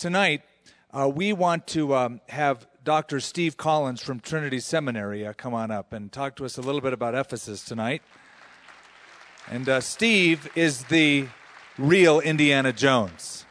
tonight 0.00 0.40
uh, 0.92 1.06
we 1.14 1.30
want 1.34 1.66
to 1.66 1.94
um, 1.94 2.22
have 2.30 2.66
Dr. 2.82 3.20
Steve 3.20 3.58
Collins 3.58 4.00
from 4.00 4.18
Trinity 4.18 4.58
Seminary 4.58 5.26
uh, 5.26 5.34
come 5.34 5.52
on 5.52 5.70
up 5.70 5.92
and 5.92 6.10
talk 6.10 6.36
to 6.36 6.46
us 6.46 6.56
a 6.56 6.62
little 6.62 6.80
bit 6.80 6.94
about 6.94 7.14
Ephesus 7.14 7.62
tonight. 7.62 8.00
And 9.50 9.68
uh, 9.68 9.82
Steve 9.82 10.48
is 10.54 10.84
the 10.84 11.28
real 11.76 12.18
Indiana 12.20 12.72
Jones. 12.72 13.44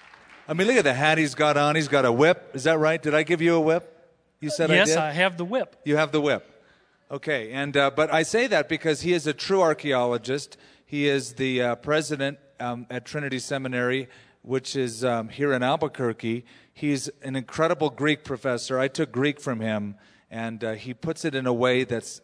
I 0.48 0.56
mean, 0.56 0.66
look 0.66 0.78
at 0.78 0.86
the 0.86 0.94
hat 0.96 1.20
he's 1.20 1.36
got 1.36 1.56
on. 1.56 1.76
He's 1.76 1.88
got 1.88 2.04
a 2.04 2.12
whip. 2.12 2.50
Is 2.56 2.64
that 2.64 2.80
right? 2.80 3.00
Did 3.00 3.14
I 3.14 3.22
give 3.22 3.44
you 3.44 3.54
a 3.54 3.62
whip? 3.62 4.10
You 4.40 4.50
said 4.50 4.72
yes, 4.72 4.90
I 4.90 4.94
did. 4.94 4.98
I 4.98 5.12
have 5.12 5.38
the 5.38 5.46
whip. 5.46 5.76
You 5.86 5.98
have 5.98 6.12
the 6.12 6.20
whip. 6.20 6.64
Okay, 7.12 7.52
and 7.52 7.78
uh, 7.78 7.92
but 7.96 8.12
I 8.12 8.24
say 8.24 8.48
that 8.48 8.68
because 8.68 9.02
he 9.02 9.14
is 9.14 9.28
a 9.28 9.34
true 9.34 9.62
archaeologist. 9.62 10.58
He 10.84 11.08
is 11.08 11.34
the 11.34 11.62
uh, 11.62 11.76
president 11.76 12.40
um, 12.60 12.88
at 12.90 13.06
Trinity 13.06 13.38
Seminary, 13.38 14.10
which 14.42 14.76
is 14.76 15.04
um, 15.04 15.30
here 15.30 15.54
in 15.54 15.64
Albuquerque. 15.64 16.46
He's 16.74 17.08
an 17.24 17.36
incredible 17.36 17.90
Greek 17.90 18.24
professor. 18.24 18.80
I 18.80 18.88
took 18.88 19.12
Greek 19.12 19.40
from 19.40 19.60
him, 19.60 19.96
and 20.32 20.64
uh, 20.64 20.74
he 20.74 20.94
puts 20.94 21.26
it 21.26 21.36
in 21.36 21.46
a 21.46 21.54
way 21.54 21.84
that's 21.84 22.22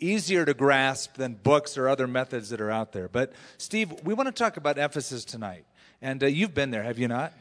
easier 0.00 0.44
to 0.44 0.54
grasp 0.54 1.14
than 1.14 1.34
books 1.34 1.76
or 1.76 1.88
other 1.88 2.06
methods 2.06 2.50
that 2.50 2.60
are 2.60 2.70
out 2.70 2.92
there. 2.92 3.08
But 3.08 3.32
Steve, 3.58 3.92
we 4.04 4.14
want 4.14 4.28
to 4.28 4.32
talk 4.32 4.56
about 4.56 4.78
Ephesus 4.78 5.24
tonight, 5.24 5.64
and 6.00 6.22
uh, 6.22 6.26
you've 6.26 6.54
been 6.54 6.70
there, 6.70 6.82
have 6.82 6.98
you 6.98 7.08
not? 7.08 7.32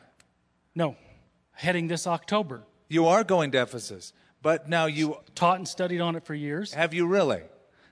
No, 0.75 0.95
heading 1.53 1.87
this 1.87 2.07
October. 2.07 2.63
You 2.89 3.07
are 3.07 3.23
going 3.23 3.51
to 3.51 3.61
Ephesus, 3.61 4.13
but 4.41 4.69
now 4.69 4.85
you 4.85 5.17
Taught 5.35 5.57
and 5.57 5.67
studied 5.67 6.01
on 6.01 6.15
it 6.15 6.25
for 6.25 6.33
years. 6.33 6.73
have 6.73 6.93
you 6.93 7.05
really? 7.05 7.41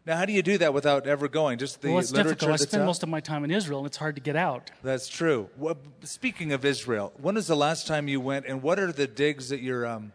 Now, 0.06 0.18
how 0.18 0.26
do 0.26 0.34
you 0.34 0.44
do 0.44 0.60
that 0.60 0.72
without 0.74 1.08
ever 1.08 1.28
going? 1.28 1.58
Just 1.58 1.82
the 1.82 1.90
well, 1.90 1.98
it's 2.00 2.12
literature 2.12 2.36
difficult. 2.36 2.62
I 2.62 2.64
spend 2.64 2.84
out? 2.84 2.86
most 2.86 3.02
of 3.04 3.10
my 3.10 3.20
time 3.20 3.44
in 3.44 3.50
Israel, 3.50 3.80
and 3.80 3.88
it's 3.88 3.98
hard 3.98 4.16
to 4.16 4.22
get 4.22 4.36
out. 4.36 4.70
That's 4.84 5.08
true. 5.08 5.50
Well, 5.58 5.78
speaking 6.04 6.54
of 6.54 6.64
Israel, 6.64 7.12
when 7.20 7.34
was 7.36 7.48
the 7.48 7.56
last 7.56 7.88
time 7.88 8.08
you 8.08 8.22
went, 8.22 8.46
and 8.46 8.62
what 8.62 8.78
are 8.78 8.92
the 8.92 9.08
digs 9.08 9.50
that 9.50 9.62
you're 9.62 9.86
um, 9.88 10.12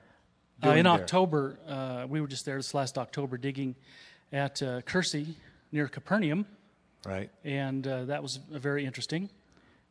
Uh, 0.62 0.66
doing 0.66 0.78
in 0.80 0.84
there? 0.84 0.92
October, 0.92 1.58
uh, 1.66 2.06
we 2.08 2.20
were 2.20 2.28
just 2.28 2.44
there 2.44 2.56
this 2.56 2.72
last 2.72 2.98
October 2.98 3.36
digging 3.36 3.74
at 4.32 4.62
uh, 4.62 4.80
Kursi 4.82 5.34
near 5.72 5.88
Capernaum, 5.88 6.46
Right. 7.04 7.30
and 7.44 7.84
uh, 7.86 8.04
that 8.04 8.22
was 8.22 8.38
uh, 8.54 8.58
very 8.60 8.84
interesting. 8.86 9.28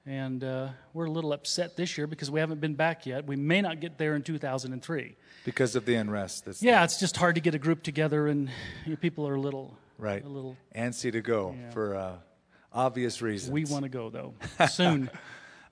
And 0.05 0.43
uh, 0.45 0.69
we're 0.93 1.05
a 1.07 1.11
little 1.11 1.33
upset 1.33 1.75
this 1.75 1.97
year 1.97 2.07
because 2.07 2.31
we 2.31 2.39
haven't 2.39 2.61
been 2.61 2.73
back 2.73 3.05
yet. 3.05 3.25
We 3.27 3.35
may 3.35 3.61
not 3.61 3.81
get 3.81 3.97
there 3.97 4.15
in 4.15 4.23
2003. 4.23 5.15
Because 5.43 5.75
of 5.75 5.83
the 5.85 5.95
unrest. 5.95 6.45
That's 6.45 6.63
Yeah, 6.63 6.83
it's 6.85 6.99
just 6.99 7.17
hard 7.17 7.35
to 7.35 7.41
get 7.41 7.53
a 7.53 7.59
group 7.59 7.83
together, 7.83 8.27
and 8.27 8.49
you 8.85 8.91
know, 8.91 8.95
people 8.95 9.27
are 9.27 9.35
a 9.35 9.41
little, 9.41 9.77
right. 9.99 10.23
a 10.23 10.27
little. 10.27 10.57
Antsy 10.75 11.11
to 11.11 11.21
go 11.21 11.55
Yeah. 11.59 11.69
for 11.71 11.95
uh, 11.95 12.15
obvious 12.73 13.21
reasons. 13.21 13.51
We 13.51 13.65
want 13.65 13.83
to 13.83 13.89
go 13.89 14.09
though 14.09 14.33
soon. 14.67 15.09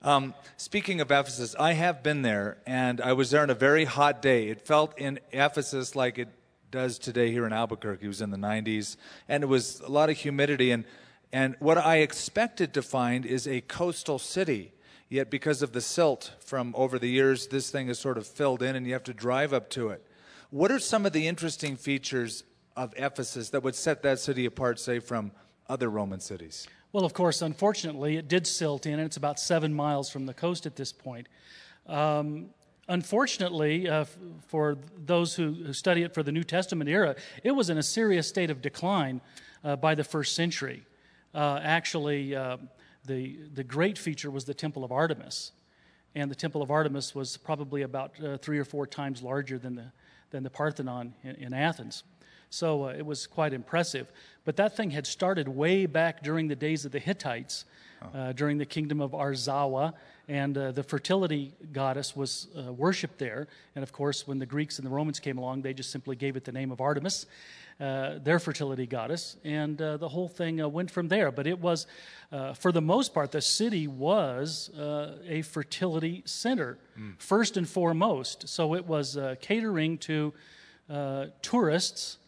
Um, 0.02 0.34
speaking 0.56 1.00
of 1.00 1.10
Ephesus, 1.10 1.56
I 1.58 1.72
have 1.72 2.02
been 2.04 2.22
there, 2.22 2.58
and 2.66 3.00
I 3.00 3.14
was 3.14 3.30
there 3.32 3.42
on 3.42 3.50
a 3.50 3.54
very 3.54 3.84
hot 3.84 4.22
day. 4.22 4.48
It 4.48 4.60
felt 4.64 4.96
in 4.96 5.18
Ephesus 5.32 5.96
like 5.96 6.18
it 6.18 6.28
does 6.70 6.98
today 7.00 7.32
here 7.32 7.46
in 7.46 7.52
Albuquerque. 7.52 8.04
It 8.04 8.08
was 8.08 8.20
in 8.20 8.30
the 8.30 8.36
90s, 8.36 8.96
and 9.28 9.42
it 9.42 9.46
was 9.46 9.80
a 9.80 9.88
lot 9.90 10.08
of 10.08 10.16
humidity. 10.16 10.70
And, 10.70 10.84
and 11.32 11.56
what 11.58 11.78
I 11.78 11.96
expected 11.96 12.74
to 12.74 12.82
find 12.82 13.26
is 13.26 13.48
a 13.48 13.60
coastal 13.62 14.18
city. 14.20 14.72
Yet, 15.08 15.30
because 15.30 15.62
of 15.62 15.72
the 15.72 15.80
silt 15.80 16.32
from 16.38 16.74
over 16.76 16.98
the 16.98 17.08
years, 17.08 17.46
this 17.48 17.70
thing 17.70 17.88
is 17.88 17.98
sort 17.98 18.18
of 18.18 18.26
filled 18.26 18.62
in, 18.62 18.76
and 18.76 18.86
you 18.86 18.92
have 18.92 19.04
to 19.04 19.14
drive 19.14 19.52
up 19.54 19.68
to 19.70 19.88
it. 19.88 20.04
What 20.50 20.70
are 20.70 20.78
some 20.78 21.06
of 21.06 21.12
the 21.12 21.26
interesting 21.26 21.76
features 21.76 22.44
of 22.78 22.94
Ephesus 22.96 23.50
that 23.50 23.62
would 23.64 23.74
set 23.74 24.02
that 24.02 24.20
city 24.20 24.46
apart, 24.46 24.78
say, 24.78 25.00
from 25.00 25.32
other 25.68 25.90
Roman 25.90 26.20
cities? 26.20 26.68
Well, 26.92 27.04
of 27.04 27.12
course, 27.12 27.42
unfortunately, 27.42 28.16
it 28.16 28.28
did 28.28 28.46
silt 28.46 28.86
in, 28.86 28.94
and 28.94 29.02
it's 29.02 29.16
about 29.16 29.40
seven 29.40 29.74
miles 29.74 30.08
from 30.08 30.26
the 30.26 30.32
coast 30.32 30.64
at 30.64 30.76
this 30.76 30.92
point. 30.92 31.28
Um, 31.88 32.50
unfortunately, 32.86 33.88
uh, 33.88 34.02
f- 34.02 34.16
for 34.46 34.78
those 35.04 35.34
who, 35.34 35.52
who 35.52 35.72
study 35.72 36.04
it 36.04 36.14
for 36.14 36.22
the 36.22 36.30
New 36.30 36.44
Testament 36.44 36.88
era, 36.88 37.16
it 37.42 37.50
was 37.50 37.68
in 37.68 37.78
a 37.78 37.82
serious 37.82 38.28
state 38.28 38.48
of 38.48 38.62
decline 38.62 39.20
uh, 39.64 39.74
by 39.74 39.96
the 39.96 40.04
first 40.04 40.36
century. 40.36 40.86
Uh, 41.34 41.60
actually, 41.62 42.36
uh, 42.36 42.58
the, 43.04 43.38
the 43.54 43.64
great 43.64 43.98
feature 43.98 44.30
was 44.30 44.44
the 44.44 44.54
Temple 44.54 44.84
of 44.84 44.92
Artemis. 44.92 45.50
And 46.14 46.30
the 46.30 46.36
Temple 46.36 46.62
of 46.62 46.70
Artemis 46.70 47.14
was 47.14 47.36
probably 47.36 47.82
about 47.82 48.12
uh, 48.22 48.38
three 48.38 48.58
or 48.58 48.64
four 48.64 48.86
times 48.86 49.20
larger 49.20 49.58
than 49.58 49.74
the, 49.74 49.92
than 50.30 50.44
the 50.44 50.50
Parthenon 50.50 51.14
in, 51.24 51.34
in 51.34 51.52
Athens. 51.52 52.04
So 52.50 52.84
uh, 52.84 52.88
it 52.88 53.04
was 53.04 53.26
quite 53.26 53.52
impressive. 53.52 54.10
But 54.44 54.56
that 54.56 54.76
thing 54.76 54.90
had 54.90 55.06
started 55.06 55.48
way 55.48 55.86
back 55.86 56.22
during 56.22 56.48
the 56.48 56.56
days 56.56 56.84
of 56.84 56.92
the 56.92 56.98
Hittites, 56.98 57.64
uh, 58.14 58.32
during 58.32 58.58
the 58.58 58.66
kingdom 58.66 59.00
of 59.00 59.10
Arzawa, 59.10 59.92
and 60.28 60.56
uh, 60.56 60.72
the 60.72 60.82
fertility 60.82 61.52
goddess 61.72 62.14
was 62.14 62.48
uh, 62.56 62.72
worshipped 62.72 63.18
there. 63.18 63.48
And 63.74 63.82
of 63.82 63.92
course, 63.92 64.26
when 64.26 64.38
the 64.38 64.46
Greeks 64.46 64.78
and 64.78 64.86
the 64.86 64.90
Romans 64.90 65.20
came 65.20 65.38
along, 65.38 65.62
they 65.62 65.74
just 65.74 65.90
simply 65.90 66.16
gave 66.16 66.36
it 66.36 66.44
the 66.44 66.52
name 66.52 66.70
of 66.70 66.80
Artemis, 66.80 67.26
uh, 67.80 68.18
their 68.22 68.38
fertility 68.38 68.86
goddess, 68.86 69.36
and 69.44 69.80
uh, 69.80 69.96
the 69.96 70.08
whole 70.08 70.28
thing 70.28 70.60
uh, 70.60 70.68
went 70.68 70.90
from 70.90 71.08
there. 71.08 71.30
But 71.30 71.46
it 71.46 71.58
was, 71.60 71.86
uh, 72.32 72.52
for 72.52 72.72
the 72.72 72.82
most 72.82 73.14
part, 73.14 73.32
the 73.32 73.40
city 73.40 73.86
was 73.86 74.70
uh, 74.70 75.16
a 75.26 75.42
fertility 75.42 76.22
center, 76.24 76.78
first 77.18 77.56
and 77.56 77.68
foremost. 77.68 78.48
So 78.48 78.74
it 78.74 78.84
was 78.86 79.16
uh, 79.16 79.36
catering 79.40 79.98
to 79.98 80.32
uh, 80.90 81.26
tourists 81.42 82.18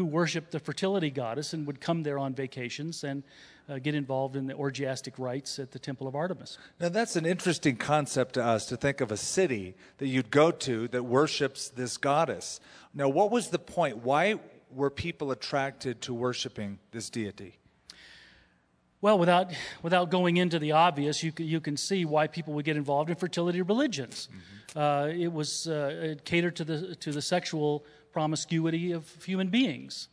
who 0.00 0.06
worshiped 0.06 0.50
the 0.50 0.58
fertility 0.58 1.10
goddess 1.10 1.52
and 1.52 1.66
would 1.66 1.78
come 1.78 2.02
there 2.02 2.18
on 2.18 2.32
vacations 2.32 3.04
and 3.04 3.22
uh, 3.68 3.78
get 3.78 3.94
involved 3.94 4.34
in 4.34 4.46
the 4.46 4.54
orgiastic 4.54 5.12
rites 5.18 5.58
at 5.58 5.72
the 5.72 5.78
Temple 5.78 6.08
of 6.08 6.14
Artemis. 6.14 6.56
Now, 6.80 6.88
that's 6.88 7.16
an 7.16 7.26
interesting 7.26 7.76
concept 7.76 8.32
to 8.34 8.42
us 8.42 8.64
to 8.66 8.78
think 8.78 9.02
of 9.02 9.12
a 9.12 9.18
city 9.18 9.74
that 9.98 10.08
you'd 10.08 10.30
go 10.30 10.50
to 10.52 10.88
that 10.88 11.02
worships 11.02 11.68
this 11.68 11.98
goddess. 11.98 12.60
Now, 12.94 13.10
what 13.10 13.30
was 13.30 13.48
the 13.48 13.58
point? 13.58 13.98
Why 13.98 14.40
were 14.70 14.88
people 14.88 15.32
attracted 15.32 16.00
to 16.00 16.14
worshiping 16.14 16.78
this 16.92 17.10
deity? 17.10 17.58
Well, 19.02 19.18
without, 19.18 19.52
without 19.82 20.10
going 20.10 20.38
into 20.38 20.58
the 20.58 20.72
obvious, 20.72 21.22
you 21.22 21.32
can, 21.32 21.46
you 21.46 21.60
can 21.60 21.76
see 21.76 22.06
why 22.06 22.26
people 22.26 22.54
would 22.54 22.64
get 22.64 22.78
involved 22.78 23.10
in 23.10 23.16
fertility 23.16 23.60
religions. 23.60 24.30
Uh, 24.74 25.10
it 25.12 25.32
was 25.32 25.66
uh, 25.66 25.90
it 26.12 26.24
catered 26.24 26.56
to 26.56 26.64
the, 26.64 26.94
to 26.96 27.12
the 27.12 27.20
sexual 27.20 27.84
promiscuity 28.12 28.92
of 28.92 29.08
human 29.24 29.48
beings. 29.48 30.08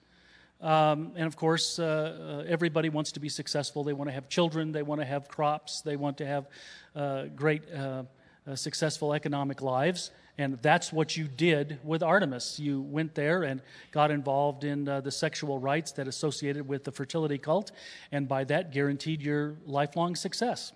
Um, 0.60 1.12
and 1.16 1.28
of 1.28 1.36
course, 1.36 1.78
uh, 1.78 2.44
uh, 2.46 2.50
everybody 2.50 2.90
wants 2.90 3.12
to 3.12 3.20
be 3.20 3.30
successful. 3.30 3.84
They 3.84 3.94
want 3.94 4.10
to 4.10 4.14
have 4.14 4.28
children, 4.28 4.72
they 4.72 4.82
want 4.82 5.02
to 5.02 5.06
have 5.06 5.28
crops, 5.28 5.82
they 5.82 5.96
want 5.96 6.18
to 6.18 6.26
have 6.26 6.48
uh, 6.96 7.26
great, 7.36 7.62
uh, 7.72 8.04
uh, 8.48 8.56
successful 8.56 9.14
economic 9.14 9.62
lives. 9.62 10.12
And 10.40 10.60
that's 10.62 10.94
what 10.94 11.18
you 11.18 11.28
did 11.28 11.80
with 11.84 12.04
Artemis. 12.04 12.60
You 12.60 12.82
went 12.82 13.16
there 13.16 13.44
and 13.44 13.62
got 13.92 14.12
involved 14.12 14.64
in 14.64 14.88
uh, 14.88 15.02
the 15.02 15.12
sexual 15.12 15.60
rites 15.60 15.92
that 15.94 16.08
associated 16.08 16.68
with 16.68 16.84
the 16.84 16.92
fertility 16.92 17.40
cult, 17.40 17.72
and 18.12 18.28
by 18.28 18.44
that 18.46 18.72
guaranteed 18.72 19.22
your 19.22 19.56
lifelong 19.66 20.16
success. 20.16 20.72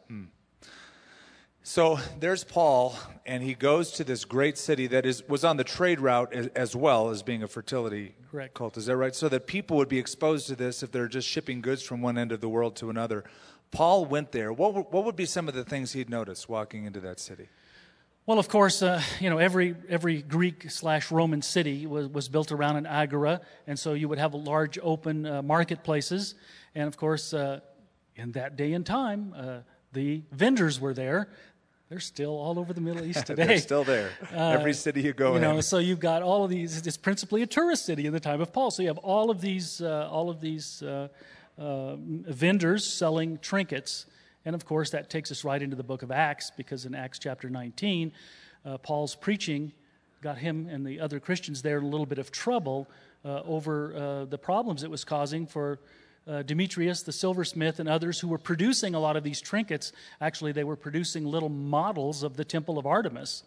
So 1.64 2.00
there's 2.20 2.44
Paul, 2.44 2.96
and 3.26 3.44
he 3.44 3.54
goes 3.54 3.92
to 3.94 4.04
this 4.04 4.26
great 4.26 4.58
city 4.58 4.88
that 4.88 5.06
is, 5.06 5.28
was 5.30 5.44
on 5.44 5.58
the 5.58 5.64
trade 5.64 6.00
route 6.00 6.34
as, 6.34 6.48
as 6.48 6.76
well 6.76 7.10
as 7.10 7.22
being 7.22 7.44
a 7.44 7.48
fertility 7.48 8.16
Correct. 8.32 8.56
cult. 8.56 8.78
Is 8.78 8.88
that 8.88 8.98
right? 8.98 9.14
So 9.14 9.30
that 9.30 9.46
people 9.46 9.78
would 9.78 9.88
be 9.90 10.00
exposed 10.00 10.48
to 10.48 10.56
this 10.56 10.82
if 10.82 10.92
they're 10.92 11.08
just 11.08 11.28
shipping 11.28 11.62
goods 11.62 11.84
from 11.84 12.02
one 12.02 12.18
end 12.18 12.32
of 12.32 12.42
the 12.42 12.50
world 12.50 12.76
to 12.78 12.90
another. 12.90 13.24
Paul 13.70 14.06
went 14.06 14.32
there. 14.32 14.52
What, 14.52 14.74
were- 14.74 14.82
what 14.82 15.06
would 15.06 15.16
be 15.16 15.26
some 15.28 15.48
of 15.48 15.54
the 15.54 15.64
things 15.64 15.94
he'd 15.94 16.10
notice 16.10 16.50
walking 16.50 16.86
into 16.86 17.00
that 17.02 17.20
city? 17.20 17.48
Well, 18.26 18.40
of 18.40 18.48
course, 18.50 18.82
uh, 18.84 19.02
you 19.20 19.30
know 19.32 19.40
every 19.40 19.76
every 19.90 20.22
Greek 20.22 20.70
slash 20.70 21.10
Roman 21.12 21.42
city 21.42 21.88
was, 21.88 22.08
was 22.08 22.30
built 22.30 22.52
around 22.52 22.78
an 22.78 22.86
agora, 22.86 23.42
and 23.66 23.78
so 23.78 23.94
you 23.94 24.08
would 24.10 24.20
have 24.20 24.36
large 24.36 24.78
open 24.82 25.26
uh, 25.26 25.42
marketplaces, 25.42 26.36
and 26.76 26.88
of 26.88 26.98
course, 26.98 27.34
uh, 27.34 27.62
in 28.16 28.32
that 28.34 28.56
day 28.58 28.74
and 28.74 28.86
time, 28.86 29.34
uh, 29.36 29.60
the 29.92 30.22
vendors 30.32 30.80
were 30.80 30.94
there. 30.94 31.30
They're 31.92 32.00
still 32.00 32.38
all 32.38 32.58
over 32.58 32.72
the 32.72 32.80
Middle 32.80 33.04
East 33.04 33.26
today. 33.26 33.46
They're 33.48 33.58
still 33.58 33.84
there. 33.84 34.12
Every 34.32 34.74
city 34.74 35.02
you 35.02 35.12
go 35.12 35.32
Uh, 35.32 35.34
you 35.34 35.40
know, 35.42 35.58
in. 35.58 35.62
so 35.62 35.78
you've 35.78 36.00
got 36.00 36.22
all 36.22 36.46
of 36.46 36.50
these. 36.50 36.88
It's 36.88 36.96
principally 36.96 37.42
a 37.42 37.46
tourist 37.46 37.86
city 37.86 38.06
in 38.06 38.14
the 38.14 38.20
time 38.22 38.40
of 38.40 38.54
Paul. 38.54 38.72
So 38.72 38.82
you 38.82 38.88
have 38.88 38.98
all 39.00 39.30
of 39.30 39.42
these, 39.42 39.82
uh, 39.82 40.08
all 40.10 40.30
of 40.30 40.40
these 40.40 40.82
uh, 40.84 41.10
uh, 41.58 41.98
vendors 41.98 42.88
selling 42.88 43.40
trinkets, 43.40 44.06
and 44.46 44.56
of 44.56 44.64
course 44.64 44.90
that 44.92 45.10
takes 45.10 45.34
us 45.34 45.44
right 45.44 45.62
into 45.62 45.76
the 45.76 45.84
book 45.84 46.02
of 46.02 46.12
Acts 46.12 46.50
because 46.50 46.86
in 46.86 46.96
Acts 46.96 47.20
chapter 47.20 47.50
19, 47.50 48.14
uh, 48.66 48.78
Paul's 48.78 49.14
preaching 49.14 49.74
got 50.22 50.38
him 50.38 50.70
and 50.72 50.86
the 50.86 50.98
other 50.98 51.20
Christians 51.20 51.62
there 51.62 51.80
in 51.80 51.84
a 51.84 51.90
little 51.90 52.06
bit 52.06 52.20
of 52.20 52.32
trouble 52.32 52.88
uh, 53.26 53.42
over 53.42 53.94
uh, 53.94 54.26
the 54.26 54.38
problems 54.38 54.84
it 54.84 54.90
was 54.90 55.04
causing 55.04 55.46
for. 55.46 55.78
Uh, 56.32 56.42
Demetrius, 56.44 57.04
the 57.04 57.12
silversmith, 57.12 57.82
and 57.82 57.90
others 57.90 58.22
who 58.22 58.30
were 58.30 58.38
producing 58.38 58.96
a 58.96 59.00
lot 59.00 59.18
of 59.18 59.24
these 59.24 59.42
trinkets. 59.42 59.92
Actually, 60.22 60.54
they 60.54 60.64
were 60.64 60.78
producing 60.78 61.26
little 61.26 61.50
models 61.50 62.24
of 62.24 62.38
the 62.38 62.46
temple 62.46 62.78
of 62.78 62.86
Artemis 62.86 63.44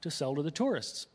to 0.00 0.10
sell 0.10 0.34
to 0.34 0.42
the 0.42 0.50
tourists. 0.50 1.06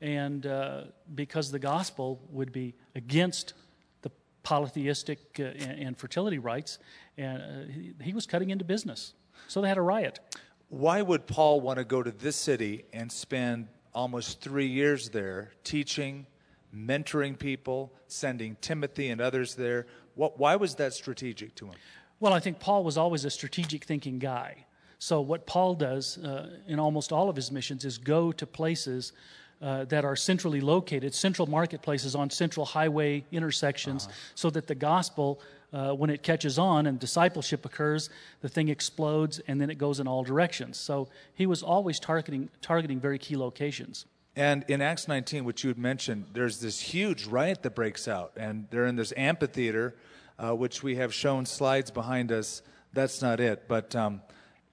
And 0.00 0.46
uh, 0.46 0.82
because 1.14 1.50
the 1.50 1.58
gospel 1.58 2.20
would 2.30 2.52
be 2.52 2.74
against 2.94 3.54
the 4.02 4.10
polytheistic 4.44 5.18
uh, 5.40 5.42
and, 5.42 5.82
and 5.82 5.98
fertility 5.98 6.38
rites, 6.38 6.78
and 7.18 7.42
uh, 7.42 7.72
he, 7.72 7.92
he 8.00 8.12
was 8.12 8.26
cutting 8.26 8.50
into 8.50 8.64
business. 8.64 9.14
So 9.48 9.60
they 9.60 9.68
had 9.68 9.78
a 9.78 9.82
riot. 9.82 10.20
Why 10.68 11.02
would 11.02 11.26
Paul 11.26 11.60
want 11.60 11.78
to 11.78 11.84
go 11.84 12.00
to 12.02 12.12
this 12.12 12.36
city 12.36 12.84
and 12.92 13.10
spend 13.10 13.66
almost 13.92 14.40
three 14.40 14.68
years 14.68 15.08
there 15.08 15.50
teaching, 15.64 16.26
mentoring 16.72 17.36
people, 17.36 17.92
sending 18.06 18.56
Timothy 18.60 19.08
and 19.08 19.20
others 19.20 19.56
there? 19.56 19.86
What, 20.20 20.38
why 20.38 20.54
was 20.56 20.74
that 20.74 20.92
strategic 20.92 21.54
to 21.54 21.64
him? 21.64 21.74
Well, 22.20 22.34
I 22.34 22.40
think 22.40 22.60
Paul 22.60 22.84
was 22.84 22.98
always 22.98 23.24
a 23.24 23.30
strategic 23.30 23.84
thinking 23.84 24.18
guy. 24.18 24.66
So, 24.98 25.22
what 25.22 25.46
Paul 25.46 25.74
does 25.74 26.18
uh, 26.18 26.50
in 26.68 26.78
almost 26.78 27.10
all 27.10 27.30
of 27.30 27.36
his 27.36 27.50
missions 27.50 27.86
is 27.86 27.96
go 27.96 28.30
to 28.32 28.46
places 28.46 29.14
uh, 29.62 29.86
that 29.86 30.04
are 30.04 30.16
centrally 30.16 30.60
located, 30.60 31.14
central 31.14 31.48
marketplaces 31.48 32.14
on 32.14 32.28
central 32.28 32.66
highway 32.66 33.24
intersections, 33.32 34.04
uh-huh. 34.04 34.14
so 34.34 34.50
that 34.50 34.66
the 34.66 34.74
gospel, 34.74 35.40
uh, 35.72 35.92
when 35.92 36.10
it 36.10 36.22
catches 36.22 36.58
on 36.58 36.86
and 36.86 37.00
discipleship 37.00 37.64
occurs, 37.64 38.10
the 38.42 38.48
thing 38.50 38.68
explodes 38.68 39.40
and 39.48 39.58
then 39.58 39.70
it 39.70 39.78
goes 39.78 40.00
in 40.00 40.06
all 40.06 40.22
directions. 40.22 40.76
So, 40.76 41.08
he 41.32 41.46
was 41.46 41.62
always 41.62 41.98
targeting, 41.98 42.50
targeting 42.60 43.00
very 43.00 43.18
key 43.18 43.38
locations. 43.38 44.04
And 44.36 44.66
in 44.68 44.82
Acts 44.82 45.08
19, 45.08 45.44
which 45.44 45.64
you 45.64 45.68
had 45.68 45.78
mentioned, 45.78 46.26
there's 46.34 46.60
this 46.60 46.78
huge 46.78 47.24
riot 47.24 47.62
that 47.62 47.74
breaks 47.74 48.06
out, 48.06 48.32
and 48.36 48.66
they're 48.70 48.86
in 48.86 48.96
this 48.96 49.14
amphitheater, 49.16 49.94
uh, 50.42 50.54
which 50.54 50.82
we 50.82 50.96
have 50.96 51.12
shown 51.12 51.44
slides 51.44 51.90
behind 51.90 52.32
us. 52.32 52.62
That's 52.92 53.20
not 53.20 53.40
it, 53.40 53.64
but 53.68 53.94
um, 53.94 54.22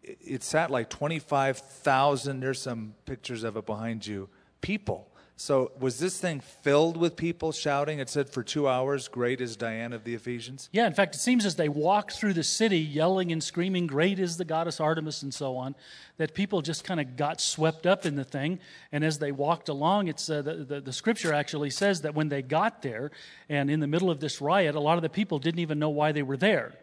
it, 0.01 0.17
it 0.25 0.43
sat 0.43 0.71
like 0.71 0.89
25,000. 0.89 2.39
There's 2.39 2.61
some 2.61 2.95
pictures 3.05 3.43
of 3.43 3.57
it 3.57 3.65
behind 3.65 4.07
you. 4.07 4.29
People. 4.61 5.07
So 5.39 5.71
was 5.79 5.99
this 5.99 6.19
thing 6.19 6.39
filled 6.39 6.97
with 6.97 7.15
people 7.15 7.51
shouting? 7.51 7.99
It 7.99 8.09
said 8.09 8.27
for 8.27 8.41
two 8.41 8.67
hours, 8.67 9.07
"Great 9.07 9.39
is 9.39 9.55
Diana 9.55 9.95
of 9.95 10.03
the 10.03 10.15
Ephesians." 10.15 10.67
Yeah, 10.71 10.87
in 10.87 10.93
fact, 10.93 11.13
it 11.13 11.19
seems 11.19 11.45
as 11.45 11.57
they 11.57 11.69
walked 11.69 12.13
through 12.13 12.33
the 12.33 12.43
city, 12.43 12.79
yelling 12.79 13.31
and 13.31 13.43
screaming, 13.43 13.85
"Great 13.85 14.17
is 14.17 14.37
the 14.37 14.45
goddess 14.45 14.79
Artemis," 14.79 15.21
and 15.21 15.31
so 15.31 15.55
on, 15.55 15.75
that 16.17 16.33
people 16.33 16.63
just 16.63 16.83
kind 16.83 16.99
of 16.99 17.15
got 17.15 17.39
swept 17.39 17.85
up 17.85 18.03
in 18.03 18.15
the 18.15 18.23
thing. 18.23 18.57
And 18.91 19.05
as 19.05 19.19
they 19.19 19.31
walked 19.31 19.69
along, 19.69 20.07
it's 20.07 20.27
uh, 20.27 20.41
the, 20.41 20.55
the, 20.55 20.81
the 20.81 20.93
scripture 20.93 21.31
actually 21.31 21.69
says 21.69 22.01
that 22.01 22.15
when 22.15 22.29
they 22.29 22.41
got 22.41 22.81
there, 22.81 23.11
and 23.47 23.69
in 23.69 23.79
the 23.79 23.87
middle 23.87 24.09
of 24.09 24.19
this 24.19 24.41
riot, 24.41 24.73
a 24.73 24.79
lot 24.79 24.97
of 24.97 25.03
the 25.03 25.09
people 25.09 25.37
didn't 25.37 25.59
even 25.59 25.77
know 25.77 25.89
why 25.89 26.11
they 26.13 26.23
were 26.23 26.37
there. 26.37 26.73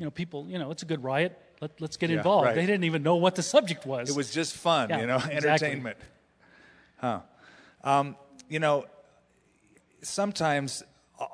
You 0.00 0.06
know, 0.06 0.10
people, 0.10 0.48
you 0.48 0.58
know, 0.58 0.72
it's 0.72 0.82
a 0.82 0.86
good 0.86 1.04
riot. 1.04 1.38
Let, 1.60 1.80
us 1.80 1.96
get 1.96 2.10
yeah, 2.10 2.16
involved. 2.16 2.46
Right. 2.46 2.56
They 2.56 2.66
didn't 2.66 2.82
even 2.82 3.04
know 3.04 3.14
what 3.14 3.36
the 3.36 3.44
subject 3.44 3.86
was. 3.86 4.10
It 4.10 4.16
was 4.16 4.32
just 4.32 4.56
fun, 4.56 4.90
yeah, 4.90 5.00
you 5.00 5.06
know, 5.06 5.18
entertainment. 5.30 5.98
Huh. 6.96 7.20
Um, 7.84 8.16
you 8.48 8.60
know, 8.60 8.86
sometimes 10.02 10.84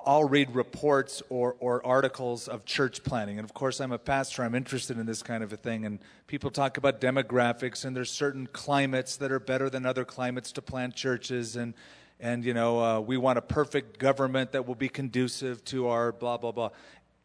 I'll 0.07 0.29
read 0.29 0.55
reports 0.55 1.23
or, 1.29 1.57
or 1.61 1.85
articles 1.87 2.49
of 2.49 2.65
church 2.65 3.05
planning. 3.05 3.39
And 3.39 3.45
of 3.45 3.55
course, 3.55 3.81
I'm 3.81 3.93
a 3.93 3.99
pastor, 3.99 4.43
I'm 4.43 4.55
interested 4.55 4.99
in 4.99 5.07
this 5.07 5.23
kind 5.23 5.43
of 5.43 5.53
a 5.53 5.57
thing. 5.57 5.85
And 5.85 5.99
people 6.27 6.51
talk 6.51 6.77
about 6.77 7.01
demographics, 7.01 7.85
and 7.85 7.95
there's 7.95 8.11
certain 8.11 8.47
climates 8.53 9.17
that 9.17 9.31
are 9.31 9.41
better 9.41 9.71
than 9.71 9.87
other 9.87 10.05
climates 10.05 10.53
to 10.53 10.63
plant 10.63 10.95
churches. 10.95 11.57
And, 11.57 11.75
and 12.21 12.45
you 12.45 12.55
know, 12.55 12.81
uh, 12.81 13.01
we 13.01 13.17
want 13.17 13.39
a 13.39 13.43
perfect 13.43 13.99
government 13.99 14.53
that 14.53 14.67
will 14.67 14.75
be 14.75 14.89
conducive 14.89 15.65
to 15.67 15.89
our 15.89 16.13
blah, 16.13 16.37
blah, 16.37 16.53
blah. 16.53 16.71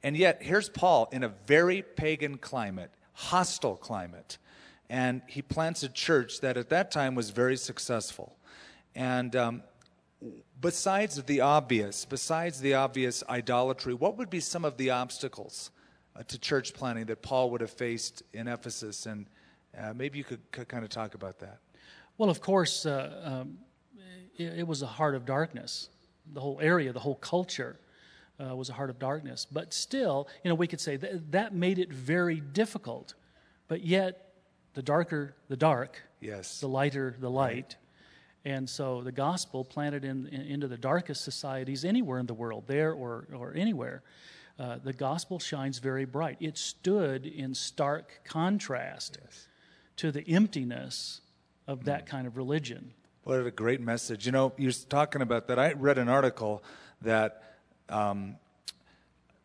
And 0.03 0.17
yet, 0.17 0.41
here's 0.41 0.67
Paul 0.67 1.07
in 1.13 1.23
a 1.23 1.29
very 1.29 1.81
pagan 1.81 2.37
climate, 2.37 2.91
hostile 3.13 3.77
climate. 3.77 4.37
And 4.89 5.21
he 5.27 5.41
plants 5.41 5.81
a 5.83 5.89
church 5.89 6.41
that 6.41 6.57
at 6.57 6.69
that 6.69 6.91
time 6.91 7.15
was 7.15 7.29
very 7.29 7.55
successful. 7.55 8.35
And 8.95 9.35
um, 9.35 9.63
besides 10.61 11.21
the 11.23 11.41
obvious, 11.41 12.05
besides 12.05 12.59
the 12.59 12.75
obvious 12.75 13.23
idolatry, 13.29 13.93
what 13.93 14.17
would 14.17 14.29
be 14.29 14.39
some 14.39 14.65
of 14.65 14.77
the 14.77 14.91
obstacles 14.91 15.71
uh, 16.15 16.23
to 16.23 16.37
church 16.37 16.73
planning 16.73 17.05
that 17.05 17.21
Paul 17.21 17.49
would 17.51 17.61
have 17.61 17.71
faced 17.71 18.23
in 18.33 18.47
Ephesus? 18.47 19.05
And 19.05 19.27
uh, 19.77 19.93
maybe 19.95 20.17
you 20.17 20.23
could, 20.23 20.39
could, 20.51 20.67
kind 20.67 20.83
of 20.83 20.89
talk 20.89 21.15
about 21.15 21.39
that. 21.39 21.59
Well, 22.17 22.29
of 22.29 22.41
course, 22.41 22.85
uh, 22.85 23.41
um, 23.41 23.57
it, 24.37 24.59
it, 24.59 24.67
was 24.67 24.81
a 24.81 24.87
heart 24.87 25.15
of 25.15 25.25
darkness. 25.25 25.89
The 26.33 26.39
whole 26.39 26.59
area, 26.61 26.93
the 26.93 26.99
whole 26.99 27.15
culture 27.15 27.79
uh, 28.39 28.55
was 28.55 28.69
a 28.69 28.73
heart 28.73 28.89
of 28.89 28.99
darkness. 28.99 29.45
But 29.51 29.73
still, 29.73 30.27
you 30.43 30.49
know, 30.49 30.55
we 30.55 30.67
could 30.67 30.81
say 30.81 30.95
that, 30.97 31.31
that 31.31 31.55
made 31.55 31.79
it 31.79 31.91
very 31.91 32.39
difficult. 32.39 33.15
But 33.67 33.83
yet, 33.83 34.33
the 34.73 34.81
darker 34.81 35.35
the 35.49 35.57
dark, 35.57 36.01
yes, 36.19 36.59
the 36.59 36.67
lighter 36.67 37.15
the 37.19 37.29
light. 37.29 37.75
And 38.45 38.69
so 38.69 39.01
the 39.01 39.11
gospel 39.11 39.63
planted 39.63 40.03
in, 40.03 40.27
in, 40.27 40.41
into 40.41 40.67
the 40.67 40.77
darkest 40.77 41.23
societies 41.23 41.85
anywhere 41.85 42.19
in 42.19 42.25
the 42.25 42.33
world, 42.33 42.65
there 42.67 42.91
or, 42.91 43.27
or 43.33 43.53
anywhere, 43.55 44.03
uh, 44.59 44.77
the 44.83 44.93
gospel 44.93 45.39
shines 45.39 45.79
very 45.79 46.05
bright. 46.05 46.37
It 46.39 46.57
stood 46.57 47.25
in 47.25 47.55
stark 47.55 48.21
contrast 48.25 49.17
yes. 49.21 49.47
to 49.97 50.11
the 50.11 50.27
emptiness 50.27 51.21
of 51.67 51.79
mm. 51.79 51.85
that 51.85 52.05
kind 52.05 52.27
of 52.27 52.37
religion. 52.37 52.93
What 53.23 53.45
a 53.45 53.51
great 53.51 53.79
message. 53.79 54.25
You 54.25 54.33
know, 54.33 54.51
you're 54.57 54.73
talking 54.73 55.21
about 55.21 55.47
that. 55.47 55.57
I 55.57 55.71
read 55.71 55.97
an 55.97 56.09
article 56.09 56.61
that 57.01 57.55
um, 57.87 58.35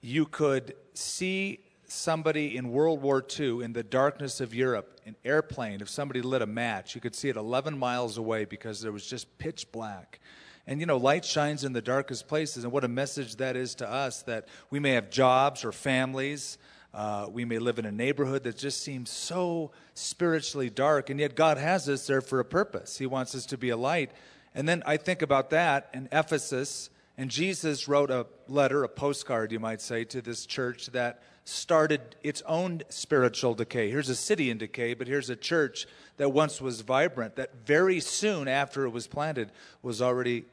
you 0.00 0.26
could 0.26 0.74
see 0.94 1.60
somebody 1.88 2.56
in 2.56 2.70
World 2.70 3.02
War 3.02 3.25
II 3.38 3.64
in 3.64 3.73
the 3.73 3.82
darkness 3.82 4.40
of 4.40 4.55
Europe, 4.55 5.00
an 5.06 5.17
airplane, 5.25 5.81
if 5.81 5.88
somebody 5.88 6.23
lit 6.23 6.43
a 6.43 6.46
match, 6.46 6.94
you 6.94 7.00
could 7.00 7.14
see 7.14 7.29
it 7.29 7.37
11 7.37 7.76
miles 7.79 8.19
away 8.19 8.44
because 8.44 8.81
there 8.81 8.93
was 8.93 9.06
just 9.06 9.38
pitch 9.38 9.73
black. 9.73 10.20
And 10.67 10.81
you 10.81 10.87
know, 10.87 10.99
light 10.99 11.25
shines 11.25 11.64
in 11.64 11.73
the 11.73 11.81
darkest 11.81 12.29
places, 12.29 12.64
and 12.64 12.73
what 12.73 12.85
a 12.85 12.88
message 12.88 13.37
that 13.37 13.56
is 13.56 13.75
to 13.76 13.90
us 13.90 14.23
that 14.25 14.49
we 14.70 14.79
may 14.79 14.90
have 14.93 15.08
jobs 15.11 15.64
or 15.64 15.73
families. 15.73 16.58
Uh, 16.93 17.26
we 17.31 17.46
may 17.46 17.58
live 17.58 17.79
in 17.79 17.87
a 17.87 17.93
neighborhood 17.93 18.44
that 18.44 18.58
just 18.58 18.82
seems 18.82 19.08
so 19.11 19.70
spiritually 19.94 20.69
dark, 20.69 21.08
and 21.08 21.19
yet 21.19 21.34
God 21.34 21.56
has 21.56 21.88
us 21.88 22.06
there 22.06 22.20
for 22.20 22.38
a 22.38 22.44
purpose. 22.44 22.99
He 22.99 23.06
wants 23.06 23.34
us 23.34 23.46
to 23.46 23.56
be 23.56 23.70
a 23.70 23.76
light. 23.79 24.11
And 24.55 24.69
then 24.69 24.82
I 24.84 24.99
think 24.99 25.23
about 25.23 25.50
that 25.50 25.88
in 25.94 26.08
Ephesus, 26.12 26.91
and 27.17 27.31
Jesus 27.31 27.88
wrote 27.88 28.11
a 28.11 28.26
letter, 28.46 28.84
a 28.84 28.88
postcard, 28.88 29.52
you 29.52 29.58
might 29.58 29.81
say, 29.81 30.05
to 30.05 30.20
this 30.20 30.44
church 30.46 30.88
that 30.88 31.23
started 31.48 32.14
its 32.22 32.42
own 32.42 32.82
spiritual 32.90 33.54
decay. 33.54 33.90
Here's 33.90 34.10
a 34.10 34.16
city 34.16 34.50
in 34.50 34.58
decay, 34.58 34.94
but 34.94 35.06
here's 35.06 35.30
a 35.30 35.36
church 35.36 35.86
that 36.18 36.30
once 36.30 36.60
was 36.60 36.82
vibrant, 36.82 37.36
that 37.36 37.64
very 37.64 38.00
soon 38.00 38.48
after 38.48 38.84
it 38.84 38.90
was 38.90 39.06
planted 39.06 39.50
was 39.82 40.02
already 40.02 40.44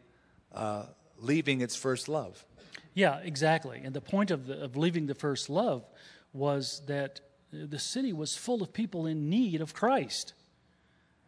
uh, 0.54 0.86
leaving 1.20 1.60
its 1.60 1.76
first 1.76 2.08
love. 2.08 2.46
Yeah, 2.94 3.20
exactly. 3.20 3.82
And 3.84 3.94
the 3.94 4.02
point 4.02 4.32
of, 4.32 4.48
the, 4.48 4.64
of 4.64 4.78
leaving 4.78 5.06
the 5.06 5.16
first 5.16 5.50
love 5.50 5.86
was 6.32 6.82
that 6.88 7.20
the 7.52 7.80
city 7.80 8.14
was 8.14 8.38
full 8.38 8.64
of 8.64 8.72
people 8.72 9.06
in 9.06 9.30
need 9.30 9.60
of 9.60 9.74
Christ. 9.74 10.34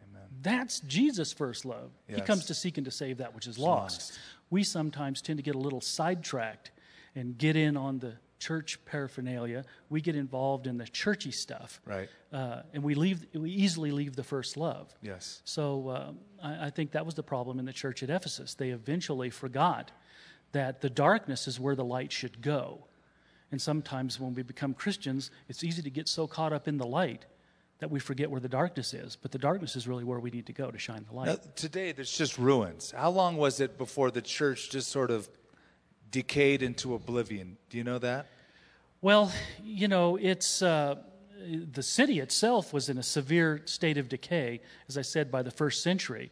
Amen. 0.09 0.27
That's 0.41 0.79
Jesus' 0.79 1.33
first 1.33 1.65
love. 1.65 1.91
Yes. 2.07 2.19
He 2.19 2.25
comes 2.25 2.45
to 2.45 2.53
seek 2.53 2.77
and 2.77 2.85
to 2.85 2.91
save 2.91 3.17
that 3.17 3.35
which 3.35 3.47
is 3.47 3.57
lost. 3.59 3.99
lost. 3.99 4.19
We 4.49 4.63
sometimes 4.63 5.21
tend 5.21 5.39
to 5.39 5.43
get 5.43 5.55
a 5.55 5.59
little 5.59 5.81
sidetracked 5.81 6.71
and 7.15 7.37
get 7.37 7.57
in 7.57 7.75
on 7.75 7.99
the 7.99 8.13
church 8.39 8.79
paraphernalia. 8.85 9.65
We 9.89 10.01
get 10.01 10.15
involved 10.15 10.67
in 10.67 10.77
the 10.77 10.85
churchy 10.85 11.31
stuff, 11.31 11.81
right? 11.85 12.09
Uh, 12.31 12.61
and 12.73 12.83
we 12.83 12.95
leave. 12.95 13.25
We 13.33 13.49
easily 13.49 13.91
leave 13.91 14.15
the 14.15 14.23
first 14.23 14.57
love. 14.57 14.93
Yes. 15.01 15.41
So 15.45 15.89
uh, 15.89 16.11
I, 16.43 16.67
I, 16.67 16.69
think 16.69 16.91
that 16.91 17.05
was 17.05 17.15
the 17.15 17.23
problem 17.23 17.59
in 17.59 17.65
the 17.65 17.73
church 17.73 18.03
at 18.03 18.09
Ephesus. 18.09 18.53
They 18.53 18.69
eventually 18.69 19.29
forgot 19.29 19.91
that 20.51 20.81
the 20.81 20.89
darkness 20.89 21.47
is 21.47 21.59
where 21.59 21.75
the 21.75 21.85
light 21.85 22.11
should 22.11 22.41
go. 22.41 22.85
And 23.51 23.61
sometimes 23.61 24.19
when 24.19 24.33
we 24.33 24.43
become 24.43 24.73
Christians, 24.73 25.31
it's 25.47 25.63
easy 25.63 25.81
to 25.81 25.89
get 25.89 26.07
so 26.07 26.27
caught 26.27 26.53
up 26.53 26.67
in 26.67 26.77
the 26.77 26.85
light 26.85 27.25
that 27.79 27.91
we 27.91 27.99
forget 27.99 28.29
where 28.29 28.41
the 28.41 28.49
darkness 28.49 28.93
is. 28.93 29.15
But 29.15 29.31
the 29.31 29.37
darkness 29.37 29.75
is 29.75 29.87
really 29.87 30.03
where 30.03 30.19
we 30.19 30.31
need 30.31 30.47
to 30.47 30.53
go 30.53 30.71
to 30.71 30.77
shine 30.77 31.05
the 31.07 31.15
light. 31.15 31.27
Now, 31.27 31.37
today, 31.55 31.91
there's 31.91 32.15
just 32.15 32.37
ruins. 32.37 32.91
How 32.91 33.09
long 33.09 33.37
was 33.37 33.59
it 33.59 33.77
before 33.77 34.11
the 34.11 34.21
church 34.21 34.69
just 34.69 34.89
sort 34.89 35.11
of 35.11 35.29
decayed 36.11 36.61
into 36.61 36.93
oblivion. 36.93 37.57
Do 37.69 37.77
you 37.77 37.83
know 37.83 37.99
that? 37.99 38.27
Well, 39.01 39.31
you 39.63 39.87
know, 39.87 40.15
it's 40.15 40.61
uh, 40.61 40.95
the 41.71 41.83
city 41.83 42.19
itself 42.19 42.73
was 42.73 42.89
in 42.89 42.97
a 42.97 43.03
severe 43.03 43.61
state 43.65 43.97
of 43.97 44.09
decay, 44.09 44.61
as 44.87 44.97
I 44.97 45.01
said, 45.01 45.31
by 45.31 45.43
the 45.43 45.51
first 45.51 45.83
century. 45.83 46.31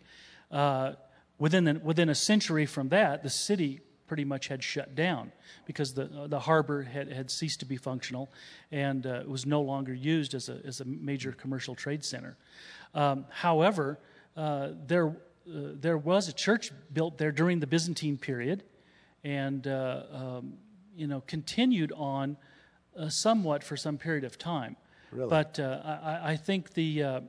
Uh, 0.52 0.94
within, 1.38 1.64
the, 1.64 1.80
within 1.84 2.10
a 2.10 2.16
century 2.16 2.66
from 2.66 2.90
that, 2.90 3.24
the 3.24 3.30
city 3.30 3.82
pretty 4.08 4.26
much 4.26 4.48
had 4.48 4.64
shut 4.64 4.96
down 4.96 5.32
because 5.66 5.94
the, 5.94 6.28
the 6.28 6.40
harbor 6.40 6.84
had, 6.84 7.12
had 7.12 7.30
ceased 7.32 7.60
to 7.60 7.66
be 7.66 7.76
functional 7.76 8.32
and 8.72 9.08
uh, 9.08 9.16
it 9.22 9.30
was 9.30 9.46
no 9.46 9.62
longer 9.62 9.94
used 9.94 10.36
as 10.36 10.48
a, 10.48 10.60
as 10.64 10.80
a 10.80 10.86
major 10.86 11.32
commercial 11.32 11.74
trade 11.74 12.04
center. 12.04 12.38
Um, 12.94 13.26
however, 13.30 14.00
uh, 14.38 14.70
there, 14.86 15.10
uh, 15.10 15.14
there 15.48 15.98
was 15.98 16.30
a 16.30 16.34
church 16.34 16.72
built 16.94 17.18
there 17.18 17.32
during 17.32 17.60
the 17.60 17.68
Byzantine 17.68 18.18
period 18.18 18.64
and 19.26 19.68
uh, 19.68 20.04
um, 20.14 20.54
you 20.96 21.08
know 21.08 21.22
continued 21.28 21.92
on 21.98 22.38
uh, 22.98 23.10
somewhat 23.10 23.64
for 23.64 23.76
some 23.76 23.98
period 23.98 24.24
of 24.24 24.38
time. 24.38 24.78
Really? 25.12 25.30
But 25.30 25.60
uh, 25.60 25.82
I, 25.84 26.32
I, 26.32 26.36
think 26.38 26.74
the 26.74 27.04
uh, 27.04 27.22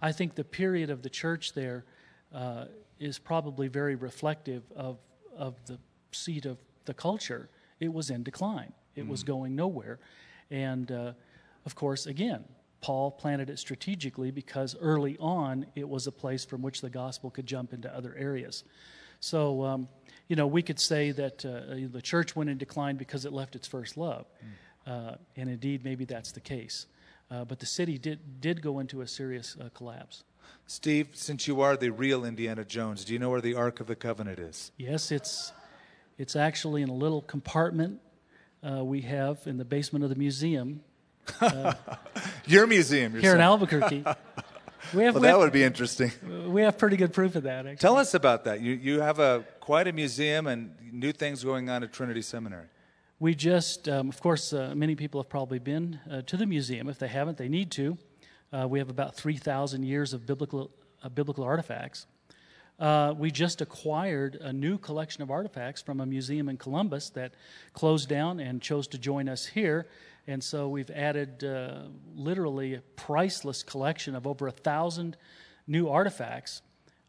I 0.00 0.10
think 0.10 0.34
the 0.34 0.44
period 0.44 0.90
of 0.90 1.02
the 1.02 1.10
church 1.10 1.52
there 1.52 1.84
uh, 2.34 2.64
is 2.98 3.18
probably 3.18 3.68
very 3.68 3.94
reflective 3.94 4.64
of 4.74 4.98
of 5.36 5.54
the 5.66 5.78
seat 6.10 6.46
of 6.46 6.58
the 6.86 6.94
culture. 6.94 7.48
It 7.78 7.92
was 7.92 8.10
in 8.10 8.22
decline. 8.22 8.72
It 8.96 9.04
mm. 9.04 9.08
was 9.08 9.22
going 9.22 9.54
nowhere, 9.54 9.98
and 10.50 10.90
of 11.64 11.74
course, 11.74 12.06
again, 12.06 12.44
Paul 12.80 13.10
planted 13.10 13.50
it 13.50 13.58
strategically 13.58 14.30
because 14.30 14.74
early 14.80 15.16
on 15.18 15.66
it 15.76 15.88
was 15.88 16.06
a 16.06 16.12
place 16.12 16.44
from 16.44 16.62
which 16.62 16.80
the 16.80 16.90
gospel 16.90 17.30
could 17.30 17.46
jump 17.46 17.72
into 17.72 17.94
other 17.94 18.14
areas. 18.18 18.64
So, 19.22 19.62
um, 19.62 19.88
you 20.26 20.34
know, 20.34 20.48
we 20.48 20.62
could 20.62 20.80
say 20.80 21.12
that 21.12 21.46
uh, 21.46 21.88
the 21.92 22.02
church 22.02 22.34
went 22.34 22.50
in 22.50 22.58
decline 22.58 22.96
because 22.96 23.24
it 23.24 23.32
left 23.32 23.54
its 23.54 23.68
first 23.68 23.96
love. 23.96 24.26
Uh, 24.84 25.14
and 25.36 25.48
indeed, 25.48 25.84
maybe 25.84 26.04
that's 26.04 26.32
the 26.32 26.40
case. 26.40 26.86
Uh, 27.30 27.44
but 27.44 27.60
the 27.60 27.66
city 27.66 27.98
did, 27.98 28.40
did 28.40 28.60
go 28.60 28.80
into 28.80 29.00
a 29.00 29.06
serious 29.06 29.56
uh, 29.60 29.68
collapse. 29.74 30.24
Steve, 30.66 31.10
since 31.12 31.46
you 31.46 31.60
are 31.60 31.76
the 31.76 31.90
real 31.90 32.24
Indiana 32.24 32.64
Jones, 32.64 33.04
do 33.04 33.12
you 33.12 33.20
know 33.20 33.30
where 33.30 33.40
the 33.40 33.54
Ark 33.54 33.78
of 33.78 33.86
the 33.86 33.94
Covenant 33.94 34.40
is? 34.40 34.72
Yes, 34.76 35.12
it's, 35.12 35.52
it's 36.18 36.34
actually 36.34 36.82
in 36.82 36.88
a 36.88 36.94
little 36.94 37.22
compartment 37.22 38.00
uh, 38.68 38.84
we 38.84 39.02
have 39.02 39.38
in 39.46 39.56
the 39.56 39.64
basement 39.64 40.02
of 40.02 40.10
the 40.10 40.16
museum. 40.16 40.82
Your 42.46 42.66
museum, 42.66 43.18
here 43.20 43.36
in 43.36 43.40
Albuquerque. 43.40 44.04
We 44.94 45.04
have, 45.04 45.14
well, 45.14 45.22
we 45.22 45.26
that 45.26 45.32
have, 45.32 45.38
would 45.38 45.52
be 45.52 45.62
interesting. 45.62 46.10
We 46.52 46.62
have 46.62 46.76
pretty 46.76 46.96
good 46.96 47.12
proof 47.12 47.34
of 47.34 47.44
that. 47.44 47.66
Actually. 47.66 47.76
Tell 47.76 47.96
us 47.96 48.14
about 48.14 48.44
that. 48.44 48.60
You 48.60 48.72
you 48.72 49.00
have 49.00 49.18
a 49.18 49.44
quite 49.60 49.88
a 49.88 49.92
museum 49.92 50.46
and 50.46 50.74
new 50.92 51.12
things 51.12 51.42
going 51.42 51.70
on 51.70 51.82
at 51.82 51.92
Trinity 51.92 52.22
Seminary. 52.22 52.66
We 53.18 53.34
just, 53.34 53.88
um, 53.88 54.08
of 54.08 54.20
course, 54.20 54.52
uh, 54.52 54.74
many 54.74 54.94
people 54.96 55.22
have 55.22 55.30
probably 55.30 55.60
been 55.60 56.00
uh, 56.10 56.22
to 56.22 56.36
the 56.36 56.44
museum. 56.44 56.88
If 56.88 56.98
they 56.98 57.08
haven't, 57.08 57.38
they 57.38 57.48
need 57.48 57.70
to. 57.72 57.96
Uh, 58.52 58.66
we 58.68 58.80
have 58.80 58.90
about 58.90 59.14
three 59.14 59.36
thousand 59.36 59.84
years 59.84 60.12
of 60.12 60.26
biblical 60.26 60.70
uh, 61.02 61.08
biblical 61.08 61.44
artifacts. 61.44 62.06
Uh, 62.78 63.14
we 63.16 63.30
just 63.30 63.60
acquired 63.60 64.34
a 64.40 64.52
new 64.52 64.76
collection 64.76 65.22
of 65.22 65.30
artifacts 65.30 65.80
from 65.80 66.00
a 66.00 66.06
museum 66.06 66.48
in 66.48 66.56
Columbus 66.56 67.10
that 67.10 67.32
closed 67.74 68.08
down 68.08 68.40
and 68.40 68.60
chose 68.60 68.88
to 68.88 68.98
join 68.98 69.28
us 69.28 69.46
here. 69.46 69.86
And 70.26 70.42
so 70.42 70.68
we've 70.68 70.90
added 70.90 71.42
uh, 71.42 71.82
literally 72.14 72.74
a 72.74 72.80
priceless 72.96 73.62
collection 73.62 74.14
of 74.14 74.26
over 74.26 74.46
a 74.46 74.52
thousand 74.52 75.16
new 75.66 75.88
artifacts 75.88 76.62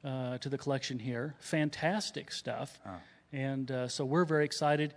uh, 0.04 0.38
to 0.40 0.50
the 0.50 0.58
collection 0.58 1.00
here. 1.00 1.36
Fantastic 1.40 2.32
stuff. 2.32 2.80
Huh. 2.84 2.92
And 3.32 3.72
uh, 3.72 3.88
so 3.88 4.06
we're 4.06 4.26
very 4.26 4.46
excited. 4.46 4.94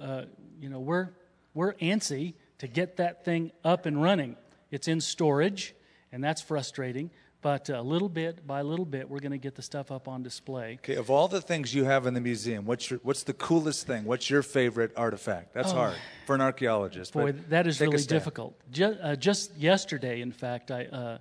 Uh, 0.00 0.22
you 0.60 0.68
know, 0.68 0.80
we're, 0.80 1.10
we're 1.54 1.74
antsy 1.74 2.34
to 2.58 2.68
get 2.68 2.96
that 2.96 3.24
thing 3.24 3.52
up 3.64 3.86
and 3.86 4.02
running. 4.02 4.36
It's 4.70 4.86
in 4.86 5.00
storage, 5.00 5.74
and 6.12 6.22
that's 6.22 6.40
frustrating. 6.40 7.10
But 7.42 7.70
uh, 7.70 7.80
little 7.80 8.10
bit 8.10 8.46
by 8.46 8.60
little 8.60 8.84
bit, 8.84 9.08
we're 9.08 9.20
going 9.20 9.32
to 9.32 9.38
get 9.38 9.54
the 9.54 9.62
stuff 9.62 9.90
up 9.90 10.08
on 10.08 10.22
display. 10.22 10.78
Okay, 10.82 10.96
of 10.96 11.08
all 11.08 11.26
the 11.26 11.40
things 11.40 11.74
you 11.74 11.84
have 11.84 12.06
in 12.06 12.12
the 12.12 12.20
museum, 12.20 12.66
what's 12.66 12.90
your, 12.90 13.00
what's 13.02 13.22
the 13.22 13.32
coolest 13.32 13.86
thing? 13.86 14.04
What's 14.04 14.28
your 14.28 14.42
favorite 14.42 14.92
artifact? 14.94 15.54
That's 15.54 15.72
oh, 15.72 15.76
hard 15.76 15.94
for 16.26 16.34
an 16.34 16.42
archaeologist. 16.42 17.14
Boy, 17.14 17.32
that 17.48 17.66
is 17.66 17.80
really 17.80 18.02
difficult. 18.02 18.60
Just, 18.70 18.98
uh, 19.00 19.16
just, 19.16 19.56
yesterday, 19.56 20.20
in 20.20 20.32
fact, 20.32 20.70
I, 20.70 20.84
uh, 20.84 21.18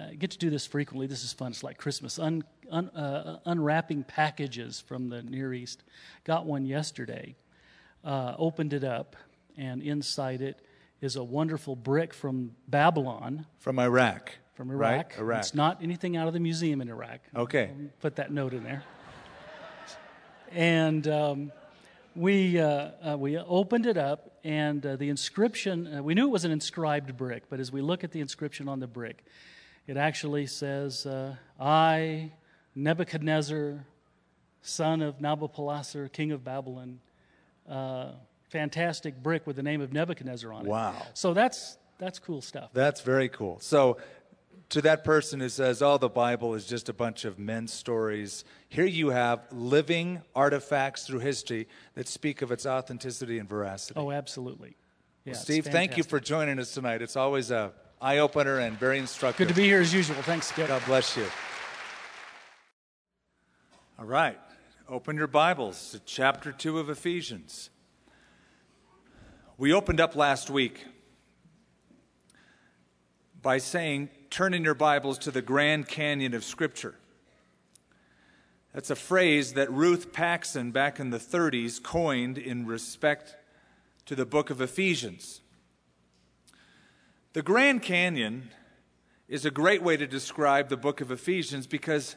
I, 0.00 0.14
get 0.14 0.30
to 0.30 0.38
do 0.38 0.48
this 0.48 0.66
frequently. 0.66 1.06
This 1.06 1.24
is 1.24 1.34
fun. 1.34 1.50
It's 1.52 1.62
like 1.62 1.76
Christmas. 1.76 2.18
Un, 2.18 2.42
un, 2.70 2.88
uh, 2.88 3.40
unwrapping 3.44 4.04
packages 4.04 4.80
from 4.80 5.10
the 5.10 5.22
Near 5.22 5.52
East. 5.52 5.84
Got 6.24 6.46
one 6.46 6.64
yesterday. 6.64 7.36
Uh, 8.02 8.34
opened 8.38 8.72
it 8.72 8.84
up, 8.84 9.14
and 9.58 9.82
inside 9.82 10.40
it 10.40 10.60
is 11.02 11.16
a 11.16 11.24
wonderful 11.24 11.76
brick 11.76 12.14
from 12.14 12.52
Babylon. 12.66 13.44
From 13.58 13.78
Iraq 13.78 14.38
from 14.54 14.70
Iraq. 14.70 15.10
Right? 15.10 15.18
Iraq. 15.18 15.38
It's 15.40 15.54
not 15.54 15.82
anything 15.82 16.16
out 16.16 16.26
of 16.28 16.34
the 16.34 16.40
museum 16.40 16.80
in 16.80 16.88
Iraq. 16.88 17.20
Okay. 17.36 17.70
Put 18.00 18.16
that 18.16 18.32
note 18.32 18.54
in 18.54 18.64
there. 18.64 18.82
And 20.52 21.06
um, 21.08 21.52
we, 22.14 22.60
uh, 22.60 22.90
uh, 23.02 23.16
we 23.18 23.36
opened 23.36 23.86
it 23.86 23.96
up, 23.96 24.30
and 24.44 24.84
uh, 24.86 24.96
the 24.96 25.08
inscription, 25.08 25.98
uh, 25.98 26.02
we 26.02 26.14
knew 26.14 26.28
it 26.28 26.30
was 26.30 26.44
an 26.44 26.52
inscribed 26.52 27.16
brick, 27.16 27.44
but 27.50 27.58
as 27.58 27.72
we 27.72 27.80
look 27.80 28.04
at 28.04 28.12
the 28.12 28.20
inscription 28.20 28.68
on 28.68 28.78
the 28.78 28.86
brick, 28.86 29.24
it 29.86 29.96
actually 29.96 30.46
says, 30.46 31.06
uh, 31.06 31.34
I, 31.58 32.30
Nebuchadnezzar, 32.76 33.84
son 34.62 35.02
of 35.02 35.18
Nabopolassar, 35.18 36.12
king 36.12 36.30
of 36.30 36.44
Babylon, 36.44 37.00
uh, 37.68 38.12
fantastic 38.48 39.20
brick 39.20 39.46
with 39.46 39.56
the 39.56 39.62
name 39.62 39.80
of 39.80 39.92
Nebuchadnezzar 39.92 40.52
on 40.52 40.66
it. 40.66 40.68
Wow. 40.68 40.94
So 41.14 41.34
that's 41.34 41.76
that's 41.98 42.18
cool 42.18 42.40
stuff. 42.40 42.70
That's 42.72 43.00
very 43.00 43.28
cool. 43.28 43.58
So 43.60 43.98
to 44.74 44.82
that 44.82 45.04
person 45.04 45.38
who 45.38 45.48
says, 45.48 45.82
oh, 45.82 45.98
the 45.98 46.08
Bible 46.08 46.54
is 46.54 46.66
just 46.66 46.88
a 46.88 46.92
bunch 46.92 47.24
of 47.24 47.38
men's 47.38 47.72
stories, 47.72 48.44
here 48.68 48.84
you 48.84 49.10
have 49.10 49.40
living 49.52 50.20
artifacts 50.34 51.06
through 51.06 51.20
history 51.20 51.68
that 51.94 52.08
speak 52.08 52.42
of 52.42 52.50
its 52.50 52.66
authenticity 52.66 53.38
and 53.38 53.48
veracity. 53.48 53.94
Oh, 53.96 54.10
absolutely. 54.10 54.76
Yeah, 55.24 55.34
well, 55.34 55.40
Steve, 55.40 55.66
thank 55.66 55.96
you 55.96 56.02
for 56.02 56.18
joining 56.18 56.58
us 56.58 56.74
tonight. 56.74 57.02
It's 57.02 57.14
always 57.14 57.52
a 57.52 57.72
eye 58.02 58.18
opener 58.18 58.58
and 58.58 58.76
very 58.76 58.98
instructive. 58.98 59.46
Good 59.46 59.54
to 59.54 59.60
be 59.60 59.68
here 59.68 59.80
as 59.80 59.94
usual. 59.94 60.20
Thanks, 60.22 60.48
Skip. 60.48 60.66
God 60.66 60.82
bless 60.86 61.16
you. 61.16 61.26
All 63.96 64.06
right. 64.06 64.40
Open 64.88 65.16
your 65.16 65.28
Bibles 65.28 65.92
to 65.92 66.00
chapter 66.00 66.50
2 66.50 66.80
of 66.80 66.90
Ephesians. 66.90 67.70
We 69.56 69.72
opened 69.72 70.00
up 70.00 70.16
last 70.16 70.50
week 70.50 70.84
by 73.40 73.58
saying, 73.58 74.10
turn 74.30 74.54
in 74.54 74.64
your 74.64 74.74
Bibles 74.74 75.18
to 75.18 75.30
the 75.30 75.42
Grand 75.42 75.88
Canyon 75.88 76.34
of 76.34 76.44
Scripture. 76.44 76.94
That's 78.72 78.90
a 78.90 78.96
phrase 78.96 79.52
that 79.54 79.70
Ruth 79.70 80.12
Paxson 80.12 80.72
back 80.72 80.98
in 80.98 81.10
the 81.10 81.18
30s 81.18 81.82
coined 81.82 82.38
in 82.38 82.66
respect 82.66 83.36
to 84.06 84.14
the 84.14 84.26
book 84.26 84.50
of 84.50 84.60
Ephesians. 84.60 85.40
The 87.32 87.42
Grand 87.42 87.82
Canyon 87.82 88.50
is 89.28 89.44
a 89.44 89.50
great 89.50 89.82
way 89.82 89.96
to 89.96 90.06
describe 90.06 90.68
the 90.68 90.76
book 90.76 91.00
of 91.00 91.10
Ephesians 91.10 91.66
because 91.66 92.16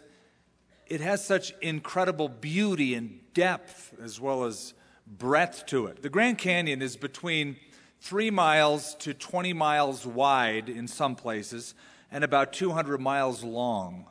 it 0.87 1.01
has 1.01 1.25
such 1.25 1.53
incredible 1.61 2.29
beauty 2.29 2.95
and 2.95 3.19
depth 3.33 3.93
as 4.01 4.19
well 4.19 4.43
as 4.43 4.73
breadth 5.05 5.65
to 5.67 5.85
it. 5.87 6.01
The 6.01 6.09
Grand 6.09 6.37
Canyon 6.37 6.81
is 6.81 6.97
between 6.97 7.57
three 7.99 8.31
miles 8.31 8.95
to 8.95 9.13
20 9.13 9.53
miles 9.53 10.05
wide 10.05 10.69
in 10.69 10.87
some 10.87 11.15
places, 11.15 11.73
and 12.11 12.23
about 12.23 12.53
200 12.53 12.99
miles 12.99 13.43
long. 13.43 14.05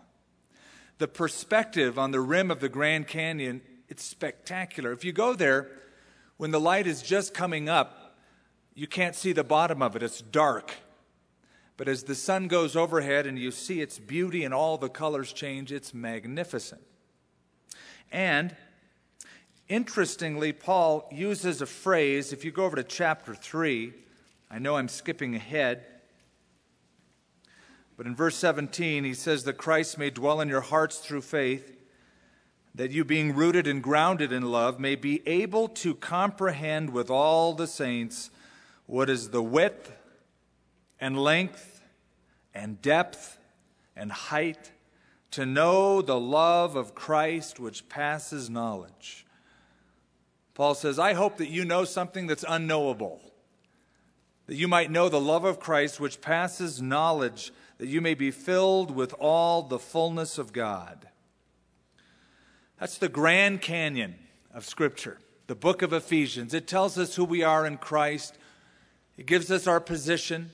The 0.99 1.09
perspective 1.09 1.99
on 1.99 2.11
the 2.11 2.21
rim 2.21 2.51
of 2.51 2.61
the 2.61 2.69
Grand 2.69 3.07
Canyon, 3.07 3.61
it's 3.89 4.03
spectacular. 4.03 4.93
If 4.93 5.05
you 5.05 5.13
go 5.13 5.35
there 5.35 5.69
when 6.37 6.51
the 6.51 6.61
light 6.61 6.87
is 6.87 7.03
just 7.03 7.35
coming 7.35 7.69
up, 7.69 8.17
you 8.75 8.87
can't 8.87 9.15
see 9.15 9.33
the 9.33 9.45
bottom 9.45 9.83
of 9.83 9.97
it, 9.97 10.03
it's 10.03 10.21
dark. 10.21 10.73
But 11.77 11.89
as 11.89 12.05
the 12.05 12.15
sun 12.15 12.49
goes 12.49 12.75
overhead 12.77 13.27
and 13.27 13.39
you 13.39 13.51
see 13.51 13.81
its 13.81 13.99
beauty 13.99 14.45
and 14.45 14.55
all 14.55 14.79
the 14.79 14.89
colors 14.89 15.33
change, 15.33 15.73
it's 15.73 15.93
magnificent. 15.93 16.83
And 18.11 18.57
Interestingly, 19.69 20.53
Paul 20.53 21.09
uses 21.11 21.61
a 21.61 21.67
phrase, 21.67 22.33
if 22.33 22.45
you 22.45 22.53
go 22.53 22.65
over 22.65 22.77
to 22.77 22.85
chapter 22.85 23.35
3, 23.35 23.93
I 24.49 24.61
know 24.61 24.77
I'm 24.77 24.89
skipping 24.89 25.35
ahead, 25.35 25.85
but 27.97 28.07
in 28.07 28.15
verse 28.15 28.37
17, 28.37 29.05
he 29.05 29.15
says 29.15 29.45
that 29.45 29.57
Christ 29.57 29.97
may 29.99 30.11
dwell 30.11 30.41
in 30.41 30.49
your 30.49 30.61
hearts 30.61 30.99
through 30.99 31.23
faith, 31.23 31.77
that 32.75 32.91
you, 32.91 33.05
being 33.05 33.35
rooted 33.35 33.67
and 33.67 33.83
grounded 33.83 34.33
in 34.33 34.51
love, 34.51 34.79
may 34.79 34.97
be 34.97 35.27
able 35.27 35.67
to 35.69 35.95
comprehend 35.95 36.91
with 36.91 37.11
all 37.11 37.55
the 37.55 37.67
saints 37.67 38.31
what 38.85 39.09
is 39.09 39.31
the 39.31 39.43
width 39.43 39.91
and 41.01 41.19
length 41.19 41.83
and 42.55 42.81
depth 42.83 43.39
and 43.97 44.13
height, 44.13 44.73
to 45.31 45.47
know 45.47 46.03
the 46.03 46.21
love 46.21 46.77
of 46.77 46.95
Christ 46.95 47.59
which 47.59 47.89
passes 47.89 48.51
knowledge. 48.51 49.27
Paul 50.55 50.75
says, 50.75 50.99
I 50.99 51.13
hope 51.15 51.37
that 51.39 51.49
you 51.49 51.65
know 51.65 51.85
something 51.85 52.27
that's 52.27 52.45
unknowable, 52.47 53.21
that 54.47 54.57
you 54.57 54.69
might 54.69 54.91
know 54.91 55.09
the 55.09 55.21
love 55.21 55.45
of 55.45 55.61
Christ 55.61 55.99
which 55.99 56.21
passes 56.21 56.81
knowledge, 56.81 57.53
that 57.79 57.89
you 57.89 58.01
may 58.01 58.15
be 58.15 58.31
filled 58.31 58.91
with 58.91 59.13
all 59.19 59.63
the 59.63 59.79
fullness 59.79 60.39
of 60.39 60.53
God. 60.53 61.09
That's 62.81 62.99
the 62.99 63.09
Grand 63.09 63.61
Canyon 63.63 64.17
of 64.53 64.65
Scripture, 64.65 65.19
the 65.47 65.55
book 65.55 65.83
of 65.83 65.93
Ephesians. 65.93 66.55
It 66.55 66.67
tells 66.67 66.99
us 66.99 67.17
who 67.17 67.25
we 67.25 67.43
are 67.43 67.67
in 67.67 67.77
Christ, 67.79 68.39
it 69.17 69.27
gives 69.27 69.51
us 69.51 69.67
our 69.67 69.81
position, 69.81 70.51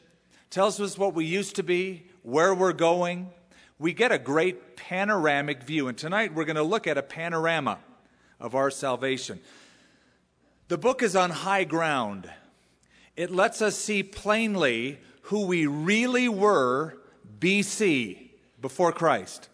tells 0.51 0.81
us 0.81 0.97
what 0.97 1.15
we 1.15 1.25
used 1.25 1.57
to 1.57 1.63
be, 1.63 2.07
where 2.23 2.55
we're 2.55 2.73
going. 2.73 3.31
We 3.79 3.93
get 3.93 4.13
a 4.13 4.19
great 4.19 4.77
panoramic 4.77 5.65
view, 5.65 5.89
and 5.89 5.99
tonight 5.99 6.35
we're 6.35 6.45
going 6.45 6.57
to 6.57 6.63
look 6.63 6.87
at 6.87 6.97
a 6.97 7.03
panorama 7.03 7.79
of 8.39 8.55
our 8.55 8.71
salvation. 8.71 9.41
The 10.69 10.79
book 10.79 11.03
is 11.03 11.17
on 11.17 11.31
high 11.31 11.65
ground. 11.65 12.31
It 13.17 13.31
lets 13.31 13.61
us 13.61 13.77
see 13.77 14.05
plainly 14.05 15.01
who 15.23 15.47
we 15.47 15.67
really 15.67 16.29
were 16.29 17.02
BC, 17.43 18.31
before 18.61 18.93
Christ. 18.93 19.49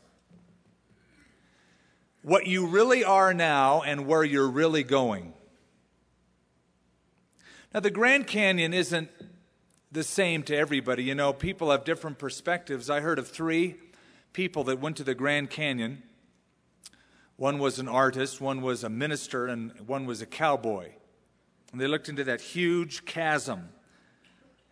What 2.21 2.47
you 2.47 2.67
really 2.67 3.03
are 3.03 3.33
now 3.33 3.81
and 3.81 4.07
where 4.07 4.23
you're 4.23 4.51
really 4.51 4.83
going. 4.83 5.33
Now, 7.73 7.81
the 7.81 7.91
Grand 7.91 8.27
Canyon 8.27 8.75
isn't 8.75 9.09
the 9.91 10.05
same 10.05 10.43
to 10.45 10.57
everybody. 10.57 11.03
You 11.03 11.15
know, 11.15 11.33
people 11.33 11.71
have 11.71 11.85
different 11.85 12.19
perspectives. 12.19 12.91
I 12.91 13.01
heard 13.01 13.19
of 13.19 13.29
three 13.29 13.77
people 14.35 14.65
that 14.65 14.81
went 14.81 14.99
to 14.99 15.05
the 15.05 15.15
Grand 15.15 15.49
Canyon. 15.49 16.03
One 17.37 17.59
was 17.59 17.79
an 17.79 17.89
artist, 17.89 18.39
one 18.39 18.61
was 18.61 18.85
a 18.85 18.91
minister, 18.91 19.47
and 19.47 19.73
one 19.87 20.05
was 20.05 20.21
a 20.21 20.27
cowboy. 20.27 20.91
And 21.73 21.81
they 21.81 21.87
looked 21.87 22.11
into 22.11 22.25
that 22.25 22.43
huge 22.43 23.07
chasm. 23.07 23.71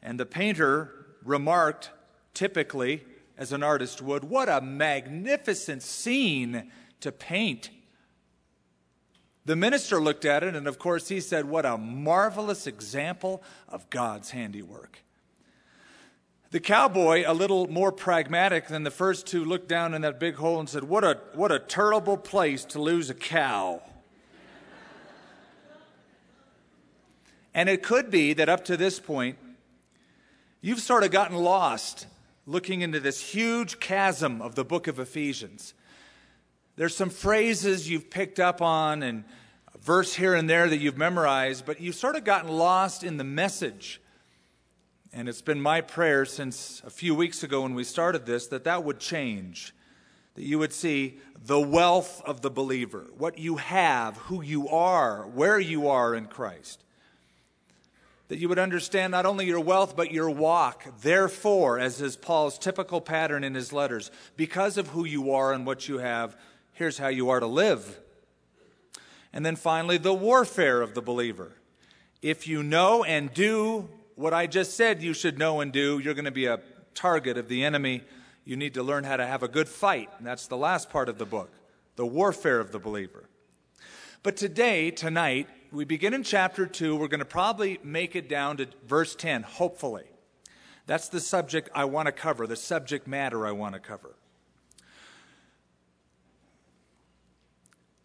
And 0.02 0.20
the 0.20 0.26
painter 0.26 1.06
remarked, 1.24 1.90
typically, 2.36 3.02
as 3.36 3.50
an 3.50 3.62
artist 3.62 4.00
would, 4.00 4.24
what 4.24 4.48
a 4.48 4.60
magnificent 4.60 5.82
scene 5.82 6.70
to 7.00 7.10
paint. 7.10 7.70
The 9.46 9.56
minister 9.56 10.00
looked 10.00 10.24
at 10.24 10.42
it, 10.42 10.54
and 10.54 10.68
of 10.68 10.78
course, 10.78 11.08
he 11.08 11.20
said, 11.20 11.46
What 11.46 11.64
a 11.64 11.78
marvelous 11.78 12.66
example 12.66 13.42
of 13.68 13.88
God's 13.90 14.30
handiwork. 14.30 15.02
The 16.50 16.60
cowboy, 16.60 17.24
a 17.26 17.34
little 17.34 17.66
more 17.68 17.90
pragmatic 17.90 18.68
than 18.68 18.82
the 18.82 18.90
first 18.90 19.26
two, 19.26 19.44
looked 19.44 19.68
down 19.68 19.94
in 19.94 20.02
that 20.02 20.20
big 20.20 20.36
hole 20.36 20.60
and 20.60 20.68
said, 20.68 20.84
What 20.84 21.04
a, 21.04 21.18
what 21.34 21.52
a 21.52 21.58
terrible 21.58 22.16
place 22.16 22.64
to 22.66 22.80
lose 22.80 23.08
a 23.08 23.14
cow. 23.14 23.82
and 27.54 27.68
it 27.68 27.82
could 27.82 28.10
be 28.10 28.34
that 28.34 28.48
up 28.48 28.64
to 28.66 28.76
this 28.76 29.00
point, 29.00 29.38
you've 30.60 30.80
sort 30.80 31.04
of 31.04 31.10
gotten 31.10 31.36
lost 31.36 32.06
looking 32.46 32.80
into 32.80 33.00
this 33.00 33.20
huge 33.20 33.80
chasm 33.80 34.40
of 34.40 34.54
the 34.54 34.64
book 34.64 34.86
of 34.86 34.98
Ephesians. 34.98 35.74
There's 36.76 36.96
some 36.96 37.10
phrases 37.10 37.90
you've 37.90 38.10
picked 38.10 38.38
up 38.38 38.62
on 38.62 39.02
and 39.02 39.24
a 39.74 39.78
verse 39.78 40.14
here 40.14 40.34
and 40.34 40.48
there 40.48 40.68
that 40.68 40.78
you've 40.78 40.98
memorized, 40.98 41.66
but 41.66 41.80
you've 41.80 41.94
sort 41.94 42.16
of 42.16 42.24
gotten 42.24 42.50
lost 42.50 43.02
in 43.02 43.16
the 43.16 43.24
message 43.24 44.00
and 45.16 45.30
it's 45.30 45.40
been 45.40 45.62
my 45.62 45.80
prayer 45.80 46.26
since 46.26 46.82
a 46.84 46.90
few 46.90 47.14
weeks 47.14 47.42
ago 47.42 47.62
when 47.62 47.74
we 47.74 47.84
started 47.84 48.26
this 48.26 48.48
that 48.48 48.64
that 48.64 48.84
would 48.84 49.00
change. 49.00 49.74
That 50.34 50.44
you 50.44 50.58
would 50.58 50.74
see 50.74 51.18
the 51.42 51.58
wealth 51.58 52.20
of 52.26 52.42
the 52.42 52.50
believer, 52.50 53.06
what 53.16 53.38
you 53.38 53.56
have, 53.56 54.18
who 54.18 54.42
you 54.42 54.68
are, 54.68 55.26
where 55.26 55.58
you 55.58 55.88
are 55.88 56.14
in 56.14 56.26
Christ. 56.26 56.84
That 58.28 58.38
you 58.38 58.48
would 58.48 58.58
understand 58.58 59.12
not 59.12 59.26
only 59.26 59.46
your 59.46 59.60
wealth, 59.60 59.96
but 59.96 60.10
your 60.10 60.30
walk. 60.30 60.84
Therefore, 61.00 61.78
as 61.78 62.00
is 62.00 62.16
Paul's 62.16 62.58
typical 62.58 63.00
pattern 63.00 63.44
in 63.44 63.54
his 63.54 63.72
letters, 63.72 64.10
because 64.36 64.76
of 64.76 64.88
who 64.88 65.04
you 65.04 65.30
are 65.32 65.52
and 65.52 65.64
what 65.64 65.88
you 65.88 65.98
have, 65.98 66.36
here's 66.72 66.98
how 66.98 67.08
you 67.08 67.30
are 67.30 67.40
to 67.40 67.46
live. 67.46 68.00
And 69.32 69.44
then 69.44 69.54
finally, 69.54 69.98
the 69.98 70.14
warfare 70.14 70.82
of 70.82 70.94
the 70.94 71.02
believer. 71.02 71.52
If 72.22 72.48
you 72.48 72.62
know 72.62 73.04
and 73.04 73.32
do 73.32 73.88
what 74.16 74.34
I 74.34 74.46
just 74.46 74.74
said 74.74 75.02
you 75.02 75.12
should 75.12 75.38
know 75.38 75.60
and 75.60 75.72
do, 75.72 75.98
you're 75.98 76.14
going 76.14 76.24
to 76.24 76.30
be 76.30 76.46
a 76.46 76.60
target 76.94 77.36
of 77.36 77.48
the 77.48 77.64
enemy. 77.64 78.02
You 78.44 78.56
need 78.56 78.74
to 78.74 78.82
learn 78.82 79.04
how 79.04 79.16
to 79.16 79.26
have 79.26 79.42
a 79.42 79.48
good 79.48 79.68
fight. 79.68 80.08
And 80.18 80.26
that's 80.26 80.46
the 80.46 80.56
last 80.56 80.90
part 80.90 81.08
of 81.08 81.18
the 81.18 81.26
book 81.26 81.50
the 81.96 82.06
warfare 82.06 82.60
of 82.60 82.72
the 82.72 82.78
believer. 82.78 83.24
But 84.22 84.36
today, 84.36 84.90
tonight, 84.90 85.48
we 85.76 85.84
begin 85.84 86.14
in 86.14 86.22
chapter 86.22 86.66
2. 86.66 86.96
We're 86.96 87.06
going 87.06 87.20
to 87.20 87.26
probably 87.26 87.78
make 87.82 88.16
it 88.16 88.30
down 88.30 88.56
to 88.56 88.68
verse 88.86 89.14
10, 89.14 89.42
hopefully. 89.42 90.04
That's 90.86 91.10
the 91.10 91.20
subject 91.20 91.68
I 91.74 91.84
want 91.84 92.06
to 92.06 92.12
cover, 92.12 92.46
the 92.46 92.56
subject 92.56 93.06
matter 93.06 93.46
I 93.46 93.52
want 93.52 93.74
to 93.74 93.80
cover. 93.80 94.14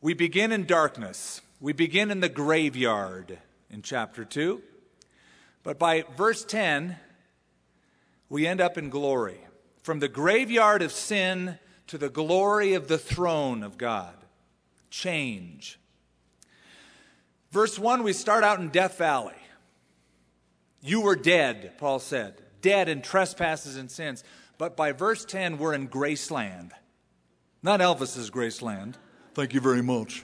We 0.01 0.13
begin 0.13 0.51
in 0.51 0.65
darkness. 0.65 1.39
We 1.61 1.71
begin 1.71 2.11
in 2.11 2.19
the 2.19 2.27
graveyard 2.27 3.37
in 3.69 3.83
chapter 3.83 4.25
2. 4.25 4.61
But 5.63 5.79
by 5.79 6.03
verse 6.17 6.43
10, 6.43 6.97
we 8.27 8.47
end 8.47 8.59
up 8.59 8.77
in 8.77 8.89
glory. 8.89 9.39
From 9.81 9.99
the 9.99 10.09
graveyard 10.09 10.81
of 10.81 10.91
sin 10.91 11.57
to 11.87 11.97
the 11.97 12.09
glory 12.09 12.73
of 12.73 12.89
the 12.89 12.97
throne 12.97 13.63
of 13.63 13.77
God. 13.77 14.15
Change. 14.89 15.79
Verse 17.51 17.77
1, 17.77 18.03
we 18.03 18.13
start 18.13 18.43
out 18.43 18.59
in 18.59 18.69
Death 18.69 18.97
Valley. 18.97 19.35
You 20.81 21.01
were 21.01 21.15
dead, 21.15 21.77
Paul 21.77 21.99
said, 21.99 22.41
dead 22.61 22.89
in 22.89 23.01
trespasses 23.01 23.75
and 23.75 23.91
sins. 23.91 24.23
But 24.57 24.77
by 24.77 24.91
verse 24.91 25.25
10, 25.25 25.57
we're 25.57 25.73
in 25.73 25.89
Graceland. 25.89 26.71
Not 27.61 27.79
Elvis's 27.79 28.31
Graceland. 28.31 28.95
Thank 29.33 29.53
you 29.53 29.61
very 29.61 29.81
much. 29.81 30.23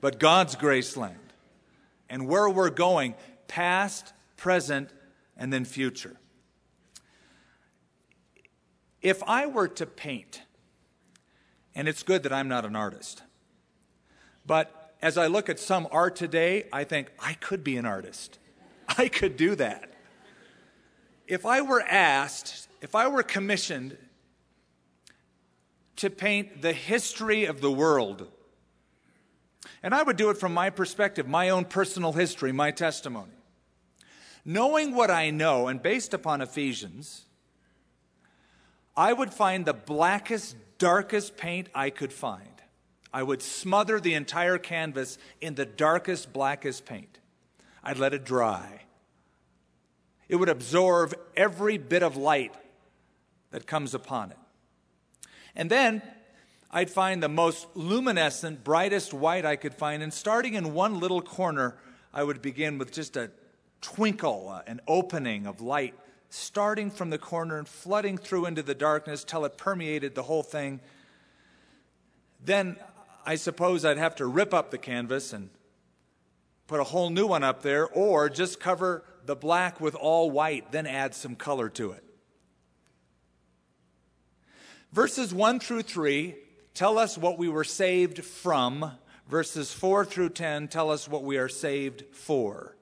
But 0.00 0.18
God's 0.18 0.56
Graceland. 0.56 1.16
And 2.08 2.26
where 2.26 2.48
we're 2.48 2.70
going, 2.70 3.14
past, 3.48 4.12
present, 4.36 4.90
and 5.36 5.52
then 5.52 5.64
future. 5.64 6.16
If 9.02 9.22
I 9.26 9.46
were 9.46 9.68
to 9.68 9.86
paint, 9.86 10.42
and 11.74 11.88
it's 11.88 12.02
good 12.02 12.22
that 12.24 12.32
I'm 12.32 12.48
not 12.48 12.64
an 12.64 12.76
artist, 12.76 13.22
but 14.46 14.79
as 15.02 15.16
I 15.16 15.26
look 15.28 15.48
at 15.48 15.58
some 15.58 15.88
art 15.90 16.16
today, 16.16 16.66
I 16.72 16.84
think 16.84 17.10
I 17.18 17.34
could 17.34 17.64
be 17.64 17.76
an 17.76 17.86
artist. 17.86 18.38
I 18.88 19.08
could 19.08 19.36
do 19.36 19.54
that. 19.56 19.92
If 21.26 21.46
I 21.46 21.62
were 21.62 21.82
asked, 21.82 22.68
if 22.80 22.94
I 22.94 23.08
were 23.08 23.22
commissioned 23.22 23.96
to 25.96 26.10
paint 26.10 26.62
the 26.62 26.72
history 26.72 27.44
of 27.44 27.60
the 27.60 27.70
world, 27.70 28.28
and 29.82 29.94
I 29.94 30.02
would 30.02 30.16
do 30.16 30.30
it 30.30 30.36
from 30.36 30.52
my 30.52 30.70
perspective, 30.70 31.28
my 31.28 31.50
own 31.50 31.64
personal 31.64 32.12
history, 32.12 32.52
my 32.52 32.70
testimony. 32.70 33.32
Knowing 34.44 34.94
what 34.94 35.10
I 35.10 35.30
know, 35.30 35.68
and 35.68 35.82
based 35.82 36.14
upon 36.14 36.40
Ephesians, 36.40 37.24
I 38.96 39.12
would 39.12 39.32
find 39.32 39.64
the 39.64 39.74
blackest, 39.74 40.56
darkest 40.78 41.36
paint 41.36 41.68
I 41.74 41.90
could 41.90 42.12
find. 42.12 42.59
I 43.12 43.22
would 43.22 43.42
smother 43.42 44.00
the 44.00 44.14
entire 44.14 44.58
canvas 44.58 45.18
in 45.40 45.54
the 45.54 45.66
darkest, 45.66 46.32
blackest 46.32 46.84
paint. 46.84 47.18
I'd 47.82 47.98
let 47.98 48.14
it 48.14 48.24
dry. 48.24 48.82
It 50.28 50.36
would 50.36 50.48
absorb 50.48 51.14
every 51.36 51.76
bit 51.76 52.02
of 52.02 52.16
light 52.16 52.54
that 53.50 53.66
comes 53.66 53.94
upon 53.94 54.30
it. 54.30 54.38
And 55.56 55.68
then 55.68 56.02
I'd 56.70 56.90
find 56.90 57.22
the 57.22 57.28
most 57.28 57.66
luminescent, 57.74 58.62
brightest 58.62 59.12
white 59.12 59.44
I 59.44 59.56
could 59.56 59.74
find. 59.74 60.02
And 60.02 60.14
starting 60.14 60.54
in 60.54 60.72
one 60.72 61.00
little 61.00 61.20
corner, 61.20 61.76
I 62.14 62.22
would 62.22 62.40
begin 62.40 62.78
with 62.78 62.92
just 62.92 63.16
a 63.16 63.30
twinkle, 63.80 64.48
uh, 64.48 64.62
an 64.66 64.80
opening 64.86 65.46
of 65.46 65.60
light 65.60 65.94
starting 66.30 66.90
from 66.90 67.10
the 67.10 67.18
corner 67.18 67.58
and 67.58 67.68
flooding 67.68 68.16
through 68.16 68.46
into 68.46 68.62
the 68.62 68.74
darkness 68.74 69.24
till 69.24 69.44
it 69.44 69.58
permeated 69.58 70.14
the 70.14 70.22
whole 70.22 70.44
thing. 70.44 70.80
Then 72.44 72.76
I 73.24 73.36
suppose 73.36 73.84
I'd 73.84 73.98
have 73.98 74.16
to 74.16 74.26
rip 74.26 74.52
up 74.54 74.70
the 74.70 74.78
canvas 74.78 75.32
and 75.32 75.50
put 76.66 76.80
a 76.80 76.84
whole 76.84 77.10
new 77.10 77.26
one 77.26 77.42
up 77.42 77.62
there, 77.62 77.88
or 77.88 78.28
just 78.28 78.60
cover 78.60 79.04
the 79.26 79.34
black 79.34 79.80
with 79.80 79.94
all 79.94 80.30
white, 80.30 80.70
then 80.72 80.86
add 80.86 81.14
some 81.14 81.34
color 81.34 81.68
to 81.68 81.90
it. 81.92 82.04
Verses 84.92 85.34
1 85.34 85.60
through 85.60 85.82
3 85.82 86.36
tell 86.74 86.98
us 86.98 87.18
what 87.18 87.38
we 87.38 87.48
were 87.48 87.64
saved 87.64 88.24
from. 88.24 88.92
Verses 89.28 89.72
4 89.72 90.04
through 90.04 90.30
10 90.30 90.68
tell 90.68 90.90
us 90.90 91.08
what 91.08 91.22
we 91.22 91.38
are 91.38 91.48
saved 91.48 92.04
for. 92.12 92.76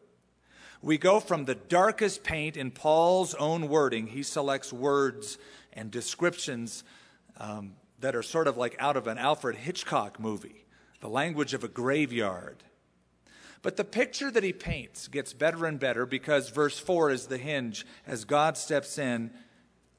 We 0.81 0.97
go 0.97 1.19
from 1.19 1.45
the 1.45 1.55
darkest 1.55 2.23
paint 2.23 2.57
in 2.57 2.71
Paul's 2.71 3.35
own 3.35 3.69
wording. 3.69 4.07
He 4.07 4.23
selects 4.23 4.73
words 4.73 5.39
and 5.73 5.91
descriptions 5.91 6.85
um, 7.39 7.73
that 8.01 8.15
are 8.15 8.23
sort 8.23 8.47
of 8.47 8.57
like 8.57 8.77
out 8.79 8.97
of 8.97 9.07
an 9.07 9.19
Alfred 9.19 9.57
Hitchcock 9.57 10.21
movie, 10.21 10.65
the 11.01 11.09
language 11.09 11.55
of 11.55 11.65
a 11.65 11.69
graveyard. 11.69 12.63
But 13.63 13.77
the 13.77 13.85
picture 13.85 14.31
that 14.31 14.45
he 14.45 14.53
paints 14.53 15.09
gets 15.09 15.33
better 15.33 15.67
and 15.67 15.81
better 15.81 16.07
because 16.07 16.51
verse 16.51 16.79
4 16.79 17.11
is 17.11 17.27
the 17.27 17.39
hinge 17.39 17.87
as 18.07 18.25
God 18.25 18.57
steps 18.57 18.99
in 18.99 19.31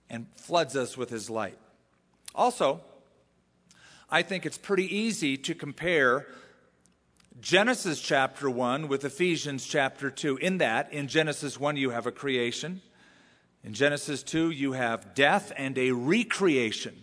and 0.10 0.28
floods 0.36 0.76
us 0.76 0.98
with 0.98 1.10
his 1.10 1.30
light. 1.30 1.58
Also, 2.34 2.82
I 4.10 4.22
think 4.22 4.46
it's 4.46 4.58
pretty 4.58 4.96
easy 4.96 5.38
to 5.38 5.54
compare 5.54 6.26
Genesis 7.42 8.02
chapter 8.02 8.50
1 8.50 8.88
with 8.88 9.06
Ephesians 9.06 9.66
chapter 9.66 10.10
2. 10.10 10.38
In 10.38 10.58
that, 10.60 10.92
in 10.92 11.08
Genesis 11.08 11.60
1, 11.60 11.78
you 11.78 11.92
have 11.92 12.08
a 12.08 12.12
creation. 12.12 12.82
In 13.64 13.74
Genesis 13.74 14.24
2, 14.24 14.52
you 14.52 14.72
have 14.72 15.14
death 15.14 15.52
and 15.56 15.78
a 15.78 15.92
recreation. 15.92 16.96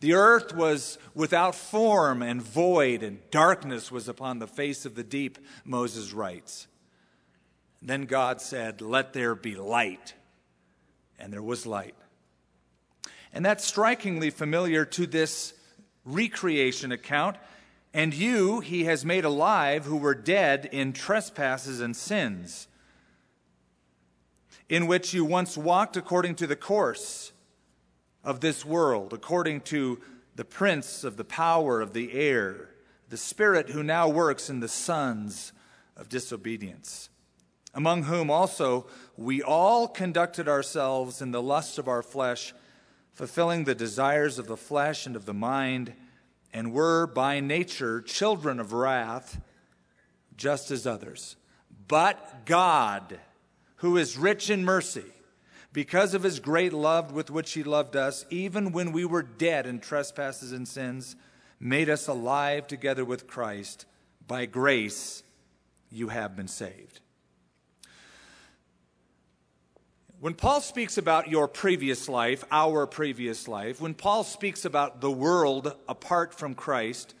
The 0.00 0.14
earth 0.14 0.54
was 0.54 0.98
without 1.14 1.54
form 1.54 2.22
and 2.22 2.40
void, 2.40 3.02
and 3.02 3.18
darkness 3.30 3.90
was 3.90 4.08
upon 4.08 4.38
the 4.38 4.46
face 4.46 4.86
of 4.86 4.94
the 4.94 5.02
deep, 5.02 5.38
Moses 5.64 6.12
writes. 6.12 6.68
Then 7.82 8.02
God 8.02 8.40
said, 8.40 8.80
Let 8.80 9.12
there 9.12 9.34
be 9.34 9.54
light. 9.56 10.14
And 11.18 11.32
there 11.32 11.42
was 11.42 11.66
light. 11.66 11.96
And 13.32 13.44
that's 13.44 13.64
strikingly 13.64 14.30
familiar 14.30 14.84
to 14.84 15.06
this 15.06 15.52
recreation 16.04 16.92
account 16.92 17.36
and 17.94 18.14
you 18.14 18.60
he 18.60 18.84
has 18.84 19.04
made 19.04 19.24
alive 19.24 19.84
who 19.84 19.96
were 19.96 20.14
dead 20.14 20.68
in 20.70 20.92
trespasses 20.92 21.80
and 21.80 21.96
sins, 21.96 22.68
in 24.68 24.86
which 24.86 25.14
you 25.14 25.24
once 25.24 25.56
walked 25.56 25.96
according 25.96 26.34
to 26.36 26.46
the 26.46 26.56
course 26.56 27.32
of 28.24 28.40
this 28.40 28.64
world, 28.64 29.12
according 29.12 29.60
to 29.62 30.00
the 30.34 30.44
prince 30.44 31.04
of 31.04 31.16
the 31.16 31.24
power 31.24 31.80
of 31.80 31.92
the 31.92 32.12
air, 32.12 32.70
the 33.08 33.16
spirit 33.16 33.70
who 33.70 33.82
now 33.82 34.08
works 34.08 34.50
in 34.50 34.60
the 34.60 34.68
sons 34.68 35.52
of 35.96 36.08
disobedience, 36.08 37.08
among 37.74 38.04
whom 38.04 38.30
also 38.30 38.86
we 39.16 39.42
all 39.42 39.88
conducted 39.88 40.48
ourselves 40.48 41.20
in 41.20 41.32
the 41.32 41.42
lust 41.42 41.78
of 41.78 41.88
our 41.88 42.02
flesh, 42.02 42.54
fulfilling 43.12 43.64
the 43.64 43.74
desires 43.74 44.38
of 44.38 44.46
the 44.46 44.56
flesh 44.56 45.06
and 45.06 45.16
of 45.16 45.24
the 45.24 45.34
mind, 45.34 45.92
and 46.52 46.72
were 46.72 47.06
by 47.06 47.40
nature 47.40 48.00
children 48.00 48.60
of 48.60 48.72
wrath, 48.72 49.40
just 50.36 50.70
as 50.70 50.86
others. 50.86 51.36
But 51.88 52.46
God, 52.46 53.18
who 53.76 53.96
is 53.96 54.16
rich 54.16 54.50
in 54.50 54.64
mercy, 54.64 55.04
because 55.72 56.14
of 56.14 56.22
his 56.22 56.40
great 56.40 56.72
love 56.72 57.12
with 57.12 57.30
which 57.30 57.52
he 57.52 57.62
loved 57.62 57.94
us, 57.94 58.24
even 58.30 58.72
when 58.72 58.92
we 58.92 59.04
were 59.04 59.22
dead 59.22 59.66
in 59.66 59.80
trespasses 59.80 60.52
and 60.52 60.66
sins, 60.66 61.16
made 61.60 61.90
us 61.90 62.08
alive 62.08 62.66
together 62.66 63.04
with 63.04 63.26
Christ. 63.26 63.84
By 64.26 64.46
grace, 64.46 65.22
you 65.90 66.08
have 66.08 66.36
been 66.36 66.48
saved. 66.48 67.00
When 70.20 70.34
Paul 70.34 70.60
speaks 70.60 70.98
about 70.98 71.28
your 71.28 71.46
previous 71.46 72.08
life, 72.08 72.42
our 72.50 72.86
previous 72.86 73.46
life, 73.46 73.80
when 73.80 73.94
Paul 73.94 74.24
speaks 74.24 74.64
about 74.64 75.00
the 75.00 75.12
world 75.12 75.76
apart 75.88 76.34
from 76.34 76.54
Christ, 76.54 77.14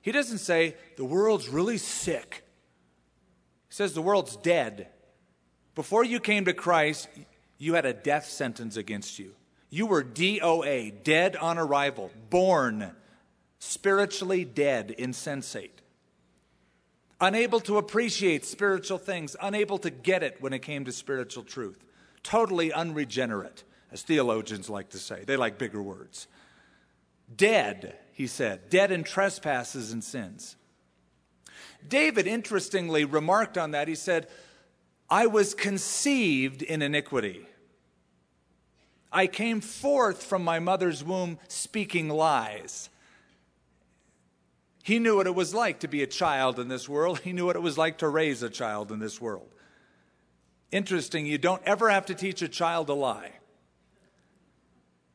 he 0.00 0.10
doesn't 0.10 0.38
say 0.38 0.74
the 0.96 1.04
world's 1.04 1.48
really 1.48 1.76
sick. 1.76 2.44
He 3.68 3.74
says 3.74 3.92
the 3.92 4.00
world's 4.00 4.36
dead. 4.36 4.88
Before 5.74 6.02
you 6.02 6.18
came 6.18 6.46
to 6.46 6.54
Christ, 6.54 7.08
you 7.60 7.74
had 7.74 7.84
a 7.84 7.92
death 7.92 8.26
sentence 8.26 8.76
against 8.76 9.18
you. 9.18 9.34
You 9.68 9.86
were 9.86 10.02
DOA, 10.02 11.04
dead 11.04 11.36
on 11.36 11.58
arrival, 11.58 12.10
born 12.28 12.90
spiritually 13.60 14.44
dead, 14.44 14.90
insensate, 14.90 15.82
unable 17.20 17.60
to 17.60 17.76
appreciate 17.76 18.46
spiritual 18.46 18.96
things, 18.98 19.36
unable 19.40 19.78
to 19.78 19.90
get 19.90 20.22
it 20.22 20.38
when 20.40 20.54
it 20.54 20.60
came 20.60 20.86
to 20.86 20.92
spiritual 20.92 21.44
truth, 21.44 21.84
totally 22.22 22.72
unregenerate, 22.72 23.62
as 23.92 24.02
theologians 24.02 24.70
like 24.70 24.88
to 24.88 24.98
say. 24.98 25.22
They 25.24 25.36
like 25.36 25.58
bigger 25.58 25.82
words. 25.82 26.26
Dead, 27.36 27.94
he 28.12 28.26
said, 28.26 28.70
dead 28.70 28.90
in 28.90 29.04
trespasses 29.04 29.92
and 29.92 30.02
sins. 30.02 30.56
David, 31.86 32.26
interestingly, 32.26 33.04
remarked 33.04 33.58
on 33.58 33.72
that. 33.72 33.86
He 33.86 33.94
said, 33.94 34.28
I 35.10 35.26
was 35.26 35.54
conceived 35.54 36.62
in 36.62 36.82
iniquity. 36.82 37.46
I 39.12 39.26
came 39.26 39.60
forth 39.60 40.22
from 40.22 40.44
my 40.44 40.58
mother's 40.58 41.02
womb 41.02 41.38
speaking 41.48 42.08
lies. 42.08 42.88
He 44.82 44.98
knew 44.98 45.16
what 45.16 45.26
it 45.26 45.34
was 45.34 45.54
like 45.54 45.80
to 45.80 45.88
be 45.88 46.02
a 46.02 46.06
child 46.06 46.58
in 46.58 46.68
this 46.68 46.88
world. 46.88 47.20
He 47.20 47.32
knew 47.32 47.46
what 47.46 47.56
it 47.56 47.62
was 47.62 47.76
like 47.76 47.98
to 47.98 48.08
raise 48.08 48.42
a 48.42 48.50
child 48.50 48.90
in 48.92 48.98
this 48.98 49.20
world. 49.20 49.48
Interesting, 50.72 51.26
you 51.26 51.38
don't 51.38 51.62
ever 51.64 51.90
have 51.90 52.06
to 52.06 52.14
teach 52.14 52.42
a 52.42 52.48
child 52.48 52.88
a 52.88 52.94
lie, 52.94 53.32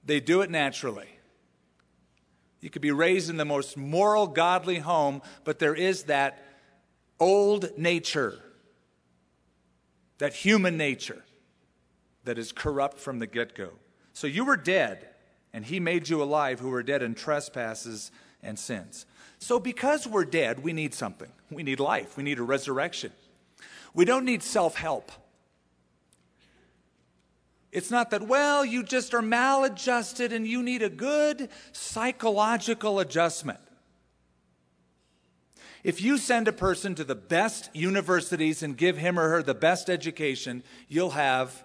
they 0.04 0.20
do 0.20 0.42
it 0.42 0.50
naturally. 0.50 1.08
You 2.62 2.70
could 2.72 2.82
be 2.82 2.92
raised 2.92 3.30
in 3.30 3.38
the 3.38 3.46
most 3.46 3.78
moral, 3.78 4.26
godly 4.26 4.80
home, 4.80 5.22
but 5.44 5.60
there 5.60 5.76
is 5.76 6.04
that 6.04 6.44
old 7.20 7.78
nature 7.78 8.40
that 10.18 10.34
human 10.34 10.76
nature 10.78 11.24
that 12.24 12.40
is 12.40 12.52
corrupt 12.52 13.00
from 13.00 13.20
the 13.20 13.28
get 13.28 13.54
go. 13.54 13.72
So 14.16 14.28
you 14.28 14.46
were 14.46 14.56
dead, 14.56 15.10
and 15.52 15.66
he 15.66 15.82
made 15.82 16.08
you 16.08 16.24
alive 16.24 16.62
who 16.62 16.70
were 16.70 16.84
dead 16.84 17.04
in 17.04 17.16
trespasses 17.16 18.12
and 18.42 18.58
sins. 18.58 19.06
So 19.40 19.60
because 19.60 20.08
we're 20.08 20.24
dead, 20.24 20.64
we 20.64 20.72
need 20.72 20.94
something. 20.94 21.28
We 21.52 21.64
need 21.64 21.82
life, 21.82 22.16
we 22.16 22.24
need 22.24 22.40
a 22.40 22.44
resurrection. 22.44 23.12
We 23.94 24.06
don't 24.06 24.24
need 24.24 24.42
self 24.42 24.76
help. 24.78 25.12
It's 27.74 27.92
not 27.92 28.12
that, 28.12 28.26
well, 28.26 28.64
you 28.64 28.84
just 28.84 29.14
are 29.14 29.22
maladjusted 29.22 30.32
and 30.32 30.48
you 30.48 30.64
need 30.64 30.82
a 30.82 30.90
good 30.90 31.50
psychological 31.74 33.02
adjustment. 33.02 33.60
If 35.84 36.02
you 36.02 36.18
send 36.18 36.48
a 36.48 36.54
person 36.54 36.96
to 36.96 37.04
the 37.04 37.16
best 37.16 37.70
universities 37.74 38.64
and 38.64 38.78
give 38.78 38.96
him 38.96 39.20
or 39.20 39.28
her 39.28 39.44
the 39.44 39.54
best 39.54 39.90
education, 39.90 40.64
you'll 40.88 41.10
have 41.10 41.65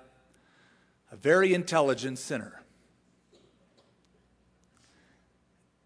a 1.11 1.16
very 1.16 1.53
intelligent 1.55 2.18
sinner. 2.18 2.62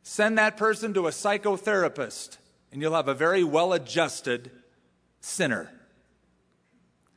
Send 0.02 0.38
that 0.38 0.56
person 0.56 0.92
to 0.94 1.06
a 1.06 1.10
psychotherapist, 1.10 2.36
and 2.70 2.82
you'll 2.82 2.94
have 2.94 3.08
a 3.08 3.14
very 3.14 3.42
well 3.42 3.72
adjusted 3.72 4.50
sinner. 5.20 5.70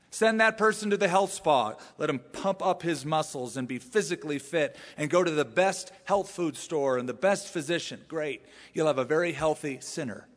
Send 0.09 0.39
that 0.39 0.57
person 0.57 0.89
to 0.89 0.97
the 0.97 1.09
health 1.09 1.33
spa. 1.33 1.75
Let 1.97 2.09
him 2.09 2.19
pump 2.31 2.65
up 2.65 2.81
his 2.81 3.05
muscles 3.05 3.55
and 3.55 3.67
be 3.67 3.77
physically 3.77 4.39
fit 4.39 4.75
and 4.97 5.11
go 5.11 5.23
to 5.23 5.29
the 5.29 5.45
best 5.45 5.91
health 6.05 6.31
food 6.31 6.57
store 6.57 6.97
and 6.97 7.07
the 7.07 7.13
best 7.13 7.49
physician. 7.49 8.01
Great. 8.07 8.43
You'll 8.73 8.87
have 8.87 8.97
a 8.97 9.05
very 9.05 9.33
healthy 9.33 9.79
sinner. 9.79 10.27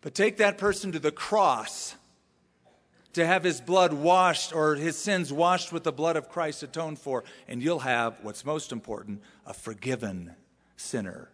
But 0.00 0.14
take 0.14 0.36
that 0.36 0.58
person 0.58 0.92
to 0.92 0.98
the 0.98 1.10
cross 1.10 1.96
to 3.12 3.26
have 3.26 3.44
his 3.44 3.60
blood 3.60 3.92
washed 3.92 4.54
or 4.54 4.76
his 4.76 4.96
sins 4.96 5.32
washed 5.32 5.72
with 5.72 5.84
the 5.84 5.92
blood 5.92 6.16
of 6.16 6.28
Christ 6.28 6.62
atoned 6.62 6.98
for, 6.98 7.24
and 7.48 7.62
you'll 7.62 7.80
have 7.80 8.16
what's 8.22 8.44
most 8.44 8.72
important 8.72 9.22
a 9.46 9.54
forgiven 9.54 10.34
sinner. 10.76 11.28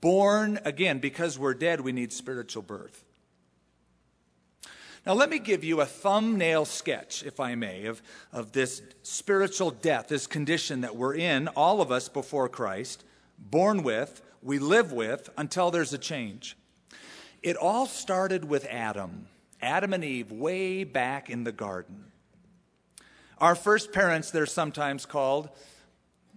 Born 0.00 0.58
again, 0.64 0.98
because 0.98 1.38
we're 1.38 1.54
dead, 1.54 1.80
we 1.80 1.92
need 1.92 2.12
spiritual 2.12 2.62
birth. 2.62 3.04
Now, 5.06 5.14
let 5.14 5.30
me 5.30 5.38
give 5.38 5.62
you 5.62 5.80
a 5.80 5.86
thumbnail 5.86 6.64
sketch, 6.64 7.22
if 7.22 7.38
I 7.38 7.54
may, 7.54 7.86
of, 7.86 8.02
of 8.32 8.50
this 8.50 8.82
spiritual 9.04 9.70
death, 9.70 10.08
this 10.08 10.26
condition 10.26 10.80
that 10.80 10.96
we're 10.96 11.14
in, 11.14 11.46
all 11.48 11.80
of 11.80 11.92
us 11.92 12.08
before 12.08 12.48
Christ, 12.48 13.04
born 13.38 13.84
with, 13.84 14.20
we 14.42 14.58
live 14.58 14.92
with, 14.92 15.30
until 15.38 15.70
there's 15.70 15.92
a 15.92 15.98
change. 15.98 16.56
It 17.40 17.56
all 17.56 17.86
started 17.86 18.46
with 18.46 18.66
Adam, 18.66 19.28
Adam 19.60 19.92
and 19.92 20.04
Eve, 20.04 20.30
way 20.30 20.84
back 20.84 21.30
in 21.30 21.44
the 21.44 21.52
garden. 21.52 22.04
Our 23.38 23.54
first 23.54 23.92
parents, 23.92 24.30
they're 24.30 24.46
sometimes 24.46 25.06
called. 25.06 25.50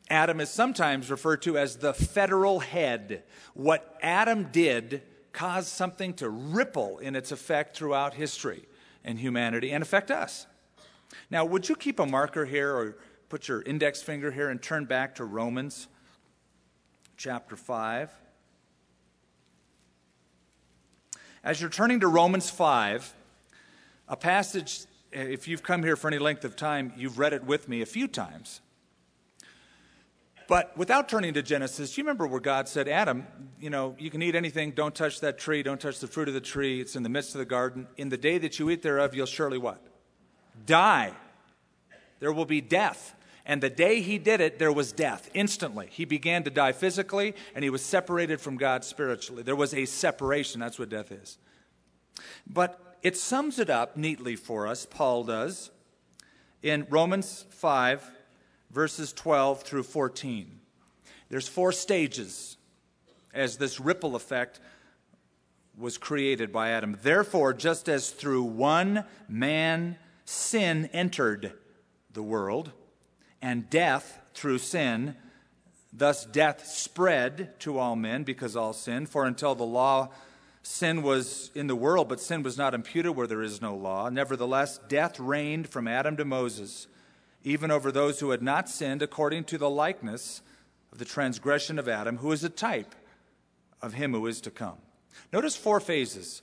Adam 0.09 0.39
is 0.39 0.49
sometimes 0.49 1.11
referred 1.11 1.41
to 1.43 1.57
as 1.57 1.77
the 1.77 1.93
federal 1.93 2.59
head. 2.59 3.23
What 3.53 3.97
Adam 4.01 4.49
did 4.51 5.03
caused 5.31 5.67
something 5.67 6.13
to 6.15 6.29
ripple 6.29 6.97
in 6.97 7.15
its 7.15 7.31
effect 7.31 7.77
throughout 7.77 8.15
history 8.15 8.65
and 9.03 9.19
humanity 9.19 9.71
and 9.71 9.81
affect 9.81 10.11
us. 10.11 10.47
Now, 11.29 11.45
would 11.45 11.69
you 11.69 11.75
keep 11.75 11.99
a 11.99 12.05
marker 12.05 12.45
here 12.45 12.75
or 12.75 12.97
put 13.29 13.47
your 13.47 13.61
index 13.61 14.01
finger 14.01 14.31
here 14.31 14.49
and 14.49 14.61
turn 14.61 14.85
back 14.85 15.15
to 15.15 15.25
Romans 15.25 15.87
chapter 17.15 17.55
5? 17.55 18.11
As 21.43 21.61
you're 21.61 21.69
turning 21.69 22.01
to 22.01 22.07
Romans 22.07 22.49
5, 22.49 23.13
a 24.09 24.17
passage, 24.17 24.81
if 25.13 25.47
you've 25.47 25.63
come 25.63 25.83
here 25.83 25.95
for 25.95 26.09
any 26.09 26.19
length 26.19 26.43
of 26.43 26.57
time, 26.57 26.91
you've 26.97 27.17
read 27.17 27.31
it 27.31 27.45
with 27.45 27.69
me 27.69 27.81
a 27.81 27.85
few 27.85 28.09
times. 28.09 28.59
But 30.49 30.75
without 30.77 31.07
turning 31.07 31.35
to 31.35 31.41
Genesis, 31.41 31.97
you 31.97 32.03
remember 32.03 32.27
where 32.27 32.41
God 32.41 32.67
said, 32.67 32.89
Adam, 32.89 33.25
you 33.59 33.69
know, 33.69 33.95
you 33.99 34.09
can 34.09 34.21
eat 34.21 34.35
anything, 34.35 34.71
don't 34.71 34.93
touch 34.93 35.21
that 35.21 35.37
tree, 35.37 35.63
don't 35.63 35.79
touch 35.79 35.99
the 35.99 36.07
fruit 36.07 36.27
of 36.27 36.33
the 36.33 36.41
tree, 36.41 36.81
it's 36.81 36.95
in 36.95 37.03
the 37.03 37.09
midst 37.09 37.35
of 37.35 37.39
the 37.39 37.45
garden. 37.45 37.87
In 37.95 38.09
the 38.09 38.17
day 38.17 38.37
that 38.39 38.59
you 38.59 38.69
eat 38.69 38.81
thereof, 38.81 39.15
you'll 39.15 39.25
surely 39.25 39.59
what? 39.59 39.81
Die. 40.65 41.13
There 42.19 42.33
will 42.33 42.45
be 42.45 42.59
death. 42.59 43.15
And 43.49 43.63
the 43.63 43.69
day 43.71 44.01
he 44.01 44.19
did 44.19 44.41
it, 44.41 44.59
there 44.59 44.71
was 44.71 44.91
death 44.91 45.27
instantly. 45.33 45.87
He 45.89 46.05
began 46.05 46.43
to 46.43 46.51
die 46.51 46.71
physically, 46.71 47.33
and 47.55 47.63
he 47.63 47.71
was 47.71 47.81
separated 47.81 48.39
from 48.39 48.57
God 48.57 48.85
spiritually. 48.85 49.41
There 49.41 49.55
was 49.55 49.73
a 49.73 49.85
separation. 49.85 50.59
That's 50.59 50.77
what 50.77 50.89
death 50.89 51.11
is. 51.11 51.39
But 52.45 52.99
it 53.01 53.17
sums 53.17 53.57
it 53.57 53.71
up 53.71 53.97
neatly 53.97 54.35
for 54.35 54.67
us, 54.67 54.85
Paul 54.85 55.23
does, 55.23 55.71
in 56.61 56.85
Romans 56.91 57.47
5, 57.49 58.11
verses 58.69 59.13
12 59.13 59.63
through 59.63 59.81
14. 59.81 60.59
There's 61.29 61.47
four 61.47 61.71
stages 61.71 62.55
as 63.33 63.57
this 63.57 63.79
ripple 63.79 64.15
effect 64.15 64.59
was 65.75 65.97
created 65.97 66.51
by 66.51 66.69
Adam. 66.69 66.99
Therefore, 67.01 67.53
just 67.53 67.89
as 67.89 68.11
through 68.11 68.43
one 68.43 69.05
man 69.27 69.97
sin 70.23 70.87
entered 70.93 71.53
the 72.13 72.21
world, 72.21 72.73
and 73.41 73.69
death 73.69 74.19
through 74.33 74.59
sin. 74.59 75.15
Thus, 75.91 76.25
death 76.25 76.65
spread 76.67 77.59
to 77.61 77.77
all 77.77 77.95
men 77.95 78.23
because 78.23 78.55
all 78.55 78.73
sin. 78.73 79.05
For 79.05 79.25
until 79.25 79.55
the 79.55 79.65
law, 79.65 80.09
Sin 80.61 81.01
was 81.01 81.51
in 81.55 81.67
the 81.67 81.75
world, 81.75 82.09
but 82.09 82.19
sin 82.19 82.43
was 82.43 82.57
not 82.57 82.73
imputed 82.73 83.15
where 83.15 83.27
there 83.27 83.41
is 83.41 83.61
no 83.61 83.75
law. 83.75 84.09
Nevertheless, 84.09 84.79
death 84.87 85.19
reigned 85.19 85.69
from 85.69 85.87
Adam 85.87 86.17
to 86.17 86.25
Moses, 86.25 86.87
even 87.43 87.71
over 87.71 87.91
those 87.91 88.19
who 88.19 88.31
had 88.31 88.41
not 88.41 88.69
sinned 88.69 89.01
according 89.01 89.45
to 89.45 89.57
the 89.57 89.69
likeness 89.69 90.41
of 90.91 90.99
the 90.99 91.05
transgression 91.05 91.79
of 91.79 91.87
Adam, 91.87 92.17
who 92.17 92.31
is 92.31 92.43
a 92.43 92.49
type 92.49 92.93
of 93.81 93.93
him 93.93 94.13
who 94.13 94.27
is 94.27 94.41
to 94.41 94.51
come. 94.51 94.77
Notice 95.31 95.55
four 95.55 95.79
phases. 95.79 96.41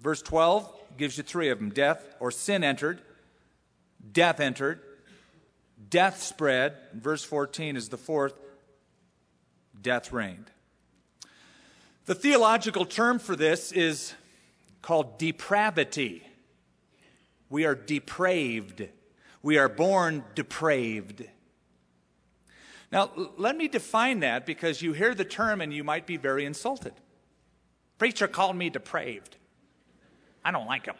Verse 0.00 0.22
12 0.22 0.68
gives 0.96 1.18
you 1.18 1.22
three 1.22 1.50
of 1.50 1.58
them 1.58 1.70
death 1.70 2.16
or 2.18 2.30
sin 2.30 2.64
entered, 2.64 3.02
death 4.12 4.40
entered, 4.40 4.80
death 5.88 6.22
spread. 6.22 6.76
Verse 6.94 7.24
14 7.24 7.76
is 7.76 7.88
the 7.88 7.96
fourth 7.96 8.34
death 9.80 10.12
reigned. 10.12 10.50
The 12.06 12.14
theological 12.14 12.84
term 12.84 13.18
for 13.18 13.36
this 13.36 13.72
is 13.72 14.14
called 14.82 15.18
depravity. 15.18 16.22
We 17.48 17.64
are 17.64 17.74
depraved. 17.74 18.88
We 19.42 19.58
are 19.58 19.68
born 19.68 20.24
depraved. 20.34 21.24
Now, 22.92 23.10
let 23.36 23.56
me 23.56 23.68
define 23.68 24.20
that 24.20 24.46
because 24.46 24.82
you 24.82 24.92
hear 24.92 25.14
the 25.14 25.24
term 25.24 25.60
and 25.60 25.72
you 25.72 25.84
might 25.84 26.06
be 26.06 26.16
very 26.16 26.44
insulted. 26.44 26.92
Preacher 27.98 28.26
called 28.26 28.56
me 28.56 28.70
depraved. 28.70 29.36
I 30.44 30.50
don't 30.50 30.66
like 30.66 30.86
him. 30.86 30.96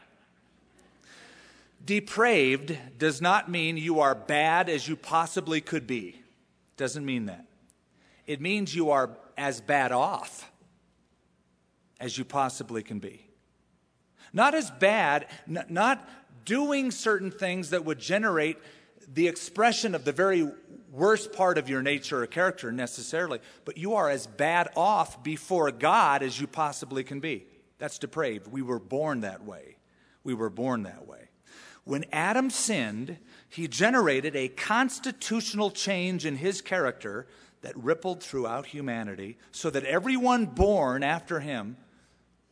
Depraved 1.84 2.76
does 2.98 3.20
not 3.20 3.50
mean 3.50 3.76
you 3.76 4.00
are 4.00 4.14
bad 4.14 4.68
as 4.68 4.86
you 4.86 4.96
possibly 4.96 5.60
could 5.60 5.86
be. 5.86 6.20
Doesn't 6.76 7.04
mean 7.04 7.26
that. 7.26 7.46
It 8.26 8.40
means 8.40 8.74
you 8.74 8.90
are 8.90 9.10
as 9.36 9.60
bad 9.60 9.92
off 9.92 10.50
as 11.98 12.16
you 12.16 12.24
possibly 12.24 12.82
can 12.82 12.98
be. 12.98 13.26
Not 14.32 14.54
as 14.54 14.70
bad, 14.70 15.26
n- 15.48 15.64
not 15.68 16.08
doing 16.44 16.90
certain 16.90 17.30
things 17.30 17.70
that 17.70 17.84
would 17.84 17.98
generate 17.98 18.58
the 19.12 19.26
expression 19.26 19.94
of 19.94 20.04
the 20.04 20.12
very 20.12 20.48
worst 20.92 21.32
part 21.32 21.58
of 21.58 21.68
your 21.68 21.82
nature 21.82 22.22
or 22.22 22.26
character 22.26 22.70
necessarily, 22.70 23.40
but 23.64 23.76
you 23.76 23.94
are 23.94 24.08
as 24.08 24.26
bad 24.26 24.68
off 24.76 25.22
before 25.22 25.70
God 25.70 26.22
as 26.22 26.40
you 26.40 26.46
possibly 26.46 27.02
can 27.02 27.20
be. 27.20 27.46
That's 27.78 27.98
depraved. 27.98 28.46
We 28.48 28.62
were 28.62 28.78
born 28.78 29.22
that 29.22 29.44
way. 29.44 29.76
We 30.22 30.34
were 30.34 30.50
born 30.50 30.84
that 30.84 31.06
way. 31.06 31.29
When 31.90 32.04
Adam 32.12 32.50
sinned, 32.50 33.16
he 33.48 33.66
generated 33.66 34.36
a 34.36 34.46
constitutional 34.46 35.72
change 35.72 36.24
in 36.24 36.36
his 36.36 36.60
character 36.60 37.26
that 37.62 37.76
rippled 37.76 38.22
throughout 38.22 38.66
humanity 38.66 39.38
so 39.50 39.70
that 39.70 39.82
everyone 39.82 40.46
born 40.46 41.02
after 41.02 41.40
him 41.40 41.76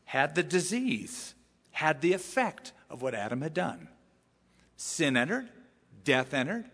had 0.06 0.34
the 0.34 0.42
disease, 0.42 1.36
had 1.70 2.00
the 2.00 2.14
effect 2.14 2.72
of 2.90 3.00
what 3.00 3.14
Adam 3.14 3.42
had 3.42 3.54
done. 3.54 3.86
Sin 4.76 5.16
entered, 5.16 5.48
death 6.02 6.34
entered, 6.34 6.64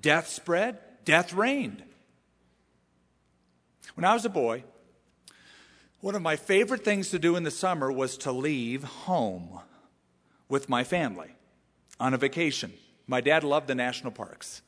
death 0.00 0.26
spread, 0.26 0.80
death 1.04 1.32
reigned. 1.32 1.84
When 3.94 4.04
I 4.04 4.14
was 4.14 4.24
a 4.24 4.30
boy, 4.30 4.64
one 6.00 6.16
of 6.16 6.22
my 6.22 6.34
favorite 6.34 6.84
things 6.84 7.10
to 7.10 7.20
do 7.20 7.36
in 7.36 7.44
the 7.44 7.52
summer 7.52 7.92
was 7.92 8.16
to 8.16 8.32
leave 8.32 8.82
home 8.82 9.60
with 10.48 10.68
my 10.68 10.82
family 10.82 11.36
on 12.00 12.14
a 12.14 12.18
vacation. 12.18 12.72
My 13.06 13.20
dad 13.20 13.44
loved 13.44 13.68
the 13.68 13.74
national 13.74 14.10
parks. 14.10 14.62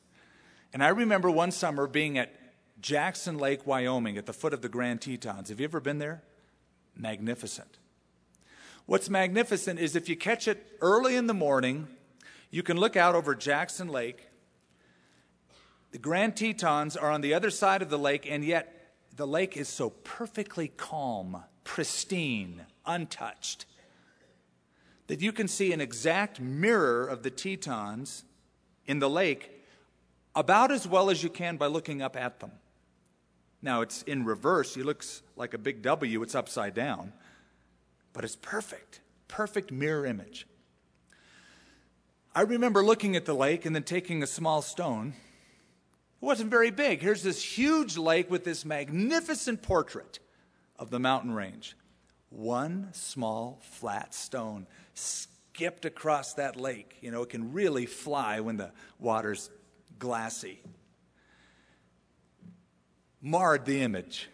And 0.71 0.83
I 0.83 0.89
remember 0.89 1.29
one 1.29 1.51
summer 1.51 1.87
being 1.87 2.17
at 2.17 2.33
Jackson 2.79 3.37
Lake, 3.37 3.65
Wyoming, 3.65 4.17
at 4.17 4.25
the 4.25 4.33
foot 4.33 4.53
of 4.53 4.61
the 4.61 4.69
Grand 4.69 5.01
Tetons. 5.01 5.49
Have 5.49 5.59
you 5.59 5.65
ever 5.65 5.79
been 5.79 5.99
there? 5.99 6.23
Magnificent. 6.95 7.79
What's 8.85 9.09
magnificent 9.09 9.79
is 9.79 9.95
if 9.95 10.09
you 10.09 10.15
catch 10.15 10.47
it 10.47 10.77
early 10.81 11.15
in 11.15 11.27
the 11.27 11.33
morning, 11.33 11.87
you 12.51 12.61
can 12.63 12.77
look 12.77 12.95
out 12.95 13.15
over 13.15 13.33
Jackson 13.33 13.87
Lake. 13.87 14.27
The 15.91 15.97
Grand 15.97 16.35
Tetons 16.35 16.97
are 16.97 17.09
on 17.09 17.21
the 17.21 17.33
other 17.33 17.49
side 17.49 17.81
of 17.81 17.89
the 17.89 17.99
lake, 17.99 18.27
and 18.29 18.43
yet 18.43 18.95
the 19.15 19.27
lake 19.27 19.55
is 19.55 19.69
so 19.69 19.91
perfectly 19.91 20.67
calm, 20.67 21.43
pristine, 21.63 22.65
untouched, 22.85 23.65
that 25.13 25.21
you 25.21 25.31
can 25.31 25.47
see 25.47 25.71
an 25.71 25.79
exact 25.79 26.39
mirror 26.41 27.05
of 27.05 27.21
the 27.21 27.29
Tetons 27.29 28.23
in 28.87 28.97
the 28.97 29.07
lake 29.07 29.51
about 30.33 30.71
as 30.71 30.87
well 30.87 31.11
as 31.11 31.21
you 31.21 31.29
can 31.29 31.55
by 31.55 31.67
looking 31.67 32.01
up 32.01 32.15
at 32.15 32.39
them. 32.39 32.51
Now, 33.61 33.81
it's 33.81 34.01
in 34.01 34.25
reverse. 34.25 34.75
It 34.75 34.87
looks 34.87 35.21
like 35.35 35.53
a 35.53 35.59
big 35.59 35.83
W, 35.83 36.23
it's 36.23 36.33
upside 36.33 36.73
down. 36.73 37.13
But 38.11 38.23
it's 38.23 38.35
perfect, 38.37 39.01
perfect 39.27 39.71
mirror 39.71 40.07
image. 40.07 40.47
I 42.33 42.41
remember 42.41 42.83
looking 42.83 43.15
at 43.15 43.25
the 43.25 43.35
lake 43.35 43.67
and 43.67 43.75
then 43.75 43.83
taking 43.83 44.23
a 44.23 44.27
small 44.27 44.63
stone. 44.63 45.13
It 46.23 46.25
wasn't 46.25 46.49
very 46.49 46.71
big. 46.71 47.03
Here's 47.03 47.21
this 47.21 47.43
huge 47.43 47.97
lake 47.97 48.31
with 48.31 48.45
this 48.45 48.65
magnificent 48.65 49.61
portrait 49.61 50.17
of 50.79 50.89
the 50.89 50.97
mountain 50.97 51.33
range. 51.33 51.75
One 52.35 52.89
small 52.93 53.59
flat 53.61 54.13
stone 54.15 54.65
skipped 54.95 55.85
across 55.85 56.33
that 56.33 56.55
lake. 56.55 56.97
You 56.99 57.11
know, 57.11 57.21
it 57.21 57.29
can 57.29 57.53
really 57.53 57.85
fly 57.85 58.39
when 58.39 58.57
the 58.57 58.71
water's 58.99 59.51
glassy 59.99 60.59
marred 63.21 63.65
the 63.65 63.81
image, 63.81 64.29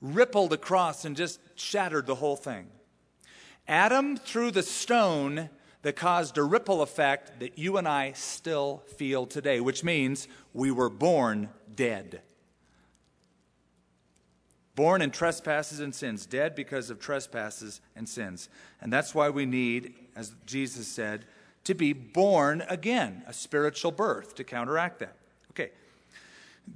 rippled 0.00 0.52
across, 0.52 1.04
and 1.04 1.16
just 1.16 1.40
shattered 1.56 2.06
the 2.06 2.14
whole 2.14 2.36
thing. 2.36 2.68
Adam 3.66 4.16
threw 4.16 4.50
the 4.50 4.62
stone 4.62 5.48
that 5.82 5.96
caused 5.96 6.38
a 6.38 6.42
ripple 6.42 6.82
effect 6.82 7.40
that 7.40 7.58
you 7.58 7.78
and 7.78 7.88
I 7.88 8.12
still 8.12 8.84
feel 8.96 9.26
today, 9.26 9.58
which 9.60 9.82
means 9.82 10.28
we 10.52 10.70
were 10.70 10.90
born 10.90 11.48
dead. 11.74 12.22
Born 14.78 15.02
in 15.02 15.10
trespasses 15.10 15.80
and 15.80 15.92
sins, 15.92 16.24
dead 16.24 16.54
because 16.54 16.88
of 16.88 17.00
trespasses 17.00 17.80
and 17.96 18.08
sins. 18.08 18.48
And 18.80 18.92
that's 18.92 19.12
why 19.12 19.28
we 19.28 19.44
need, 19.44 19.92
as 20.14 20.36
Jesus 20.46 20.86
said, 20.86 21.24
to 21.64 21.74
be 21.74 21.92
born 21.92 22.62
again, 22.68 23.24
a 23.26 23.32
spiritual 23.32 23.90
birth 23.90 24.36
to 24.36 24.44
counteract 24.44 25.00
that. 25.00 25.16
Okay, 25.50 25.72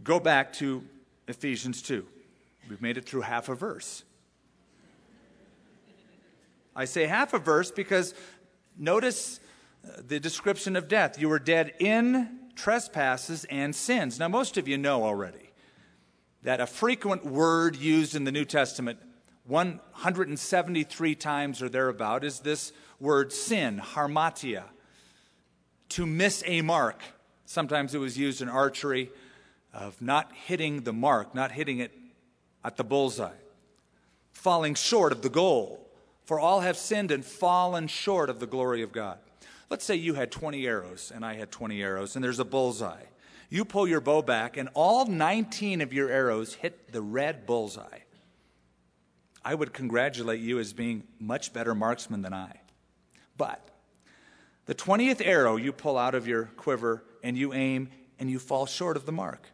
Go 0.02 0.18
back 0.18 0.52
to 0.54 0.82
Ephesians 1.28 1.80
2. 1.82 2.04
We've 2.68 2.82
made 2.82 2.96
it 2.96 3.04
through 3.04 3.20
half 3.20 3.48
a 3.48 3.54
verse. 3.54 4.02
I 6.74 6.86
say 6.86 7.06
half 7.06 7.34
a 7.34 7.38
verse 7.38 7.70
because 7.70 8.14
notice 8.76 9.38
uh, 9.86 10.00
the 10.08 10.18
description 10.18 10.74
of 10.74 10.88
death. 10.88 11.20
You 11.20 11.28
were 11.28 11.38
dead 11.38 11.74
in 11.78 12.40
trespasses 12.56 13.44
and 13.44 13.76
sins. 13.76 14.18
Now, 14.18 14.26
most 14.26 14.56
of 14.56 14.66
you 14.66 14.76
know 14.76 15.04
already 15.04 15.41
that 16.42 16.60
a 16.60 16.66
frequent 16.66 17.24
word 17.24 17.76
used 17.76 18.14
in 18.14 18.24
the 18.24 18.32
New 18.32 18.44
Testament, 18.44 18.98
173 19.46 21.14
times 21.14 21.62
or 21.62 21.68
thereabout, 21.68 22.24
is 22.24 22.40
this 22.40 22.72
word 22.98 23.32
sin, 23.32 23.80
hamartia, 23.94 24.64
to 25.90 26.06
miss 26.06 26.42
a 26.46 26.62
mark. 26.62 27.00
Sometimes 27.44 27.94
it 27.94 27.98
was 27.98 28.16
used 28.16 28.42
in 28.42 28.48
archery 28.48 29.10
of 29.72 30.00
not 30.00 30.32
hitting 30.46 30.82
the 30.82 30.92
mark, 30.92 31.34
not 31.34 31.52
hitting 31.52 31.78
it 31.78 31.92
at 32.64 32.76
the 32.76 32.84
bullseye, 32.84 33.30
falling 34.32 34.74
short 34.74 35.12
of 35.12 35.22
the 35.22 35.28
goal. 35.28 35.78
For 36.24 36.38
all 36.38 36.60
have 36.60 36.76
sinned 36.76 37.10
and 37.10 37.24
fallen 37.24 37.88
short 37.88 38.30
of 38.30 38.38
the 38.38 38.46
glory 38.46 38.82
of 38.82 38.92
God. 38.92 39.18
Let's 39.68 39.84
say 39.84 39.96
you 39.96 40.14
had 40.14 40.30
20 40.30 40.66
arrows 40.66 41.10
and 41.14 41.24
I 41.24 41.34
had 41.34 41.50
20 41.50 41.82
arrows, 41.82 42.14
and 42.14 42.24
there's 42.24 42.38
a 42.38 42.44
bullseye. 42.44 43.04
You 43.52 43.66
pull 43.66 43.86
your 43.86 44.00
bow 44.00 44.22
back, 44.22 44.56
and 44.56 44.70
all 44.72 45.04
19 45.04 45.82
of 45.82 45.92
your 45.92 46.08
arrows 46.08 46.54
hit 46.54 46.90
the 46.90 47.02
red 47.02 47.44
bullseye. 47.44 47.98
I 49.44 49.54
would 49.54 49.74
congratulate 49.74 50.40
you 50.40 50.58
as 50.58 50.72
being 50.72 51.02
much 51.20 51.52
better 51.52 51.74
marksman 51.74 52.22
than 52.22 52.32
I. 52.32 52.60
But 53.36 53.68
the 54.64 54.74
20th 54.74 55.20
arrow 55.22 55.56
you 55.56 55.70
pull 55.70 55.98
out 55.98 56.14
of 56.14 56.26
your 56.26 56.46
quiver 56.56 57.04
and 57.22 57.36
you 57.36 57.52
aim 57.52 57.90
and 58.18 58.30
you 58.30 58.38
fall 58.38 58.64
short 58.64 58.96
of 58.96 59.04
the 59.04 59.12
mark. 59.12 59.46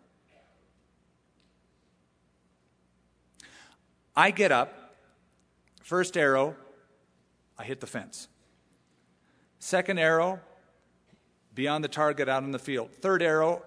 I 4.15 4.31
get 4.31 4.53
up, 4.53 4.95
first 5.83 6.17
arrow, 6.17 6.55
I 7.59 7.65
hit 7.65 7.81
the 7.81 7.89
fence. 7.89 8.29
Second 9.59 9.99
arrow, 9.99 10.39
beyond 11.53 11.83
the 11.83 11.89
target 11.89 12.29
out 12.29 12.45
in 12.45 12.53
the 12.53 12.61
field. 12.61 12.93
Third 12.93 13.25
arrow, 13.25 13.65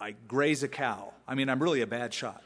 I 0.00 0.14
graze 0.28 0.62
a 0.62 0.68
cow. 0.68 1.12
I 1.26 1.34
mean, 1.34 1.48
I'm 1.48 1.62
really 1.62 1.80
a 1.82 1.86
bad 1.86 2.14
shot. 2.14 2.42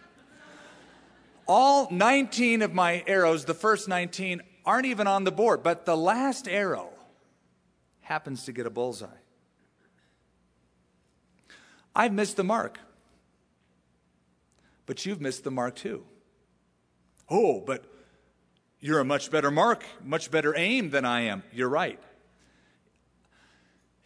All 1.47 1.88
19 1.91 2.62
of 2.62 2.73
my 2.73 3.03
arrows, 3.07 3.45
the 3.45 3.55
first 3.55 3.88
19, 3.88 4.43
aren't 4.65 4.87
even 4.87 5.07
on 5.07 5.25
the 5.25 5.33
board, 5.33 5.62
but 5.62 5.85
the 5.85 5.97
last 5.97 6.49
arrow 6.49 6.91
happens 8.01 8.45
to 8.45 8.53
get 8.53 8.65
a 8.65 8.71
bullseye. 8.71 9.07
I've 11.95 12.12
missed 12.12 12.37
the 12.37 12.45
mark, 12.45 12.79
but 14.87 15.05
you've 15.05 15.21
missed 15.21 15.45
the 15.45 15.51
mark 15.51 15.77
too. 15.77 16.05
Oh, 17.29 17.61
but 17.61 17.85
You're 18.85 18.99
a 18.99 19.05
much 19.05 19.31
better 19.31 19.53
mark, 19.53 19.85
much 20.05 20.29
better 20.33 20.57
aim 20.57 20.91
than 20.91 21.05
I 21.05 21.21
am. 21.21 21.45
You're 21.53 21.69
right. 21.69 22.01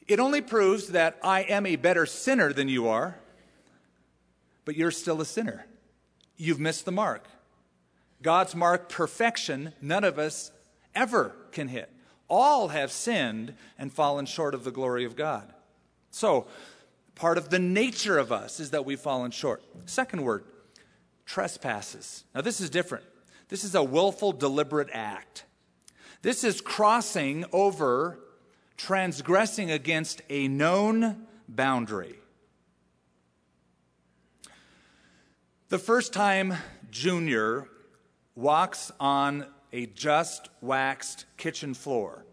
It 0.06 0.20
only 0.20 0.42
proves 0.42 0.88
that 0.88 1.18
I 1.22 1.40
am 1.40 1.64
a 1.64 1.76
better 1.76 2.04
sinner 2.04 2.52
than 2.52 2.68
you 2.68 2.86
are, 2.86 3.16
but 4.66 4.76
you're 4.76 4.90
still 4.90 5.22
a 5.22 5.24
sinner. 5.24 5.64
You've 6.36 6.60
missed 6.60 6.84
the 6.84 6.92
mark. 6.92 7.26
God's 8.20 8.54
mark, 8.54 8.90
perfection, 8.90 9.72
none 9.80 10.04
of 10.04 10.18
us 10.18 10.50
ever 10.94 11.34
can 11.52 11.68
hit. 11.68 11.90
All 12.28 12.68
have 12.68 12.90
sinned 12.90 13.54
and 13.78 13.90
fallen 13.90 14.26
short 14.26 14.52
of 14.52 14.64
the 14.64 14.70
glory 14.70 15.04
of 15.04 15.16
God. 15.16 15.54
So, 16.10 16.46
part 17.14 17.38
of 17.38 17.50
the 17.50 17.58
nature 17.58 18.18
of 18.18 18.32
us 18.32 18.58
is 18.58 18.70
that 18.72 18.84
we've 18.84 19.00
fallen 19.00 19.30
short. 19.30 19.62
Second 19.86 20.22
word, 20.22 20.44
trespasses. 21.24 22.24
Now, 22.34 22.40
this 22.40 22.60
is 22.60 22.68
different. 22.68 23.04
This 23.48 23.62
is 23.62 23.74
a 23.74 23.82
willful, 23.82 24.32
deliberate 24.32 24.88
act. 24.92 25.44
This 26.22 26.42
is 26.42 26.60
crossing 26.60 27.44
over, 27.52 28.18
transgressing 28.76 29.70
against 29.70 30.22
a 30.28 30.48
known 30.48 31.26
boundary. 31.48 32.18
The 35.68 35.78
first 35.78 36.12
time 36.12 36.54
Junior 36.92 37.66
walks 38.36 38.92
on 39.00 39.46
a 39.72 39.86
just 39.86 40.48
waxed 40.60 41.24
kitchen 41.36 41.74
floor 41.74 42.24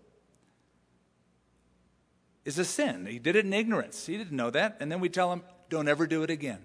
is 2.45 2.59
a 2.59 2.65
sin. 2.65 3.07
He 3.07 3.17
did 3.17 3.35
it 3.35 3.43
in 3.43 3.51
ignorance. 3.51 4.05
He 4.05 4.17
didn't 4.17 4.35
know 4.37 4.51
that. 4.51 4.77
And 4.79 4.91
then 4.91 4.99
we 4.99 5.09
tell 5.09 5.33
him, 5.33 5.41
don't 5.69 5.87
ever 5.87 6.05
do 6.05 6.21
it 6.21 6.29
again. 6.29 6.59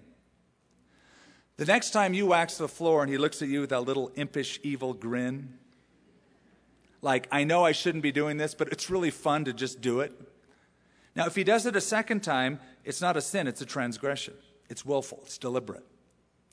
The 1.57 1.65
next 1.65 1.89
time 1.89 2.13
you 2.13 2.27
wax 2.27 2.57
the 2.57 2.67
floor 2.67 3.01
and 3.01 3.11
he 3.11 3.17
looks 3.17 3.41
at 3.41 3.47
you 3.47 3.61
with 3.61 3.71
that 3.71 3.81
little 3.81 4.11
impish, 4.15 4.59
evil 4.61 4.93
grin, 4.93 5.57
like, 7.01 7.27
I 7.31 7.45
know 7.45 7.65
I 7.65 7.71
shouldn't 7.71 8.03
be 8.03 8.11
doing 8.11 8.37
this, 8.37 8.53
but 8.53 8.71
it's 8.71 8.91
really 8.91 9.09
fun 9.09 9.45
to 9.45 9.53
just 9.53 9.81
do 9.81 10.01
it. 10.01 10.13
Now, 11.15 11.25
if 11.25 11.35
he 11.35 11.43
does 11.43 11.65
it 11.65 11.75
a 11.75 11.81
second 11.81 12.21
time, 12.21 12.59
it's 12.85 13.01
not 13.01 13.17
a 13.17 13.21
sin, 13.21 13.47
it's 13.47 13.61
a 13.61 13.65
transgression. 13.65 14.35
It's 14.69 14.85
willful, 14.85 15.21
it's 15.23 15.39
deliberate. 15.39 15.88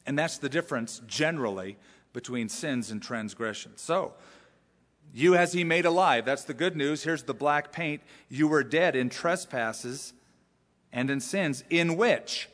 And 0.07 0.19
that's 0.19 0.39
the 0.39 0.49
difference 0.49 1.03
generally 1.07 1.77
between 2.13 2.49
sins 2.49 2.91
and 2.91 3.03
transgressions. 3.03 3.81
So, 3.81 4.15
you 5.13 5.33
has 5.33 5.53
he 5.53 5.65
made 5.65 5.85
alive. 5.87 6.25
That's 6.25 6.45
the 6.45 6.55
good 6.55 6.77
news. 6.77 7.03
Here's 7.03 7.23
the 7.23 7.35
black 7.35 7.73
paint. 7.73 8.03
You 8.29 8.49
were 8.49 8.63
dead 8.63 8.97
in 8.97 9.09
trespasses 9.09 10.13
and 10.93 11.11
in 11.11 11.21
sins, 11.21 11.65
in 11.71 11.97
which, 11.97 12.49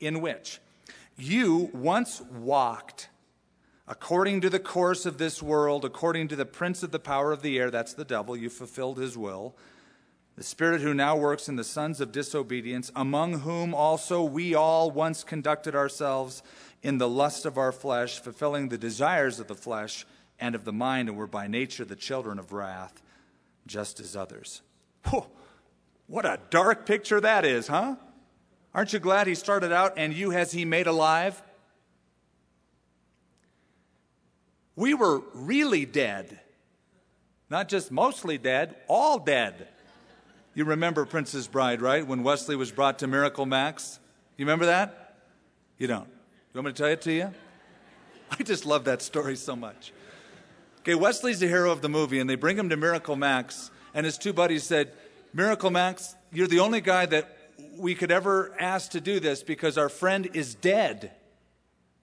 in 0.00 0.20
which 0.20 0.60
you 1.16 1.70
once 1.72 2.20
walked 2.20 3.08
according 3.86 4.40
to 4.40 4.50
the 4.50 4.58
course 4.58 5.04
of 5.06 5.18
this 5.18 5.42
world, 5.42 5.84
according 5.84 6.28
to 6.28 6.36
the 6.36 6.46
prince 6.46 6.82
of 6.82 6.90
the 6.90 6.98
power 6.98 7.32
of 7.32 7.42
the 7.42 7.58
air, 7.58 7.70
that's 7.70 7.94
the 7.94 8.04
devil, 8.04 8.36
you 8.36 8.48
fulfilled 8.48 8.98
his 8.98 9.16
will. 9.16 9.54
The 10.36 10.42
spirit 10.42 10.80
who 10.80 10.94
now 10.94 11.16
works 11.16 11.48
in 11.48 11.56
the 11.56 11.62
sons 11.62 12.00
of 12.00 12.10
disobedience, 12.10 12.90
among 12.96 13.40
whom 13.40 13.74
also 13.74 14.24
we 14.24 14.54
all 14.54 14.90
once 14.90 15.22
conducted 15.22 15.76
ourselves 15.76 16.42
in 16.84 16.98
the 16.98 17.08
lust 17.08 17.46
of 17.46 17.56
our 17.56 17.72
flesh, 17.72 18.20
fulfilling 18.20 18.68
the 18.68 18.78
desires 18.78 19.40
of 19.40 19.48
the 19.48 19.54
flesh 19.54 20.06
and 20.38 20.54
of 20.54 20.64
the 20.64 20.72
mind, 20.72 21.08
and 21.08 21.16
were 21.16 21.26
by 21.26 21.48
nature 21.48 21.84
the 21.84 21.96
children 21.96 22.38
of 22.38 22.52
wrath, 22.52 23.02
just 23.66 23.98
as 23.98 24.14
others. 24.14 24.60
Whew, 25.08 25.24
what 26.06 26.26
a 26.26 26.38
dark 26.50 26.84
picture 26.84 27.20
that 27.20 27.46
is, 27.46 27.66
huh? 27.66 27.96
Aren't 28.74 28.92
you 28.92 28.98
glad 28.98 29.26
he 29.26 29.34
started 29.34 29.72
out, 29.72 29.94
and 29.96 30.12
you 30.12 30.30
has 30.30 30.52
he 30.52 30.66
made 30.66 30.86
alive? 30.86 31.42
We 34.76 34.92
were 34.92 35.22
really 35.32 35.86
dead. 35.86 36.38
Not 37.48 37.68
just 37.68 37.90
mostly 37.90 38.36
dead, 38.36 38.76
all 38.88 39.18
dead. 39.18 39.68
You 40.52 40.66
remember 40.66 41.06
Princess 41.06 41.46
Bride, 41.46 41.80
right? 41.80 42.06
When 42.06 42.22
Westley 42.22 42.56
was 42.56 42.70
brought 42.70 42.98
to 42.98 43.06
Miracle 43.06 43.46
Max? 43.46 43.98
You 44.36 44.44
remember 44.44 44.66
that? 44.66 45.16
You 45.78 45.86
don't. 45.86 46.13
You 46.54 46.58
want 46.58 46.66
me 46.66 46.72
to 46.74 46.82
tell 46.84 46.92
it 46.92 47.02
to 47.02 47.12
you? 47.12 47.34
I 48.30 48.44
just 48.44 48.64
love 48.64 48.84
that 48.84 49.02
story 49.02 49.34
so 49.34 49.56
much. 49.56 49.92
Okay, 50.82 50.94
Westley's 50.94 51.40
the 51.40 51.48
hero 51.48 51.72
of 51.72 51.82
the 51.82 51.88
movie, 51.88 52.20
and 52.20 52.30
they 52.30 52.36
bring 52.36 52.56
him 52.56 52.68
to 52.68 52.76
Miracle 52.76 53.16
Max, 53.16 53.72
and 53.92 54.06
his 54.06 54.16
two 54.16 54.32
buddies 54.32 54.62
said, 54.62 54.92
Miracle 55.32 55.72
Max, 55.72 56.14
you're 56.32 56.46
the 56.46 56.60
only 56.60 56.80
guy 56.80 57.06
that 57.06 57.36
we 57.76 57.96
could 57.96 58.12
ever 58.12 58.54
ask 58.60 58.92
to 58.92 59.00
do 59.00 59.18
this 59.18 59.42
because 59.42 59.76
our 59.76 59.88
friend 59.88 60.30
is 60.32 60.54
dead, 60.54 61.10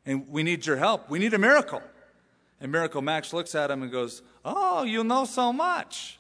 and 0.06 0.28
we 0.28 0.44
need 0.44 0.66
your 0.66 0.76
help. 0.76 1.10
We 1.10 1.18
need 1.18 1.34
a 1.34 1.40
miracle. 1.40 1.82
And 2.60 2.74
Miracle 2.74 3.02
Max 3.02 3.32
looks 3.32 3.56
at 3.56 3.72
him 3.72 3.84
and 3.84 3.92
goes, 3.92 4.22
Oh, 4.44 4.84
you 4.84 5.06
know 5.06 5.24
so 5.24 5.54
much. 5.54 6.20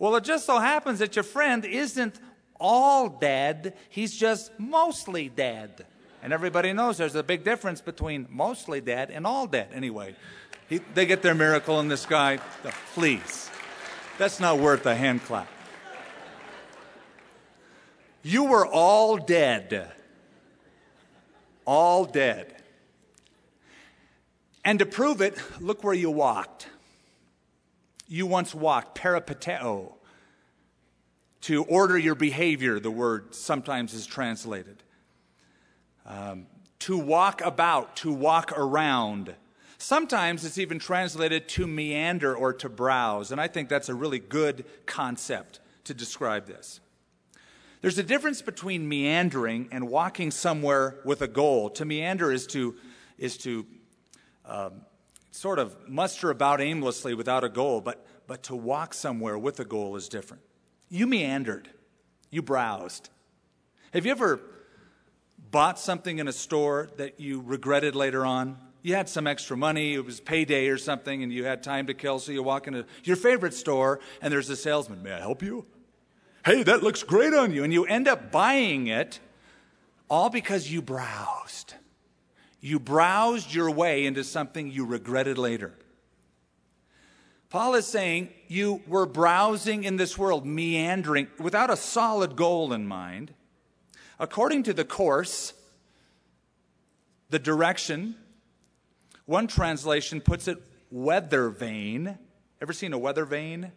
Well, 0.00 0.16
it 0.16 0.24
just 0.24 0.46
so 0.46 0.58
happens 0.58 0.98
that 0.98 1.14
your 1.14 1.22
friend 1.22 1.64
isn't 1.64 2.18
all 2.58 3.08
dead, 3.08 3.74
he's 3.88 4.16
just 4.16 4.50
mostly 4.58 5.28
dead. 5.28 5.86
And 6.22 6.32
everybody 6.32 6.72
knows 6.72 6.98
there's 6.98 7.14
a 7.14 7.22
big 7.22 7.44
difference 7.44 7.80
between 7.80 8.26
mostly 8.30 8.80
dead 8.80 9.10
and 9.10 9.26
all 9.26 9.46
dead. 9.46 9.68
Anyway, 9.72 10.16
he, 10.68 10.78
they 10.94 11.06
get 11.06 11.22
their 11.22 11.34
miracle, 11.34 11.78
and 11.80 11.90
this 11.90 12.06
guy, 12.06 12.38
oh, 12.64 12.70
please, 12.94 13.50
that's 14.18 14.40
not 14.40 14.58
worth 14.58 14.84
a 14.86 14.94
hand 14.94 15.24
clap. 15.24 15.48
You 18.22 18.44
were 18.44 18.66
all 18.66 19.16
dead. 19.16 19.90
All 21.64 22.04
dead. 22.04 22.54
And 24.64 24.80
to 24.80 24.86
prove 24.86 25.22
it, 25.22 25.38
look 25.60 25.84
where 25.84 25.94
you 25.94 26.10
walked. 26.10 26.68
You 28.06 28.26
once 28.26 28.54
walked, 28.54 28.98
peripateo. 28.98 29.92
To 31.42 31.64
order 31.64 31.96
your 31.96 32.16
behavior, 32.16 32.80
the 32.80 32.90
word 32.90 33.34
sometimes 33.34 33.94
is 33.94 34.04
translated. 34.04 34.82
Um, 36.08 36.46
to 36.80 36.96
walk 36.96 37.42
about, 37.42 37.96
to 37.96 38.10
walk 38.10 38.52
around. 38.56 39.34
Sometimes 39.76 40.44
it's 40.46 40.56
even 40.56 40.78
translated 40.78 41.48
to 41.50 41.66
meander 41.66 42.34
or 42.34 42.54
to 42.54 42.70
browse, 42.70 43.30
and 43.30 43.38
I 43.38 43.46
think 43.46 43.68
that's 43.68 43.90
a 43.90 43.94
really 43.94 44.18
good 44.18 44.64
concept 44.86 45.60
to 45.84 45.92
describe 45.92 46.46
this. 46.46 46.80
There's 47.82 47.98
a 47.98 48.02
difference 48.02 48.40
between 48.40 48.88
meandering 48.88 49.68
and 49.70 49.88
walking 49.88 50.30
somewhere 50.30 50.96
with 51.04 51.20
a 51.20 51.28
goal. 51.28 51.68
To 51.70 51.84
meander 51.84 52.32
is 52.32 52.46
to, 52.48 52.74
is 53.18 53.36
to 53.38 53.66
um, 54.46 54.80
sort 55.30 55.58
of 55.58 55.76
muster 55.88 56.30
about 56.30 56.62
aimlessly 56.62 57.12
without 57.12 57.44
a 57.44 57.50
goal, 57.50 57.82
but, 57.82 58.04
but 58.26 58.44
to 58.44 58.56
walk 58.56 58.94
somewhere 58.94 59.36
with 59.36 59.60
a 59.60 59.64
goal 59.64 59.94
is 59.94 60.08
different. 60.08 60.42
You 60.88 61.06
meandered, 61.06 61.68
you 62.30 62.40
browsed. 62.40 63.10
Have 63.92 64.06
you 64.06 64.12
ever 64.12 64.40
bought 65.50 65.78
something 65.78 66.18
in 66.18 66.28
a 66.28 66.32
store 66.32 66.90
that 66.96 67.20
you 67.20 67.40
regretted 67.40 67.94
later 67.94 68.24
on. 68.24 68.58
You 68.82 68.94
had 68.94 69.08
some 69.08 69.26
extra 69.26 69.56
money, 69.56 69.94
it 69.94 70.04
was 70.04 70.20
payday 70.20 70.68
or 70.68 70.78
something, 70.78 71.22
and 71.22 71.32
you 71.32 71.44
had 71.44 71.62
time 71.62 71.86
to 71.88 71.94
kill, 71.94 72.18
so 72.18 72.32
you 72.32 72.42
walk 72.42 72.66
into 72.68 72.86
your 73.04 73.16
favorite 73.16 73.54
store 73.54 74.00
and 74.22 74.32
there's 74.32 74.50
a 74.50 74.56
salesman. 74.56 75.02
May 75.02 75.12
I 75.12 75.18
help 75.18 75.42
you? 75.42 75.66
Hey, 76.44 76.62
that 76.62 76.82
looks 76.82 77.02
great 77.02 77.34
on 77.34 77.52
you. 77.52 77.64
And 77.64 77.72
you 77.72 77.84
end 77.84 78.08
up 78.08 78.30
buying 78.30 78.86
it 78.86 79.20
all 80.08 80.30
because 80.30 80.70
you 80.70 80.80
browsed. 80.80 81.74
You 82.60 82.78
browsed 82.78 83.54
your 83.54 83.70
way 83.70 84.06
into 84.06 84.24
something 84.24 84.70
you 84.70 84.84
regretted 84.84 85.38
later. 85.38 85.74
Paul 87.50 87.74
is 87.74 87.86
saying 87.86 88.30
you 88.46 88.82
were 88.86 89.06
browsing 89.06 89.84
in 89.84 89.96
this 89.96 90.18
world, 90.18 90.44
meandering, 90.44 91.28
without 91.38 91.70
a 91.70 91.76
solid 91.76 92.36
goal 92.36 92.72
in 92.72 92.86
mind. 92.86 93.32
According 94.18 94.64
to 94.64 94.72
the 94.72 94.84
course, 94.84 95.52
the 97.30 97.38
direction, 97.38 98.16
one 99.26 99.46
translation 99.46 100.20
puts 100.20 100.48
it 100.48 100.58
weather 100.90 101.50
vane. 101.50 102.18
Ever 102.60 102.72
seen 102.72 102.92
a 102.92 102.98
weather 102.98 103.24
vane? 103.24 103.72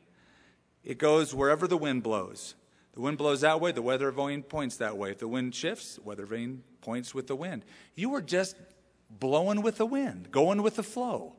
It 0.84 0.98
goes 0.98 1.36
wherever 1.36 1.68
the 1.68 1.78
wind 1.78 2.04
blows. 2.04 2.56
The 2.94 3.02
wind 3.02 3.18
blows 3.18 3.42
that 3.42 3.62
way, 3.62 3.72
the 3.72 3.82
weather 3.82 4.12
vane 4.12 4.44
points 4.44 4.78
that 4.78 4.98
way. 4.98 5.12
If 5.12 5.20
the 5.20 5.28
wind 5.28 5.54
shifts, 5.54 5.96
the 5.96 6.02
weather 6.02 6.26
vane 6.26 6.64
points 6.82 7.14
with 7.14 7.28
the 7.28 7.36
wind. 7.36 7.64
You 7.96 8.10
were 8.10 8.22
just 8.22 8.56
blowing 9.10 9.62
with 9.62 9.78
the 9.78 9.86
wind, 9.86 10.32
going 10.32 10.62
with 10.62 10.76
the 10.76 10.84
flow, 10.84 11.36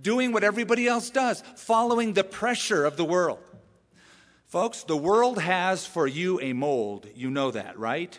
doing 0.00 0.32
what 0.32 0.44
everybody 0.44 0.86
else 0.86 1.10
does, 1.10 1.42
following 1.56 2.12
the 2.12 2.24
pressure 2.24 2.84
of 2.84 2.96
the 2.96 3.04
world. 3.04 3.38
Folks, 4.48 4.82
the 4.82 4.96
world 4.96 5.40
has 5.40 5.86
for 5.86 6.06
you 6.06 6.38
a 6.40 6.52
mold. 6.52 7.06
You 7.14 7.30
know 7.30 7.52
that, 7.52 7.78
right? 7.78 8.18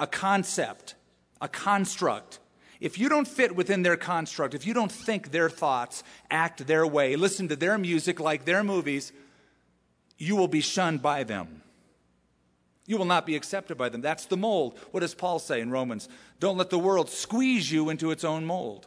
A 0.00 0.06
concept, 0.06 0.94
a 1.40 1.48
construct. 1.48 2.38
If 2.80 2.98
you 2.98 3.08
don't 3.08 3.28
fit 3.28 3.54
within 3.54 3.82
their 3.82 3.96
construct, 3.96 4.54
if 4.54 4.66
you 4.66 4.74
don't 4.74 4.92
think 4.92 5.30
their 5.30 5.48
thoughts, 5.48 6.02
act 6.30 6.66
their 6.66 6.86
way, 6.86 7.16
listen 7.16 7.48
to 7.48 7.56
their 7.56 7.78
music 7.78 8.20
like 8.20 8.44
their 8.44 8.62
movies, 8.62 9.12
you 10.18 10.36
will 10.36 10.48
be 10.48 10.60
shunned 10.60 11.02
by 11.02 11.24
them. 11.24 11.62
You 12.86 12.98
will 12.98 13.04
not 13.04 13.26
be 13.26 13.34
accepted 13.34 13.76
by 13.76 13.88
them. 13.88 14.00
That's 14.00 14.26
the 14.26 14.36
mold. 14.36 14.78
What 14.92 15.00
does 15.00 15.14
Paul 15.14 15.38
say 15.38 15.60
in 15.60 15.70
Romans? 15.70 16.08
Don't 16.38 16.56
let 16.56 16.70
the 16.70 16.78
world 16.78 17.10
squeeze 17.10 17.70
you 17.70 17.90
into 17.90 18.10
its 18.10 18.24
own 18.24 18.44
mold. 18.44 18.86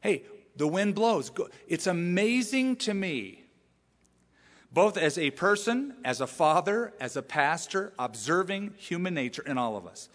Hey, 0.00 0.22
the 0.56 0.68
wind 0.68 0.94
blows. 0.94 1.30
It's 1.68 1.86
amazing 1.86 2.76
to 2.76 2.94
me, 2.94 3.43
both 4.74 4.98
as 4.98 5.16
a 5.16 5.30
person, 5.30 5.94
as 6.04 6.20
a 6.20 6.26
father, 6.26 6.92
as 7.00 7.16
a 7.16 7.22
pastor, 7.22 7.92
observing 7.96 8.74
human 8.76 9.14
nature 9.14 9.44
in 9.46 9.56
all 9.56 9.76
of 9.76 9.86
us, 9.86 10.08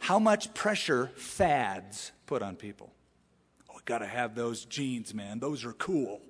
how 0.00 0.18
much 0.18 0.52
pressure 0.52 1.12
fads 1.14 2.10
put 2.26 2.42
on 2.42 2.56
people. 2.56 2.92
Oh, 3.70 3.74
we 3.76 3.82
got 3.84 3.98
to 3.98 4.06
have 4.06 4.34
those 4.34 4.64
jeans, 4.64 5.14
man. 5.14 5.38
Those 5.38 5.64
are 5.64 5.72
cool. 5.74 6.20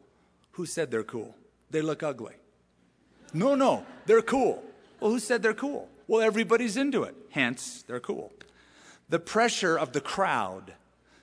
Who 0.52 0.66
said 0.66 0.90
they're 0.90 1.02
cool? 1.02 1.34
They 1.70 1.80
look 1.80 2.02
ugly. 2.02 2.34
No, 3.32 3.54
no, 3.54 3.86
they're 4.04 4.22
cool. 4.22 4.62
Well, 5.00 5.10
who 5.10 5.18
said 5.18 5.42
they're 5.42 5.54
cool? 5.54 5.88
Well, 6.06 6.20
everybody's 6.20 6.76
into 6.76 7.02
it. 7.04 7.16
Hence, 7.30 7.82
they're 7.86 7.98
cool. 7.98 8.30
The 9.08 9.18
pressure 9.18 9.76
of 9.76 9.92
the 9.92 10.02
crowd 10.02 10.74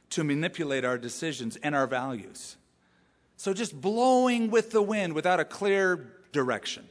to 0.10 0.24
manipulate 0.24 0.84
our 0.84 0.98
decisions 0.98 1.56
and 1.58 1.76
our 1.76 1.88
values. 1.88 2.58
So 3.38 3.54
just 3.54 3.80
blowing 3.80 4.50
with 4.50 4.72
the 4.72 4.82
wind 4.82 5.14
without 5.14 5.39
a 5.39 5.46
clear 5.46 6.20
direction. 6.32 6.86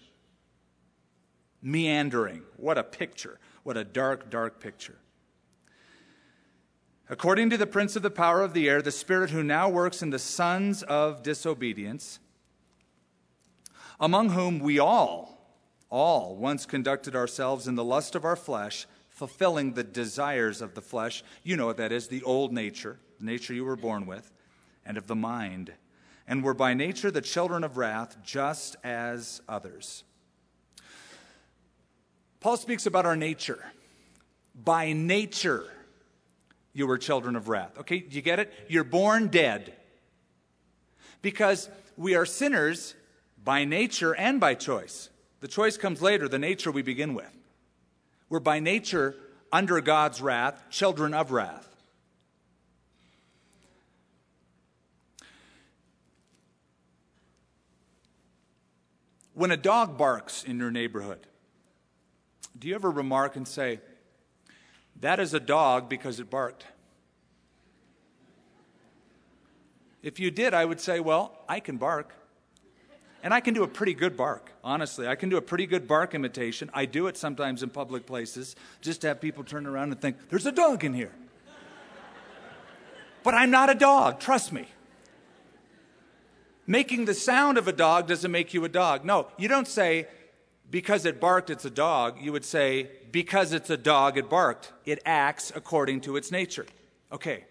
Meandering. 1.63 2.43
What 2.57 2.79
a 2.79 2.83
picture. 2.83 3.39
What 3.63 3.77
a 3.77 3.85
dark, 3.85 4.31
dark 4.31 4.61
picture. 4.61 4.97
According 7.09 7.51
to 7.51 7.59
the 7.59 7.67
prince 7.67 7.97
of 7.97 8.03
the 8.03 8.11
power 8.11 8.41
of 8.41 8.55
the 8.55 8.69
air, 8.69 8.81
the 8.81 8.93
spirit 8.93 9.31
who 9.31 9.43
now 9.43 9.69
works 9.69 10.01
in 10.01 10.11
the 10.11 10.19
sons 10.19 10.85
of 10.85 11.25
disobedience, 11.25 12.21
among 13.99 14.31
whom 14.31 14.61
we 14.61 14.79
all, 14.79 15.57
all 15.91 16.37
once 16.37 16.65
conducted 16.65 17.17
ourselves 17.17 17.67
in 17.67 17.75
the 17.75 17.85
lust 17.85 18.15
of 18.15 18.25
our 18.25 18.37
flesh, 18.37 18.87
fulfilling 19.09 19.73
the 19.73 19.83
desires 19.83 20.63
of 20.63 20.75
the 20.75 20.81
flesh. 20.81 21.25
You 21.43 21.57
know 21.57 21.67
what 21.67 21.79
that 21.79 21.91
is 21.91 22.07
the 22.07 22.23
old 22.23 22.53
nature, 22.53 23.01
the 23.19 23.27
nature 23.27 23.55
you 23.55 23.65
were 23.65 23.77
born 23.77 24.07
with, 24.07 24.31
and 24.87 24.97
of 24.97 25.09
the 25.09 25.17
mind. 25.17 25.73
And 26.31 26.45
were 26.45 26.55
by 26.55 26.75
nature 26.75 27.11
the 27.11 27.21
children 27.21 27.65
of 27.65 27.77
wrath, 27.77 28.17
just 28.23 28.77
as 28.85 29.43
others. 29.49 30.05
Paul 32.39 32.57
speaks 32.57 32.87
about 32.87 33.05
our 33.05 33.17
nature. 33.17 33.63
By 34.55 34.93
nature, 34.93 35.67
you 36.73 36.87
were 36.87 36.99
children 36.99 37.35
of 37.35 37.49
wrath. 37.49 37.77
Okay, 37.81 38.05
you 38.09 38.23
get 38.23 38.39
it? 38.39 38.53
You're 38.69 38.85
born 38.85 39.27
dead. 39.27 39.75
Because 41.21 41.69
we 41.97 42.15
are 42.15 42.25
sinners 42.25 42.95
by 43.43 43.65
nature 43.65 44.15
and 44.15 44.39
by 44.39 44.55
choice. 44.55 45.11
The 45.41 45.49
choice 45.49 45.77
comes 45.77 46.01
later, 46.01 46.29
the 46.29 46.39
nature 46.39 46.71
we 46.71 46.83
begin 46.83 47.13
with. 47.13 47.37
We're 48.29 48.39
by 48.39 48.61
nature 48.61 49.17
under 49.51 49.81
God's 49.81 50.21
wrath, 50.21 50.63
children 50.71 51.13
of 51.13 51.33
wrath. 51.33 51.70
When 59.35 59.51
a 59.51 59.57
dog 59.57 59.97
barks 59.97 60.45
in 60.45 60.59
your 60.59 60.71
neighborhood, 60.71 61.27
do 62.59 62.69
you 62.69 62.75
ever 62.75 62.91
remark 62.91 63.37
and 63.37 63.47
say, 63.47 63.81
That 65.01 65.21
is 65.21 65.35
a 65.35 65.41
dog 65.41 65.89
because 65.89 66.21
it 66.21 66.31
barked? 66.31 66.67
If 70.03 70.19
you 70.19 70.31
did, 70.31 70.55
I 70.55 70.65
would 70.65 70.81
say, 70.81 71.01
Well, 71.01 71.39
I 71.49 71.61
can 71.61 71.77
bark. 71.77 72.15
And 73.23 73.35
I 73.35 73.41
can 73.41 73.53
do 73.53 73.63
a 73.63 73.69
pretty 73.69 73.93
good 73.93 74.17
bark, 74.17 74.51
honestly. 74.65 75.07
I 75.07 75.15
can 75.15 75.29
do 75.29 75.37
a 75.37 75.43
pretty 75.43 75.67
good 75.67 75.87
bark 75.87 76.15
imitation. 76.15 76.71
I 76.73 76.87
do 76.87 77.07
it 77.07 77.19
sometimes 77.19 77.63
in 77.63 77.69
public 77.69 78.07
places 78.07 78.57
just 78.81 79.03
to 79.03 79.09
have 79.09 79.21
people 79.21 79.45
turn 79.45 79.67
around 79.67 79.93
and 79.93 80.01
think, 80.01 80.31
there's 80.31 80.47
a 80.47 80.53
dog 80.53 80.85
in 80.85 80.95
here. 80.95 81.13
but 83.23 83.35
I'm 83.35 83.51
not 83.51 83.69
a 83.69 83.75
dog, 83.75 84.21
trust 84.21 84.53
me. 84.53 84.69
Making 86.71 87.07
the 87.07 87.15
sound 87.15 87.59
of 87.59 87.67
a 87.67 87.73
dog 87.73 88.07
doesn't 88.07 88.31
make 88.31 88.55
you 88.55 88.65
a 88.65 88.69
dog. 88.69 89.05
No, 89.05 89.27
you 89.37 89.49
don't 89.49 89.67
say, 89.67 90.07
because 90.71 91.05
it 91.05 91.21
barked, 91.21 91.51
it's 91.51 91.65
a 91.65 91.71
dog. 91.71 92.19
You 92.23 92.31
would 92.31 92.45
say, 92.45 92.89
because 93.11 93.53
it's 93.53 93.71
a 93.71 93.77
dog, 93.77 94.17
it 94.17 94.31
barked. 94.31 94.73
It 94.85 95.03
acts 95.05 95.51
according 95.53 96.03
to 96.03 96.17
its 96.17 96.31
nature. 96.31 96.67
Okay, 97.11 97.45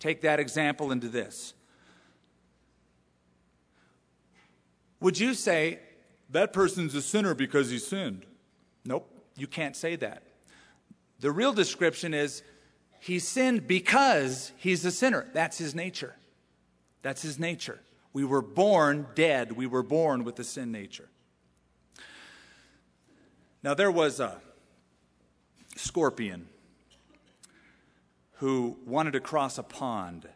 take 0.00 0.22
that 0.22 0.40
example 0.40 0.90
into 0.90 1.08
this. 1.08 1.54
Would 4.98 5.20
you 5.20 5.34
say, 5.34 5.78
that 6.30 6.52
person's 6.52 6.96
a 6.96 7.02
sinner 7.02 7.34
because 7.34 7.70
he 7.70 7.78
sinned? 7.78 8.26
Nope, 8.84 9.08
you 9.36 9.46
can't 9.46 9.76
say 9.76 9.94
that. 9.94 10.24
The 11.20 11.30
real 11.30 11.52
description 11.52 12.12
is, 12.12 12.42
he 12.98 13.20
sinned 13.20 13.68
because 13.68 14.50
he's 14.56 14.84
a 14.84 14.90
sinner. 14.90 15.28
That's 15.34 15.58
his 15.58 15.72
nature. 15.72 16.16
That's 17.02 17.22
his 17.22 17.38
nature. 17.38 17.78
We 18.12 18.24
were 18.24 18.42
born 18.42 19.06
dead. 19.14 19.52
We 19.52 19.66
were 19.66 19.82
born 19.82 20.24
with 20.24 20.36
the 20.36 20.44
sin 20.44 20.72
nature. 20.72 21.08
Now, 23.62 23.74
there 23.74 23.90
was 23.90 24.20
a 24.20 24.40
scorpion 25.76 26.48
who 28.34 28.78
wanted 28.86 29.12
to 29.12 29.20
cross 29.20 29.58
a 29.58 29.62
pond. 29.62 30.28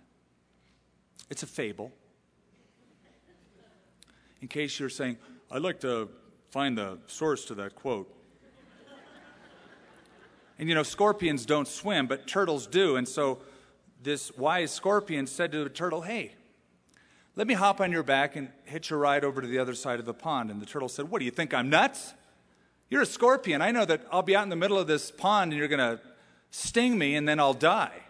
It's 1.31 1.43
a 1.43 1.47
fable 1.47 1.93
in 4.45 4.49
case 4.49 4.79
you're 4.79 4.91
saying, 4.91 5.16
I'd 5.51 5.62
like 5.62 5.81
to 5.81 6.11
find 6.51 6.77
the 6.77 6.99
source 7.07 7.47
to 7.47 7.55
that 7.55 7.75
quote. 7.75 8.14
and 10.59 10.68
you 10.68 10.75
know, 10.75 10.83
scorpions 10.83 11.47
don't 11.47 11.66
swim, 11.66 12.07
but 12.07 12.27
turtles 12.27 12.66
do. 12.66 12.97
And 12.97 13.09
so 13.09 13.39
this 14.03 14.37
wise 14.37 14.70
scorpion 14.70 15.27
said 15.27 15.51
to 15.53 15.64
the 15.64 15.70
turtle, 15.70 16.03
Hey, 16.03 16.35
let 17.37 17.47
me 17.47 17.55
hop 17.55 17.80
on 17.80 17.91
your 17.91 18.03
back 18.03 18.37
and 18.37 18.49
hitch 18.64 18.91
a 18.91 18.97
ride 18.97 19.24
over 19.24 19.41
to 19.41 19.47
the 19.47 19.59
other 19.59 19.74
side 19.74 19.99
of 19.99 20.07
the 20.07 20.14
pond. 20.14 20.51
And 20.51 20.61
the 20.61 20.66
turtle 20.66 20.89
said, 20.89 21.11
What 21.11 21.18
do 21.18 21.24
you 21.24 21.30
think? 21.30 21.53
I'm 21.53 21.68
nuts? 21.68 22.14
You're 22.91 23.03
a 23.03 23.07
scorpion. 23.07 23.61
I 23.61 23.72
know 23.72 23.85
that 23.85 24.07
I'll 24.12 24.22
be 24.22 24.37
out 24.37 24.45
in 24.45 24.51
the 24.51 24.57
middle 24.57 24.78
of 24.78 24.87
this 24.87 25.11
pond 25.11 25.53
and 25.53 25.59
you're 25.59 25.68
going 25.68 25.78
to 25.78 26.01
sting 26.51 26.97
me 26.97 27.16
and 27.16 27.28
then 27.28 27.41
I'll 27.41 27.55
die. 27.55 28.03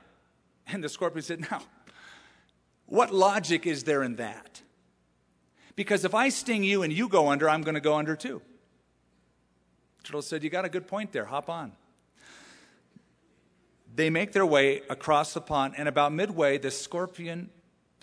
And 0.67 0.85
the 0.85 0.89
scorpion 0.89 1.23
said, 1.23 1.41
Now, 1.51 1.63
what 2.87 3.15
logic 3.15 3.67
is 3.67 3.85
there 3.85 4.03
in 4.03 4.17
that? 4.17 4.61
Because 5.77 6.05
if 6.05 6.15
I 6.15 6.29
sting 6.29 6.63
you 6.63 6.83
and 6.83 6.93
you 6.93 7.09
go 7.09 7.29
under, 7.29 7.49
I'm 7.49 7.63
going 7.63 7.75
to 7.75 7.81
go 7.81 7.95
under 7.95 8.17
too. 8.17 8.43
The 9.99 10.05
Turtle 10.05 10.23
said, 10.23 10.45
You 10.45 10.51
got 10.51 10.65
a 10.67 10.69
good 10.69 10.87
point 10.87 11.13
there. 11.13 11.25
Hop 11.25 11.49
on. 11.49 11.73
They 13.95 14.11
make 14.11 14.33
their 14.33 14.45
way 14.45 14.83
across 14.91 15.35
the 15.35 15.41
pond, 15.41 15.75
and 15.77 15.89
about 15.89 16.13
midway, 16.13 16.59
the 16.59 16.73
scorpion 16.73 17.49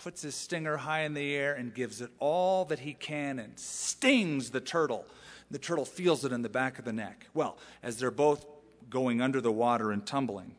puts 0.02 0.22
his 0.22 0.34
stinger 0.34 0.78
high 0.78 1.02
in 1.02 1.14
the 1.14 1.34
air 1.34 1.54
and 1.54 1.72
gives 1.72 2.00
it 2.00 2.10
all 2.18 2.64
that 2.64 2.80
he 2.80 2.92
can 2.92 3.38
and 3.38 3.56
stings 3.58 4.50
the 4.50 4.60
turtle. 4.60 5.06
The 5.50 5.58
turtle 5.58 5.84
feels 5.84 6.24
it 6.24 6.32
in 6.32 6.42
the 6.42 6.48
back 6.48 6.78
of 6.78 6.84
the 6.84 6.92
neck. 6.92 7.28
Well, 7.34 7.56
as 7.82 7.98
they're 7.98 8.10
both 8.10 8.44
going 8.90 9.20
under 9.20 9.40
the 9.40 9.52
water 9.52 9.92
and 9.92 10.04
tumbling, 10.04 10.56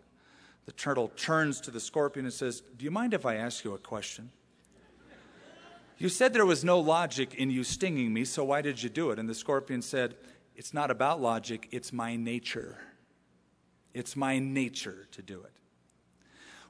the 0.66 0.72
turtle 0.72 1.10
turns 1.18 1.60
to 1.62 1.72
the 1.72 1.80
scorpion 1.80 2.26
and 2.26 2.34
says, 2.34 2.62
Do 2.78 2.86
you 2.86 2.92
mind 2.92 3.14
if 3.14 3.26
I 3.26 3.36
ask 3.36 3.66
you 3.66 3.74
a 3.74 3.78
question? 3.78 4.32
You 5.98 6.10
said 6.10 6.34
there 6.34 6.46
was 6.46 6.64
no 6.64 6.80
logic 6.80 7.36
in 7.36 7.52
you 7.52 7.64
stinging 7.64 8.14
me, 8.14 8.26
so 8.26 8.44
why 8.46 8.62
did 8.62 8.82
you 8.82 8.90
do 8.90 9.12
it? 9.12 9.20
And 9.20 9.28
the 9.28 9.36
scorpion 9.36 9.82
said, 9.82 10.16
It's 10.56 10.74
not 10.74 10.90
about 10.90 11.22
logic, 11.22 11.68
it's 11.72 11.92
my 11.92 12.16
nature. 12.16 12.78
It's 13.94 14.16
my 14.16 14.40
nature 14.40 15.08
to 15.12 15.22
do 15.22 15.42
it. 15.42 15.63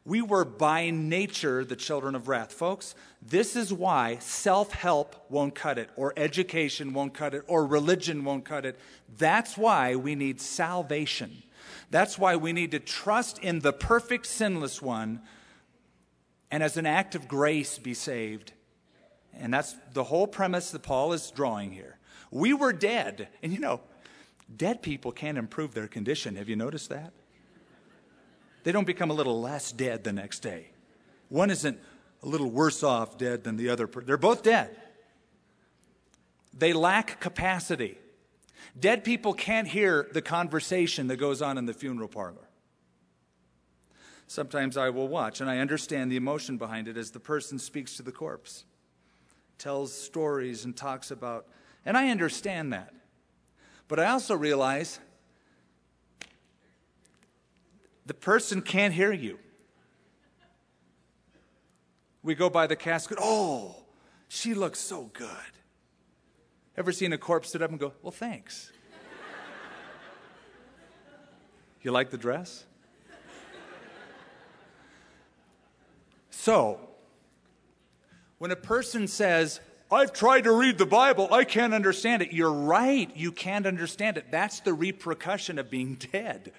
We 0.06 0.22
were 0.22 0.43
by 0.43 0.89
nature 0.89 1.64
the 1.64 1.76
children 1.76 2.14
of 2.14 2.28
wrath. 2.28 2.51
Folks, 2.51 2.93
this 3.22 3.56
is 3.56 3.72
why 3.72 4.18
self 4.20 4.74
help 4.74 5.16
won't 5.30 5.56
cut 5.56 5.78
it, 5.78 5.89
or 5.95 6.14
education 6.18 6.93
won't 6.93 7.14
cut 7.14 7.34
it, 7.34 7.43
or 7.47 7.66
religion 7.66 8.26
won't 8.26 8.43
cut 8.43 8.66
it. 8.66 8.78
That's 9.18 9.58
why 9.58 9.95
we 9.95 10.16
need 10.16 10.41
salvation. 10.41 11.43
That's 11.89 12.18
why 12.18 12.36
we 12.36 12.54
need 12.54 12.72
to 12.72 12.80
trust 12.80 13.39
in 13.39 13.60
the 13.60 13.72
perfect, 13.72 14.26
sinless 14.26 14.82
one, 14.82 15.22
and 16.51 16.62
as 16.62 16.76
an 16.76 16.86
act 16.86 17.16
of 17.16 17.28
grace, 17.28 17.78
be 17.78 17.93
saved 17.93 18.54
and 19.39 19.54
that's 19.54 19.76
the 19.93 20.04
whole 20.04 20.28
premise 20.28 20.72
that 20.72 20.84
Paul 20.84 21.14
is 21.14 21.32
drawing 21.32 21.72
here. 21.72 21.97
We 22.32 22.54
were 22.54 22.74
dead. 22.74 23.30
And 23.41 23.51
you 23.51 23.60
know, 23.60 23.82
dead 24.56 24.82
people 24.82 25.12
can't 25.12 25.38
improve 25.38 25.74
their 25.74 25.88
condition. 25.88 26.36
Have 26.36 26.49
you 26.49 26.56
noticed 26.56 26.89
that? 26.89 27.14
They 28.64 28.72
don't 28.72 28.88
become 28.88 29.09
a 29.09 29.14
little 29.14 29.41
less 29.41 29.72
dead 29.72 30.03
the 30.03 30.14
next 30.14 30.39
day. 30.39 30.68
One 31.30 31.49
isn't 31.49 31.80
a 32.22 32.28
little 32.28 32.49
worse 32.49 32.84
off 32.84 33.18
dead 33.18 33.43
than 33.43 33.57
the 33.57 33.70
other. 33.70 33.88
They're 33.88 34.18
both 34.18 34.43
dead. 34.43 34.76
They 36.53 36.74
lack 36.74 37.20
capacity. 37.20 37.97
Dead 38.80 39.03
people 39.03 39.34
can't 39.34 39.68
hear 39.68 40.07
the 40.14 40.22
conversation 40.22 41.07
that 41.07 41.18
goes 41.18 41.41
on 41.41 41.57
in 41.57 41.66
the 41.66 41.74
funeral 41.74 42.07
parlor. 42.07 42.47
Sometimes 44.28 44.78
I 44.78 44.89
will 44.89 45.07
watch 45.07 45.41
and 45.41 45.49
I 45.49 45.59
understand 45.59 46.11
the 46.11 46.16
emotion 46.16 46.57
behind 46.57 46.88
it 46.88 46.97
as 46.97 47.11
the 47.11 47.20
person 47.20 47.59
speaks 47.59 47.97
to 47.97 48.03
the 48.03 48.11
corpse 48.11 48.64
tells 49.57 49.93
stories 49.93 50.66
and 50.66 50.76
talks 50.76 51.11
about, 51.11 51.47
and 51.86 51.97
I 51.97 52.09
understand 52.09 52.74
that. 52.74 52.93
But 53.88 53.99
I 53.99 54.07
also 54.07 54.36
realize 54.36 54.99
the 58.06 58.14
person 58.14 58.62
can't 58.62 58.93
hear 58.93 59.12
you. 59.12 59.39
We 62.22 62.36
go 62.36 62.49
by 62.49 62.68
the 62.68 62.76
casket. 62.76 63.18
Oh, 63.22 63.76
she 64.28 64.54
looks 64.54 64.80
so 64.80 65.10
good. 65.14 65.30
Ever 66.76 66.91
seen 66.91 67.14
a 67.14 67.18
corpse 67.18 67.51
sit 67.51 67.62
up 67.62 67.70
and 67.70 67.80
go, 67.80 67.93
Well, 68.01 68.12
thanks? 68.12 68.72
you 71.84 71.91
like 71.91 72.10
the 72.10 72.18
dress? 72.18 72.66
So, 76.30 76.80
when 78.38 78.51
a 78.51 78.56
person 78.56 79.08
says, 79.08 79.60
I've 79.91 80.12
tried 80.12 80.45
to 80.45 80.51
read 80.51 80.78
the 80.78 80.86
Bible, 80.86 81.30
I 81.32 81.43
can't 81.43 81.74
understand 81.74 82.22
it, 82.22 82.34
you're 82.34 82.51
right, 82.51 83.10
you 83.16 83.32
can't 83.32 83.66
understand 83.66 84.18
it. 84.18 84.32
That's 84.32 84.60
the 84.62 84.74
repercussion 84.74 85.60
of 85.60 85.70
being 85.70 85.95
dead. 85.95 86.51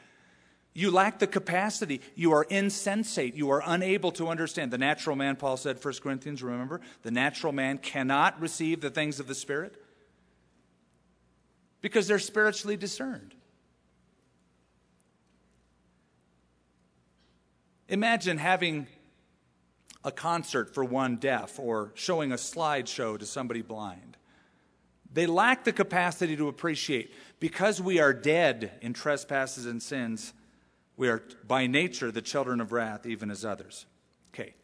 You 0.75 0.91
lack 0.91 1.21
the 1.21 1.29
capacity. 1.29 2.01
You 2.17 2.33
are 2.33 2.43
insensate. 2.43 3.37
You 3.37 3.51
are 3.51 3.63
unable 3.65 4.11
to 4.13 4.29
understand. 4.29 4.73
The 4.73 4.79
natural 4.79 5.15
man, 5.15 5.37
Paul 5.37 5.57
said, 5.57 5.83
1 5.83 5.95
Corinthians, 6.03 6.43
remember? 6.43 6.81
The 7.03 7.13
natural 7.13 7.53
man 7.53 7.79
cannot 7.79 8.41
receive 8.41 8.81
the 8.81 8.91
things 8.91 9.21
of 9.21 9.29
the 9.29 9.37
Spirit 9.37 9.81
because 11.81 12.09
they're 12.09 12.19
spiritually 12.19 12.77
discerned. 12.77 13.35
Imagine 17.89 18.39
having 18.39 18.89
a 20.03 20.11
concert 20.11 20.75
for 20.75 20.83
one 20.83 21.17
deaf 21.17 21.59
or 21.61 21.93
showing 21.95 22.33
a 22.33 22.37
slideshow 22.37 23.17
to 23.19 23.27
somebody 23.27 23.63
blind. 23.63 24.17
They 25.13 25.27
lack 25.27 25.63
the 25.63 25.73
capacity 25.73 26.37
to 26.37 26.49
appreciate. 26.49 27.13
Because 27.39 27.81
we 27.81 28.01
are 28.01 28.13
dead 28.13 28.73
in 28.81 28.93
trespasses 28.93 29.67
and 29.67 29.81
sins, 29.81 30.33
we 30.97 31.09
are 31.09 31.23
by 31.47 31.67
nature 31.67 32.11
the 32.11 32.23
children 32.23 32.61
of 32.61 32.73
wrath, 32.73 33.07
even 33.07 33.31
as 33.31 33.45
others. 33.45 33.87
Okay, 34.33 34.55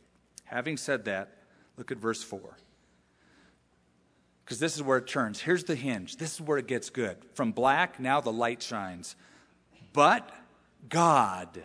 having 0.45 0.77
said 0.77 1.05
that, 1.07 1.37
look 1.77 1.91
at 1.91 1.99
verse 1.99 2.23
4. 2.23 2.41
Because 4.45 4.59
this 4.59 4.75
is 4.75 4.83
where 4.83 4.99
it 4.99 5.07
turns. 5.07 5.41
Here's 5.41 5.65
the 5.65 5.77
hinge. 5.77 6.17
This 6.17 6.35
is 6.35 6.41
where 6.41 6.59
it 6.59 6.67
gets 6.67 6.91
good. 6.91 7.17
From 7.35 7.53
black, 7.53 8.01
now 8.01 8.21
the 8.21 8.33
light 8.33 8.63
shines. 8.63 9.15
But 9.93 10.29
God, 10.89 11.63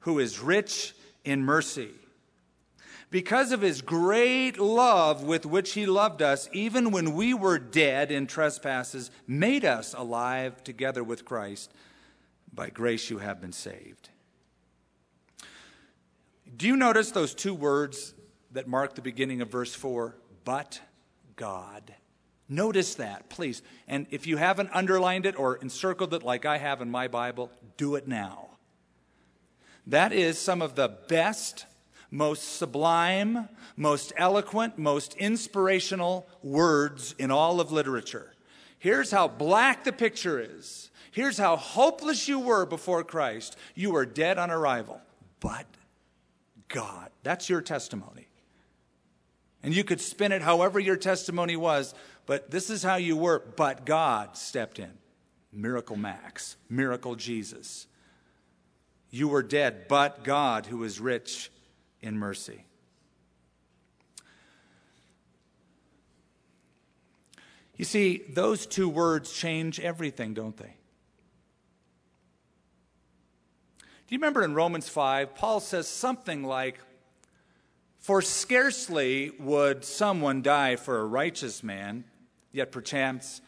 who 0.00 0.20
is 0.20 0.38
rich 0.38 0.94
in 1.24 1.44
mercy, 1.44 1.90
because 3.10 3.52
of 3.52 3.60
his 3.60 3.80
great 3.80 4.58
love 4.58 5.22
with 5.22 5.46
which 5.46 5.72
he 5.72 5.86
loved 5.86 6.20
us, 6.20 6.48
even 6.52 6.90
when 6.90 7.14
we 7.14 7.32
were 7.32 7.58
dead 7.58 8.10
in 8.10 8.26
trespasses, 8.26 9.10
made 9.26 9.64
us 9.64 9.94
alive 9.94 10.64
together 10.64 11.04
with 11.04 11.24
Christ. 11.24 11.72
By 12.54 12.70
grace 12.70 13.10
you 13.10 13.18
have 13.18 13.40
been 13.40 13.52
saved. 13.52 14.10
Do 16.56 16.68
you 16.68 16.76
notice 16.76 17.10
those 17.10 17.34
two 17.34 17.54
words 17.54 18.14
that 18.52 18.68
mark 18.68 18.94
the 18.94 19.02
beginning 19.02 19.40
of 19.40 19.50
verse 19.50 19.74
4? 19.74 20.14
But 20.44 20.80
God. 21.34 21.94
Notice 22.48 22.94
that, 22.96 23.28
please. 23.28 23.62
And 23.88 24.06
if 24.10 24.26
you 24.26 24.36
haven't 24.36 24.70
underlined 24.72 25.26
it 25.26 25.36
or 25.38 25.56
encircled 25.56 26.14
it 26.14 26.22
like 26.22 26.44
I 26.44 26.58
have 26.58 26.80
in 26.80 26.90
my 26.90 27.08
Bible, 27.08 27.50
do 27.76 27.96
it 27.96 28.06
now. 28.06 28.50
That 29.86 30.12
is 30.12 30.38
some 30.38 30.62
of 30.62 30.76
the 30.76 30.88
best, 31.08 31.66
most 32.10 32.56
sublime, 32.56 33.48
most 33.76 34.12
eloquent, 34.16 34.78
most 34.78 35.14
inspirational 35.14 36.28
words 36.42 37.14
in 37.18 37.30
all 37.32 37.60
of 37.60 37.72
literature. 37.72 38.33
Here's 38.84 39.10
how 39.10 39.28
black 39.28 39.84
the 39.84 39.94
picture 39.94 40.38
is 40.38 40.90
Here's 41.10 41.38
how 41.38 41.56
hopeless 41.56 42.28
you 42.28 42.38
were 42.38 42.66
before 42.66 43.02
Christ. 43.02 43.56
You 43.74 43.92
were 43.92 44.04
dead 44.04 44.36
on 44.36 44.50
arrival. 44.50 45.00
But 45.40 45.64
God, 46.68 47.08
that's 47.22 47.48
your 47.48 47.62
testimony. 47.62 48.26
And 49.62 49.74
you 49.74 49.84
could 49.84 50.02
spin 50.02 50.32
it 50.32 50.42
however 50.42 50.78
your 50.78 50.98
testimony 50.98 51.56
was, 51.56 51.94
but 52.26 52.50
this 52.50 52.68
is 52.68 52.82
how 52.82 52.96
you 52.96 53.16
were. 53.16 53.38
But 53.56 53.86
God 53.86 54.36
stepped 54.36 54.78
in. 54.78 54.90
Miracle 55.50 55.96
Max, 55.96 56.56
Miracle 56.68 57.14
Jesus. 57.14 57.86
You 59.08 59.28
were 59.28 59.42
dead, 59.42 59.88
but 59.88 60.24
God, 60.24 60.66
who 60.66 60.84
is 60.84 61.00
rich 61.00 61.50
in 62.02 62.18
mercy. 62.18 62.66
You 67.76 67.84
see, 67.84 68.22
those 68.28 68.66
two 68.66 68.88
words 68.88 69.32
change 69.32 69.80
everything, 69.80 70.34
don't 70.34 70.56
they? 70.56 70.76
Do 74.06 74.14
you 74.14 74.18
remember 74.18 74.44
in 74.44 74.54
Romans 74.54 74.88
5, 74.88 75.34
Paul 75.34 75.60
says 75.60 75.88
something 75.88 76.44
like, 76.44 76.78
For 77.98 78.22
scarcely 78.22 79.32
would 79.40 79.84
someone 79.84 80.42
die 80.42 80.76
for 80.76 81.00
a 81.00 81.04
righteous 81.04 81.62
man, 81.62 82.04
yet 82.52 82.70
perchance 82.70 83.40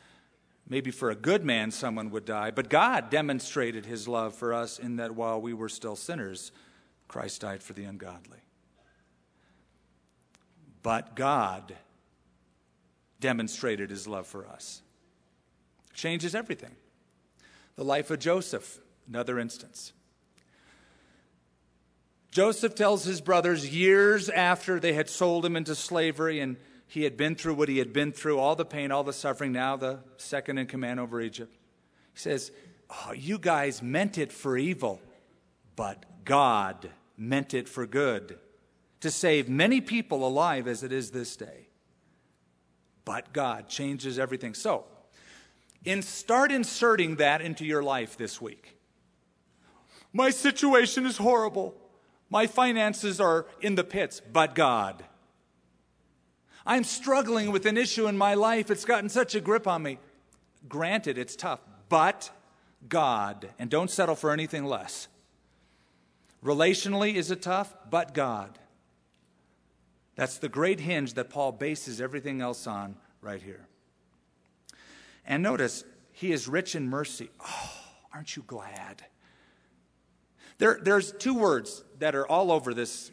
maybe 0.69 0.91
for 0.91 1.11
a 1.11 1.15
good 1.15 1.45
man 1.45 1.71
someone 1.71 2.11
would 2.11 2.25
die. 2.25 2.51
But 2.51 2.69
God 2.69 3.11
demonstrated 3.11 3.87
his 3.87 4.09
love 4.09 4.35
for 4.35 4.53
us 4.53 4.79
in 4.79 4.97
that 4.97 5.15
while 5.15 5.41
we 5.41 5.55
were 5.55 5.69
still 5.69 5.97
sinners, 5.97 6.53
Christ 7.07 7.43
died 7.43 7.63
for 7.63 7.73
the 7.73 7.85
ungodly. 7.85 8.41
But 10.83 11.15
God 11.15 11.77
demonstrated 13.21 13.91
his 13.91 14.07
love 14.07 14.27
for 14.27 14.47
us. 14.47 14.83
Changes 15.95 16.35
everything. 16.35 16.77
The 17.77 17.85
life 17.85 18.11
of 18.11 18.19
Joseph, 18.19 18.79
another 19.09 19.39
instance. 19.39 19.93
Joseph 22.31 22.75
tells 22.75 23.05
his 23.05 23.21
brothers 23.21 23.75
years 23.75 24.29
after 24.29 24.79
they 24.79 24.93
had 24.93 25.09
sold 25.09 25.45
him 25.45 25.57
into 25.57 25.75
slavery 25.75 26.41
and 26.41 26.57
he 26.87 27.05
had 27.05 27.17
been 27.17 27.35
through 27.35 27.55
what 27.55 27.69
he 27.69 27.79
had 27.79 27.93
been 27.93 28.13
through, 28.13 28.39
all 28.39 28.55
the 28.55 28.65
pain, 28.65 28.93
all 28.93 29.05
the 29.05 29.13
suffering, 29.13 29.53
now 29.53 29.77
the 29.77 30.01
second 30.19 30.59
in 30.59 30.67
command 30.67 31.01
over 31.01 31.21
Egypt. 31.21 31.57
He 32.13 32.19
says, 32.19 32.53
oh, 32.91 33.13
You 33.13 33.39
guys 33.39 33.83
meant 33.83 34.19
it 34.19 34.33
for 34.33 34.57
evil, 34.57 35.01
but 35.75 36.05
God 36.25 36.91
meant 37.17 37.55
it 37.55 37.69
for 37.69 37.87
good 37.87 38.39
to 39.01 39.11
save 39.11 39.49
many 39.49 39.81
people 39.81 40.27
alive 40.27 40.69
as 40.69 40.83
it 40.83 40.93
is 40.93 41.11
this 41.11 41.37
day. 41.37 41.66
But 43.07 43.33
God 43.33 43.69
changes 43.69 44.19
everything. 44.19 44.53
So, 44.53 44.85
in, 45.87 46.03
start 46.03 46.53
inserting 46.53 47.17
that 47.17 47.41
into 47.41 47.65
your 47.65 47.83
life 47.83 48.19
this 48.19 48.43
week. 48.43 48.77
My 50.13 50.31
situation 50.31 51.07
is 51.07 51.17
horrible. 51.17 51.75
My 52.29 52.47
finances 52.49 53.21
are 53.21 53.47
in 53.61 53.77
the 53.77 53.85
pits, 53.85 54.21
but 54.21 54.55
God. 54.57 55.05
I'm 56.67 56.83
struggling 56.83 57.53
with 57.53 57.65
an 57.65 57.79
issue 57.79 58.09
in 58.09 58.19
my 58.19 58.35
life. 58.35 58.71
It's 58.73 58.85
gotten 58.85 59.09
such 59.09 59.37
a 59.37 59.41
grip 59.41 59.69
on 59.69 59.85
me. 59.85 60.01
Granted, 60.69 61.17
it's 61.17 61.37
tough, 61.37 61.61
but 61.89 62.31
God. 62.89 63.51
And 63.57 63.71
don't 63.71 63.91
settle 63.91 64.17
for 64.17 64.33
anything 64.33 64.65
less. 64.65 65.07
Relationally, 66.45 67.15
is 67.15 67.31
it 67.31 67.41
tough? 67.43 67.73
But 67.89 68.15
God. 68.15 68.59
That's 70.17 70.39
the 70.39 70.49
great 70.49 70.81
hinge 70.81 71.15
that 71.15 71.31
Paul 71.31 71.53
bases 71.53 72.01
everything 72.01 72.41
else 72.41 72.67
on 72.67 72.97
right 73.21 73.43
here. 73.43 73.69
And 75.27 75.43
notice, 75.43 75.85
he 76.13 76.33
is 76.33 76.49
rich 76.49 76.75
in 76.75 76.89
mercy. 76.89 77.31
Oh, 77.41 77.71
aren't 78.15 78.35
you 78.35 78.43
glad? 78.47 79.05
There, 80.59 80.79
there's 80.83 81.13
two 81.13 81.35
words 81.35 81.85
that 81.99 82.15
are 82.15 82.27
all 82.27 82.51
over 82.51 82.73
this 82.73 83.11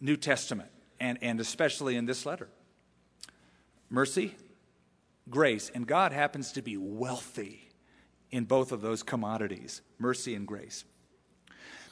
New 0.00 0.16
Testament, 0.16 0.68
and, 1.00 1.18
and 1.22 1.40
especially 1.40 1.96
in 1.96 2.04
this 2.04 2.26
letter 2.26 2.48
mercy, 3.88 4.34
grace. 5.30 5.70
And 5.74 5.86
God 5.86 6.12
happens 6.12 6.52
to 6.52 6.62
be 6.62 6.76
wealthy 6.76 7.70
in 8.30 8.44
both 8.44 8.72
of 8.72 8.82
those 8.82 9.02
commodities 9.02 9.80
mercy 9.98 10.34
and 10.34 10.46
grace. 10.46 10.84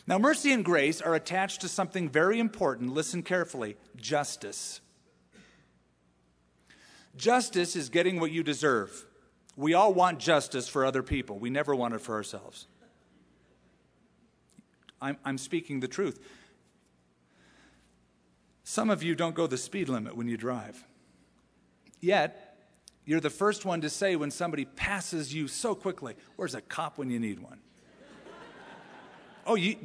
Now, 0.06 0.18
mercy 0.18 0.52
and 0.52 0.64
grace 0.64 1.00
are 1.00 1.14
attached 1.14 1.62
to 1.62 1.68
something 1.68 2.10
very 2.10 2.38
important. 2.38 2.92
Listen 2.92 3.22
carefully 3.22 3.76
justice. 3.96 4.80
Justice 7.16 7.74
is 7.74 7.88
getting 7.88 8.20
what 8.20 8.30
you 8.30 8.42
deserve. 8.42 9.06
We 9.56 9.72
all 9.72 9.94
want 9.94 10.18
justice 10.18 10.68
for 10.68 10.84
other 10.84 11.02
people, 11.02 11.38
we 11.38 11.50
never 11.50 11.74
want 11.74 11.94
it 11.94 12.00
for 12.00 12.14
ourselves. 12.14 12.66
I'm, 15.00 15.16
I'm 15.24 15.38
speaking 15.38 15.80
the 15.80 15.88
truth. 15.88 16.18
Some 18.64 18.88
of 18.88 19.02
you 19.02 19.14
don't 19.14 19.34
go 19.34 19.46
the 19.46 19.58
speed 19.58 19.90
limit 19.90 20.16
when 20.16 20.26
you 20.26 20.38
drive. 20.38 20.82
Yet, 22.00 22.56
you're 23.04 23.20
the 23.20 23.30
first 23.30 23.66
one 23.66 23.82
to 23.82 23.90
say 23.90 24.16
when 24.16 24.30
somebody 24.30 24.64
passes 24.64 25.34
you 25.34 25.46
so 25.46 25.74
quickly, 25.74 26.14
Where's 26.36 26.54
a 26.54 26.62
cop 26.62 26.96
when 26.96 27.10
you 27.10 27.20
need 27.20 27.40
one? 27.40 27.60
Oh, 29.46 29.54
you, 29.54 29.76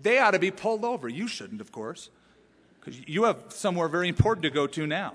they 0.00 0.18
ought 0.18 0.32
to 0.32 0.38
be 0.38 0.50
pulled 0.50 0.84
over. 0.84 1.08
You 1.08 1.28
shouldn't, 1.28 1.60
of 1.60 1.72
course, 1.72 2.10
because 2.80 3.00
you 3.08 3.24
have 3.24 3.38
somewhere 3.48 3.88
very 3.88 4.08
important 4.08 4.42
to 4.44 4.50
go 4.50 4.66
to 4.66 4.86
now. 4.86 5.14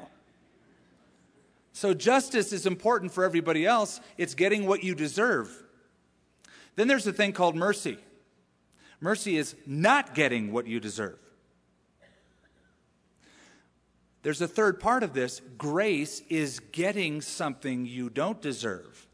So, 1.72 1.94
justice 1.94 2.54
is 2.54 2.66
important 2.66 3.12
for 3.12 3.24
everybody 3.24 3.66
else, 3.66 4.00
it's 4.18 4.36
getting 4.36 4.68
what 4.68 4.84
you 4.84 4.94
deserve. 4.94 5.64
Then 6.76 6.88
there's 6.88 7.08
a 7.08 7.14
thing 7.14 7.34
called 7.34 7.56
mercy. 7.56 7.98
Mercy 9.00 9.38
is 9.38 9.56
not 9.66 10.16
getting 10.16 10.52
what 10.52 10.68
you 10.68 10.80
deserve. 10.80 11.18
there's 14.24 14.42
a 14.42 14.48
third 14.48 14.80
part 14.80 15.04
of 15.04 15.14
this 15.14 15.42
grace 15.58 16.22
is 16.30 16.60
getting 16.72 17.22
something 17.22 17.86
you 17.86 18.10
don't 18.10 18.42
deserve. 18.42 19.06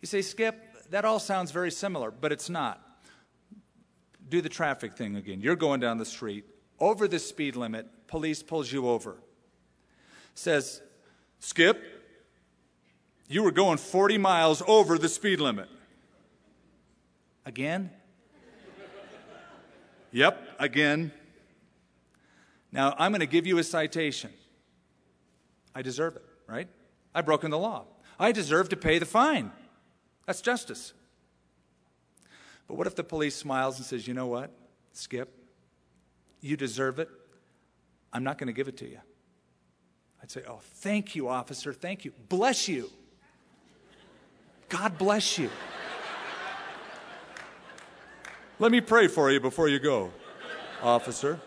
You 0.00 0.06
say, 0.06 0.22
Skip, 0.22 0.88
that 0.90 1.04
all 1.04 1.18
sounds 1.18 1.50
very 1.50 1.70
similar, 1.70 2.10
but 2.10 2.32
it's 2.32 2.48
not. 2.48 2.80
Do 4.30 4.40
the 4.40 4.48
traffic 4.48 4.94
thing 4.94 5.16
again. 5.16 5.40
You're 5.40 5.56
going 5.56 5.80
down 5.80 5.98
the 5.98 6.06
street, 6.06 6.44
over 6.78 7.06
the 7.06 7.18
speed 7.18 7.56
limit, 7.56 7.86
police 8.06 8.42
pulls 8.42 8.72
you 8.72 8.88
over. 8.88 9.16
Says, 10.34 10.80
Skip, 11.40 11.82
you 13.28 13.42
were 13.42 13.50
going 13.50 13.76
40 13.76 14.18
miles 14.18 14.62
over 14.66 14.96
the 14.96 15.08
speed 15.08 15.40
limit. 15.40 15.68
Again? 17.44 17.90
yep, 20.12 20.42
again. 20.58 21.12
Now, 22.72 22.94
I'm 22.98 23.10
going 23.10 23.20
to 23.20 23.26
give 23.26 23.46
you 23.46 23.58
a 23.58 23.64
citation. 23.64 24.30
I 25.74 25.82
deserve 25.82 26.16
it, 26.16 26.24
right? 26.46 26.68
I've 27.14 27.26
broken 27.26 27.50
the 27.50 27.58
law. 27.58 27.84
I 28.18 28.32
deserve 28.32 28.68
to 28.68 28.76
pay 28.76 28.98
the 28.98 29.06
fine. 29.06 29.50
That's 30.26 30.40
justice. 30.40 30.92
But 32.70 32.76
what 32.76 32.86
if 32.86 32.94
the 32.94 33.02
police 33.02 33.34
smiles 33.34 33.78
and 33.78 33.84
says, 33.84 34.06
you 34.06 34.14
know 34.14 34.28
what, 34.28 34.52
Skip, 34.92 35.28
you 36.40 36.56
deserve 36.56 37.00
it. 37.00 37.08
I'm 38.12 38.22
not 38.22 38.38
going 38.38 38.46
to 38.46 38.52
give 38.52 38.68
it 38.68 38.76
to 38.76 38.88
you. 38.88 39.00
I'd 40.22 40.30
say, 40.30 40.42
oh, 40.48 40.60
thank 40.62 41.16
you, 41.16 41.28
officer. 41.28 41.72
Thank 41.72 42.04
you. 42.04 42.12
Bless 42.28 42.68
you. 42.68 42.88
God 44.68 44.96
bless 44.98 45.36
you. 45.36 45.50
Let 48.60 48.70
me 48.70 48.80
pray 48.80 49.08
for 49.08 49.32
you 49.32 49.40
before 49.40 49.66
you 49.66 49.80
go, 49.80 50.12
officer. 50.80 51.40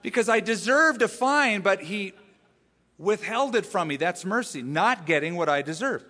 Because 0.00 0.30
I 0.30 0.40
deserved 0.40 1.02
a 1.02 1.08
fine, 1.08 1.60
but 1.60 1.82
he 1.82 2.14
withheld 2.96 3.54
it 3.54 3.66
from 3.66 3.88
me. 3.88 3.98
That's 3.98 4.24
mercy, 4.24 4.62
not 4.62 5.04
getting 5.04 5.36
what 5.36 5.50
I 5.50 5.60
deserve. 5.60 6.02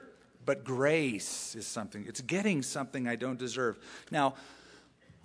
But 0.47 0.65
grace 0.65 1.55
is 1.55 1.67
something, 1.67 2.05
it's 2.07 2.21
getting 2.21 2.63
something 2.63 3.09
I 3.09 3.17
don't 3.17 3.39
deserve. 3.39 3.79
Now, 4.11 4.35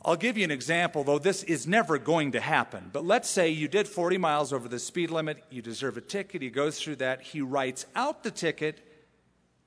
I'll 0.06 0.16
give 0.16 0.38
you 0.38 0.46
an 0.46 0.52
example, 0.52 1.04
though 1.04 1.20
this 1.20 1.44
is 1.44 1.68
never 1.68 1.98
going 1.98 2.32
to 2.32 2.40
happen. 2.40 2.90
But 2.94 3.06
let's 3.06 3.30
say 3.30 3.50
you 3.50 3.68
did 3.68 3.88
40 3.88 4.18
miles 4.18 4.54
over 4.54 4.70
the 4.70 4.80
speed 4.80 5.12
limit, 5.12 5.44
you 5.50 5.62
deserve 5.62 5.98
a 5.98 6.02
ticket, 6.02 6.42
he 6.42 6.50
goes 6.50 6.80
through 6.80 6.98
that, 6.98 7.22
he 7.22 7.42
writes 7.42 7.86
out 7.96 8.24
the 8.24 8.32
ticket, 8.32 8.80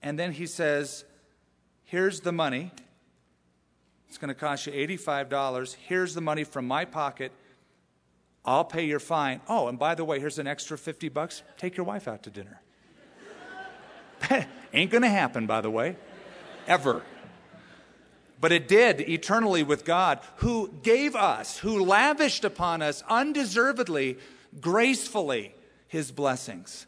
and 0.03 0.19
then 0.19 0.33
he 0.33 0.47
says, 0.47 1.05
Here's 1.85 2.21
the 2.21 2.33
money. 2.33 2.71
It's 4.09 4.17
going 4.17 4.29
to 4.31 4.35
cost 4.35 4.67
you 4.67 4.73
$85. 4.73 5.75
Here's 5.75 6.15
the 6.15 6.23
money 6.23 6.45
from 6.45 6.67
my 6.67 6.87
pocket. 6.87 7.33
I'll 8.47 8.65
pay 8.65 8.87
your 8.87 8.99
fine. 8.99 9.43
Oh, 9.47 9.69
and 9.69 9.79
by 9.79 9.95
the 9.95 10.03
way, 10.03 10.19
here's 10.19 10.39
an 10.39 10.47
extra 10.47 10.79
50 10.79 11.11
bucks. 11.11 11.43
Take 11.59 11.77
your 11.77 11.85
wife 11.85 12.09
out 12.09 12.23
to 12.23 12.31
dinner. 12.31 12.62
Ain't 14.73 14.91
going 14.91 15.03
to 15.03 15.09
happen, 15.09 15.47
by 15.47 15.61
the 15.61 15.71
way, 15.71 15.97
ever. 16.67 17.03
But 18.41 18.53
it 18.53 18.67
did 18.67 19.01
eternally 19.01 19.63
with 19.63 19.85
God, 19.85 20.21
who 20.37 20.73
gave 20.83 21.15
us, 21.15 21.59
who 21.59 21.85
lavished 21.85 22.45
upon 22.45 22.83
us 22.83 23.03
undeservedly, 23.09 24.19
gracefully, 24.61 25.55
his 25.87 26.11
blessings. 26.11 26.87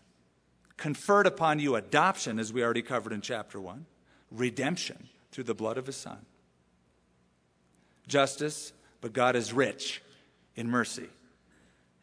Conferred 0.77 1.27
upon 1.27 1.61
you 1.61 1.77
adoption, 1.77 2.39
as 2.39 2.53
we 2.53 2.65
already 2.65 2.83
covered 2.83 3.13
in 3.13 3.21
chapter 3.21 3.61
1, 3.61 3.87
redemption 4.33 5.09
through 5.31 5.45
the 5.45 5.55
blood 5.55 5.79
of 5.79 5.87
his 5.87 5.97
Son. 5.97 6.27
Justice, 8.09 8.73
but 9.01 9.13
God 9.13 9.37
is 9.37 9.53
rich 9.53 10.03
in 10.57 10.69
mercy 10.69 11.09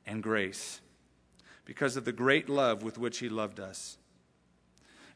and 0.05 0.23
grace 0.23 0.79
because 1.65 1.95
of 1.95 2.05
the 2.05 2.11
great 2.11 2.49
love 2.49 2.83
with 2.83 2.97
which 2.97 3.19
he 3.19 3.29
loved 3.29 3.59
us. 3.59 3.97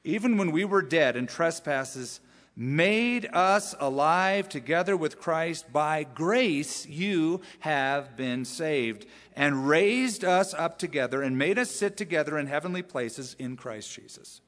Even 0.05 0.37
when 0.37 0.51
we 0.51 0.63
were 0.63 0.83
dead 0.83 1.15
in 1.15 1.25
trespasses, 1.25 2.21
made 2.55 3.27
us 3.33 3.73
alive 3.79 4.47
together 4.47 4.95
with 4.95 5.19
Christ. 5.19 5.73
By 5.73 6.03
grace 6.03 6.85
you 6.85 7.41
have 7.59 8.15
been 8.15 8.45
saved, 8.45 9.07
and 9.35 9.67
raised 9.67 10.23
us 10.23 10.53
up 10.53 10.77
together 10.77 11.21
and 11.23 11.37
made 11.37 11.57
us 11.57 11.71
sit 11.71 11.97
together 11.97 12.37
in 12.37 12.45
heavenly 12.45 12.83
places 12.83 13.35
in 13.39 13.57
Christ 13.57 13.91
Jesus. 13.91 14.41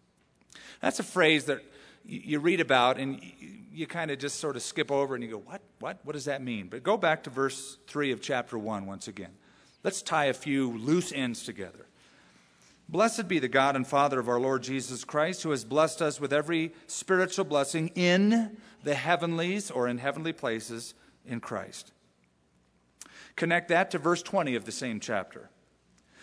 That's 0.79 0.99
a 0.99 1.03
phrase 1.03 1.45
that 1.45 1.63
you 2.05 2.39
read 2.39 2.61
about 2.61 2.99
and 2.99 3.19
you 3.73 3.87
kind 3.87 4.11
of 4.11 4.19
just 4.19 4.39
sort 4.39 4.55
of 4.55 4.61
skip 4.61 4.91
over 4.91 5.15
and 5.15 5.23
you 5.23 5.31
go, 5.31 5.39
What? 5.39 5.61
What? 5.79 5.99
What 6.03 6.13
does 6.13 6.25
that 6.25 6.43
mean? 6.43 6.67
But 6.67 6.83
go 6.83 6.97
back 6.97 7.23
to 7.23 7.29
verse 7.31 7.77
3 7.87 8.11
of 8.11 8.21
chapter 8.21 8.57
1 8.59 8.85
once 8.85 9.07
again. 9.07 9.31
Let's 9.83 10.03
tie 10.03 10.25
a 10.25 10.33
few 10.33 10.77
loose 10.77 11.11
ends 11.11 11.43
together. 11.43 11.87
Blessed 12.89 13.27
be 13.27 13.39
the 13.39 13.49
God 13.49 13.75
and 13.75 13.85
Father 13.85 14.17
of 14.17 14.29
our 14.29 14.39
Lord 14.39 14.63
Jesus 14.63 15.03
Christ, 15.03 15.43
who 15.43 15.51
has 15.51 15.65
blessed 15.65 16.01
us 16.01 16.21
with 16.21 16.31
every 16.31 16.71
spiritual 16.87 17.43
blessing 17.43 17.89
in 17.95 18.55
the 18.83 18.95
heavenlies 18.95 19.69
or 19.69 19.89
in 19.89 19.97
heavenly 19.97 20.31
places 20.31 20.93
in 21.25 21.41
Christ. 21.41 21.91
Connect 23.35 23.67
that 23.67 23.91
to 23.91 23.97
verse 23.97 24.23
20 24.23 24.55
of 24.55 24.63
the 24.63 24.71
same 24.71 25.01
chapter. 25.01 25.49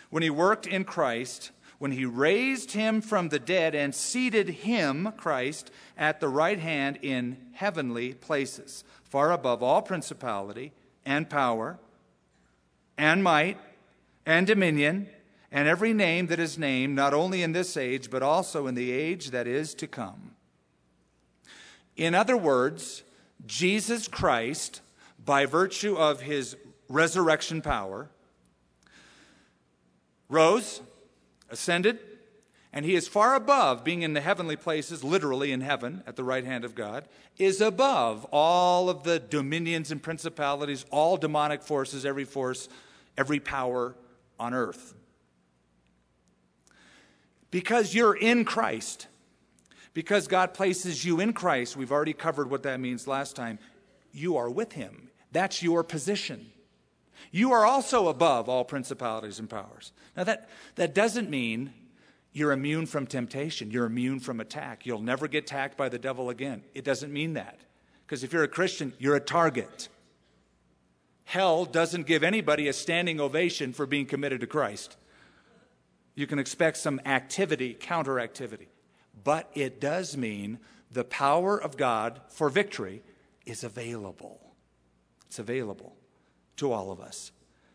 When 0.09 0.23
he 0.23 0.31
worked 0.31 0.65
in 0.65 0.85
Christ, 0.85 1.51
when 1.77 1.91
he 1.91 2.05
raised 2.05 2.71
him 2.71 2.99
from 2.99 3.29
the 3.29 3.39
dead 3.39 3.75
and 3.75 3.93
seated 3.93 4.49
him, 4.49 5.13
Christ, 5.17 5.69
at 5.95 6.19
the 6.19 6.29
right 6.29 6.59
hand 6.59 6.97
in 7.03 7.37
heavenly 7.53 8.15
places, 8.15 8.83
far 9.03 9.31
above 9.31 9.61
all 9.61 9.83
principality 9.83 10.73
and 11.05 11.29
power 11.29 11.77
and 12.97 13.23
might 13.23 13.59
and 14.25 14.47
dominion 14.47 15.07
and 15.55 15.69
every 15.69 15.93
name 15.93 16.27
that 16.27 16.37
is 16.37 16.57
named, 16.59 16.93
not 16.97 17.13
only 17.13 17.41
in 17.41 17.53
this 17.53 17.77
age, 17.77 18.09
but 18.11 18.21
also 18.21 18.67
in 18.67 18.75
the 18.75 18.91
age 18.91 19.31
that 19.31 19.47
is 19.47 19.73
to 19.75 19.87
come. 19.87 20.31
In 21.95 22.13
other 22.13 22.35
words, 22.35 23.03
Jesus 23.45 24.09
Christ, 24.09 24.81
by 25.23 25.45
virtue 25.45 25.95
of 25.95 26.19
his 26.19 26.57
resurrection 26.89 27.61
power, 27.61 28.09
rose, 30.27 30.81
ascended, 31.49 31.99
and 32.73 32.83
he 32.83 32.95
is 32.95 33.07
far 33.07 33.33
above 33.33 33.85
being 33.85 34.01
in 34.01 34.11
the 34.11 34.19
heavenly 34.19 34.57
places, 34.57 35.05
literally 35.05 35.53
in 35.53 35.61
heaven 35.61 36.03
at 36.05 36.17
the 36.17 36.23
right 36.25 36.43
hand 36.43 36.65
of 36.65 36.75
God, 36.75 37.05
is 37.37 37.61
above 37.61 38.25
all 38.29 38.89
of 38.89 39.03
the 39.03 39.19
dominions 39.19 39.89
and 39.89 40.03
principalities, 40.03 40.83
all 40.91 41.15
demonic 41.15 41.63
forces, 41.63 42.05
every 42.05 42.25
force 42.25 42.67
every 43.17 43.39
power 43.39 43.95
on 44.37 44.53
earth. 44.53 44.93
Because 47.55 47.95
you're 47.95 48.17
in 48.17 48.43
Christ, 48.43 49.07
because 49.93 50.27
God 50.27 50.53
places 50.53 51.05
you 51.05 51.21
in 51.21 51.31
Christ, 51.31 51.77
we've 51.77 51.93
already 51.93 52.11
covered 52.11 52.49
what 52.49 52.63
that 52.63 52.81
means 52.81 53.07
last 53.07 53.33
time, 53.33 53.59
you 54.11 54.35
are 54.35 54.49
with 54.49 54.73
Him. 54.73 55.07
That's 55.31 55.63
your 55.63 55.81
position. 55.81 56.51
You 57.31 57.53
are 57.53 57.65
also 57.65 58.09
above 58.09 58.49
all 58.49 58.65
principalities 58.65 59.39
and 59.39 59.49
powers. 59.49 59.93
Now, 60.17 60.25
that, 60.25 60.49
that 60.75 60.93
doesn't 60.93 61.29
mean 61.29 61.73
you're 62.33 62.51
immune 62.51 62.87
from 62.87 63.07
temptation, 63.07 63.71
you're 63.71 63.85
immune 63.85 64.19
from 64.19 64.41
attack. 64.41 64.85
You'll 64.85 64.99
never 64.99 65.29
get 65.29 65.45
attacked 65.45 65.77
by 65.77 65.87
the 65.87 65.97
devil 65.97 66.29
again. 66.29 66.61
It 66.73 66.83
doesn't 66.83 67.13
mean 67.13 67.35
that. 67.35 67.61
Because 68.05 68.25
if 68.25 68.33
you're 68.33 68.43
a 68.43 68.49
Christian, 68.49 68.91
you're 68.99 69.15
a 69.15 69.21
target. 69.21 69.87
Hell 71.23 71.63
doesn't 71.63 72.05
give 72.05 72.21
anybody 72.21 72.67
a 72.67 72.73
standing 72.73 73.21
ovation 73.21 73.71
for 73.71 73.85
being 73.85 74.07
committed 74.07 74.41
to 74.41 74.47
Christ. 74.47 74.97
You 76.15 76.27
can 76.27 76.39
expect 76.39 76.77
some 76.77 77.01
activity, 77.05 77.77
counteractivity. 77.79 78.67
But 79.23 79.49
it 79.53 79.79
does 79.79 80.15
mean 80.17 80.59
the 80.91 81.03
power 81.03 81.61
of 81.61 81.77
God 81.77 82.21
for 82.29 82.49
victory 82.49 83.03
is 83.45 83.63
available. 83.63 84.53
It's 85.27 85.39
available 85.39 85.95
to 86.57 86.71
all 86.71 86.91
of 86.91 86.99
us 86.99 87.31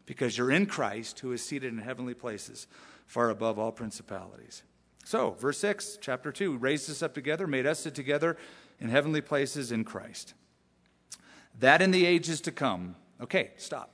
because 0.06 0.36
you're 0.36 0.50
in 0.50 0.66
Christ 0.66 1.20
who 1.20 1.32
is 1.32 1.42
seated 1.42 1.72
in 1.72 1.78
heavenly 1.78 2.14
places 2.14 2.66
far 3.06 3.30
above 3.30 3.58
all 3.58 3.72
principalities. 3.72 4.62
So, 5.04 5.30
verse 5.32 5.58
6, 5.58 5.98
chapter 6.00 6.30
2, 6.30 6.56
raised 6.56 6.90
us 6.90 7.02
up 7.02 7.14
together, 7.14 7.46
made 7.46 7.66
us 7.66 7.80
sit 7.80 7.94
together 7.94 8.36
in 8.78 8.88
heavenly 8.88 9.20
places 9.20 9.72
in 9.72 9.84
Christ. 9.84 10.34
That 11.58 11.82
in 11.82 11.90
the 11.90 12.06
ages 12.06 12.40
to 12.42 12.52
come 12.52 12.96
Okay, 13.20 13.50
stop. 13.56 13.90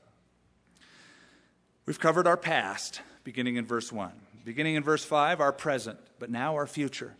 We've 1.84 1.98
covered 1.98 2.26
our 2.26 2.36
past, 2.36 3.00
beginning 3.24 3.56
in 3.56 3.66
verse 3.66 3.92
1. 3.92 4.12
Beginning 4.46 4.76
in 4.76 4.84
verse 4.84 5.04
5, 5.04 5.40
our 5.40 5.52
present, 5.52 5.98
but 6.20 6.30
now 6.30 6.54
our 6.54 6.68
future. 6.68 7.16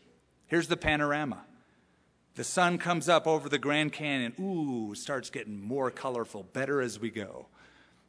Here's 0.47 0.69
the 0.69 0.77
panorama. 0.77 1.45
The 2.37 2.45
sun 2.45 2.79
comes 2.79 3.09
up 3.09 3.27
over 3.27 3.49
the 3.49 3.59
Grand 3.59 3.93
Canyon. 3.93 4.33
Ooh, 4.39 4.95
starts 4.95 5.29
getting 5.29 5.61
more 5.61 5.91
colorful, 5.91 6.45
better 6.45 6.81
as 6.81 7.01
we 7.01 7.11
go. 7.11 7.49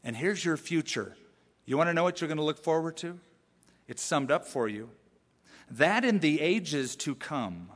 And 0.03 0.15
here's 0.15 0.45
your 0.45 0.55
future. 0.55 1.17
You 1.65 1.79
want 1.79 1.89
to 1.89 1.95
know 1.95 2.03
what 2.03 2.21
you're 2.21 2.27
going 2.27 2.37
to 2.37 2.43
look 2.43 2.63
forward 2.63 2.95
to? 2.97 3.19
It's 3.87 4.03
summed 4.03 4.29
up 4.29 4.45
for 4.45 4.67
you. 4.67 4.91
That 5.71 6.05
in 6.05 6.19
the 6.19 6.39
ages 6.39 6.95
to 6.97 7.15
come, 7.15 7.71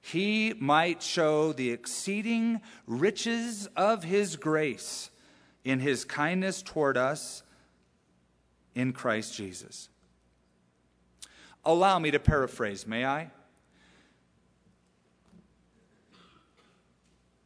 he 0.00 0.54
might 0.58 1.02
show 1.02 1.52
the 1.52 1.70
exceeding 1.70 2.62
riches 2.86 3.68
of 3.76 4.04
his 4.04 4.36
grace 4.36 5.10
in 5.64 5.80
his 5.80 6.06
kindness 6.06 6.62
toward 6.62 6.96
us 6.96 7.42
in 8.74 8.94
Christ 8.94 9.34
Jesus. 9.34 9.90
Allow 11.66 11.98
me 11.98 12.12
to 12.12 12.20
paraphrase, 12.20 12.86
may 12.86 13.04
I? 13.04 13.28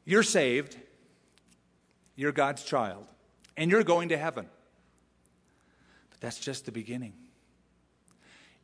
You're 0.05 0.23
saved, 0.23 0.77
you're 2.17 2.31
God's 2.31 2.63
child, 2.63 3.07
and 3.57 3.71
you're 3.71 3.83
going 3.83 4.11
to 4.11 4.19
heaven. 4.19 4.47
But 6.11 6.21
that's 6.21 6.39
just 6.39 6.67
the 6.67 6.73
beginning. 6.73 7.15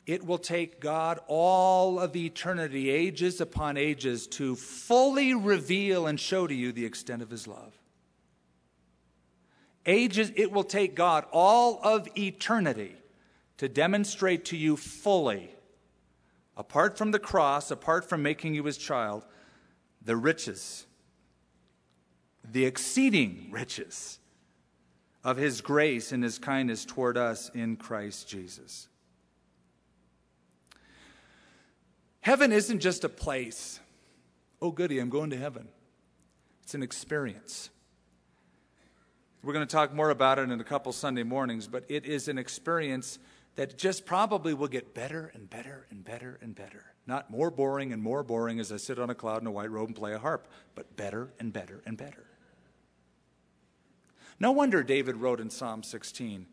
It 0.05 0.27
will 0.27 0.39
take 0.39 0.79
God 0.79 1.21
all 1.27 1.99
of 1.99 2.15
eternity, 2.15 2.91
ages 2.91 3.41
upon 3.41 3.79
ages, 3.79 4.27
to 4.29 4.57
fully 4.57 5.33
reveal 5.33 6.07
and 6.07 6.21
show 6.21 6.47
to 6.47 6.55
you 6.55 6.71
the 6.71 6.85
extent 6.85 7.23
of 7.23 7.31
His 7.31 7.49
love. 7.49 7.73
Ages, 9.87 10.33
it 10.37 10.53
will 10.53 10.65
take 10.65 10.95
God 10.95 11.25
all 11.33 11.81
of 11.83 12.09
eternity 12.17 12.97
to 13.59 13.69
demonstrate 13.69 14.45
to 14.47 14.57
you 14.57 14.77
fully, 14.77 15.51
apart 16.57 16.99
from 16.99 17.11
the 17.11 17.19
cross, 17.19 17.71
apart 17.71 18.09
from 18.09 18.23
making 18.23 18.55
you 18.55 18.65
His 18.65 18.77
child, 18.77 19.25
the 20.03 20.17
riches, 20.17 20.87
the 22.45 22.65
exceeding 22.65 23.49
riches 23.51 24.19
of 25.25 25.37
His 25.37 25.61
grace 25.61 26.13
and 26.13 26.23
His 26.23 26.39
kindness 26.39 26.85
toward 26.85 27.17
us 27.17 27.51
in 27.55 27.77
Christ 27.77 28.29
Jesus. 28.29 28.89
Heaven 32.21 32.53
isn't 32.53 32.81
just 32.81 33.05
a 33.05 33.09
place. 33.09 33.81
Oh, 34.61 34.71
goody, 34.71 34.99
I'm 34.99 35.11
going 35.11 35.31
to 35.31 35.37
heaven. 35.37 35.69
It's 36.63 36.75
an 36.75 36.83
experience. 36.83 37.71
We're 39.45 39.53
going 39.53 39.67
to 39.67 39.73
talk 39.73 39.95
more 39.95 40.11
about 40.11 40.41
it 40.41 40.51
in 40.51 40.61
a 40.61 40.65
couple 40.65 40.91
Sunday 40.93 41.23
mornings, 41.23 41.69
but 41.69 41.85
it 41.89 42.05
is 42.05 42.27
an 42.27 42.37
experience 42.37 43.21
that 43.57 43.77
just 43.77 44.07
probably 44.07 44.55
will 44.55 44.69
get 44.69 44.95
better 44.95 45.31
and 45.35 45.51
better 45.51 45.87
and 45.91 46.05
better 46.05 46.39
and 46.41 46.55
better. 46.55 46.85
Not 47.07 47.31
more 47.31 47.51
boring 47.51 47.93
and 47.93 48.03
more 48.03 48.23
boring 48.23 48.61
as 48.61 48.71
I 48.71 48.77
sit 48.77 48.99
on 48.99 49.11
a 49.11 49.15
cloud 49.15 49.41
in 49.41 49.47
a 49.47 49.53
white 49.53 49.71
robe 49.71 49.89
and 49.89 49.97
play 49.97 50.13
a 50.15 50.19
harp, 50.19 50.49
but 50.75 50.97
better 50.97 51.33
and 51.41 51.53
better 51.53 51.83
and 51.87 51.97
better. 51.97 52.25
No 54.39 54.53
wonder 54.53 54.83
David 54.83 55.17
wrote 55.17 55.41
in 55.41 55.51
Psalm 55.51 55.83
16 55.83 56.47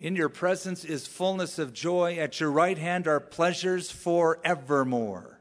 in 0.00 0.16
your 0.16 0.30
presence 0.30 0.82
is 0.82 1.06
fullness 1.06 1.58
of 1.58 1.74
joy. 1.74 2.16
At 2.18 2.40
your 2.40 2.50
right 2.50 2.78
hand 2.78 3.06
are 3.06 3.20
pleasures 3.20 3.90
forevermore. 3.90 5.38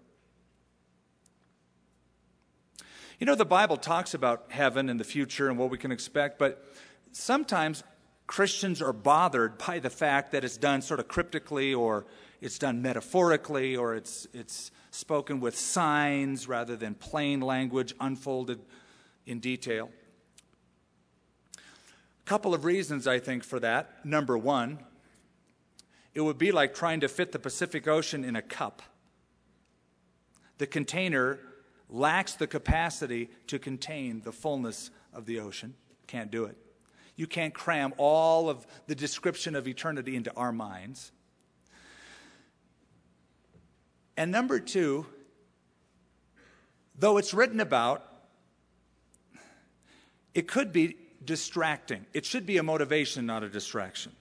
You 3.20 3.26
know, 3.26 3.36
the 3.36 3.46
Bible 3.46 3.78
talks 3.78 4.14
about 4.14 4.48
heaven 4.50 4.90
and 4.90 5.00
the 5.00 5.06
future 5.06 5.50
and 5.50 5.58
what 5.58 5.70
we 5.70 5.78
can 5.78 5.92
expect, 5.92 6.38
but 6.40 6.66
sometimes 7.14 7.84
Christians 8.30 8.80
are 8.80 8.94
bothered 8.94 9.58
by 9.58 9.80
the 9.80 9.90
fact 9.90 10.34
that 10.34 10.44
it's 10.44 10.56
done 10.56 10.84
sort 10.84 11.00
of 11.00 11.08
cryptically 11.08 11.74
or 11.74 12.06
it's 12.42 12.60
done 12.60 12.80
metaphorically 12.80 13.76
or 13.76 13.96
it's, 13.96 14.28
it's 14.36 14.70
spoken 14.92 15.40
with 15.40 15.58
signs 15.58 16.48
rather 16.48 16.76
than 16.76 16.94
plain 16.94 17.42
language 17.42 17.96
unfolded 18.00 18.60
in 19.26 19.40
detail 19.40 19.90
A 21.58 22.26
couple 22.26 22.54
of 22.54 22.66
reasons, 22.66 23.08
I 23.08 23.18
think, 23.18 23.44
for 23.44 23.60
that. 23.62 24.06
Number 24.06 24.38
one, 24.38 24.78
it 26.14 26.22
would 26.22 26.38
be 26.38 26.52
like 26.52 26.76
trying 26.76 27.00
to 27.00 27.08
fit 27.08 27.32
the 27.32 27.40
Pacific 27.40 27.88
Ocean 27.88 28.24
in 28.24 28.36
a 28.36 28.44
cup. 28.44 28.84
The 30.60 30.68
container 30.68 31.40
lacks 31.90 32.34
the 32.34 32.46
capacity 32.46 33.32
to 33.48 33.58
contain 33.58 34.22
the 34.22 34.32
fullness 34.32 34.92
of 35.16 35.26
the 35.26 35.40
ocean. 35.40 35.74
Can't 36.06 36.30
do 36.30 36.46
it. 36.46 36.69
You 37.20 37.28
can't 37.28 37.54
cram 37.54 37.94
all 37.98 38.50
of 38.50 38.66
the 38.88 38.96
description 38.96 39.54
of 39.54 39.68
eternity 39.68 40.16
into 40.16 40.34
our 40.38 40.54
minds. 40.54 41.12
And 44.16 44.32
number 44.32 44.58
two, 44.58 45.06
though 46.98 47.18
it's 47.18 47.34
written 47.34 47.60
about, 47.60 48.06
it 50.34 50.48
could 50.48 50.72
be 50.72 50.96
distracting. 51.26 52.06
It 52.14 52.26
should 52.26 52.46
be 52.46 52.56
a 52.56 52.64
motivation, 52.64 53.26
not 53.26 53.44
a 53.44 53.50
distraction. 53.50 54.14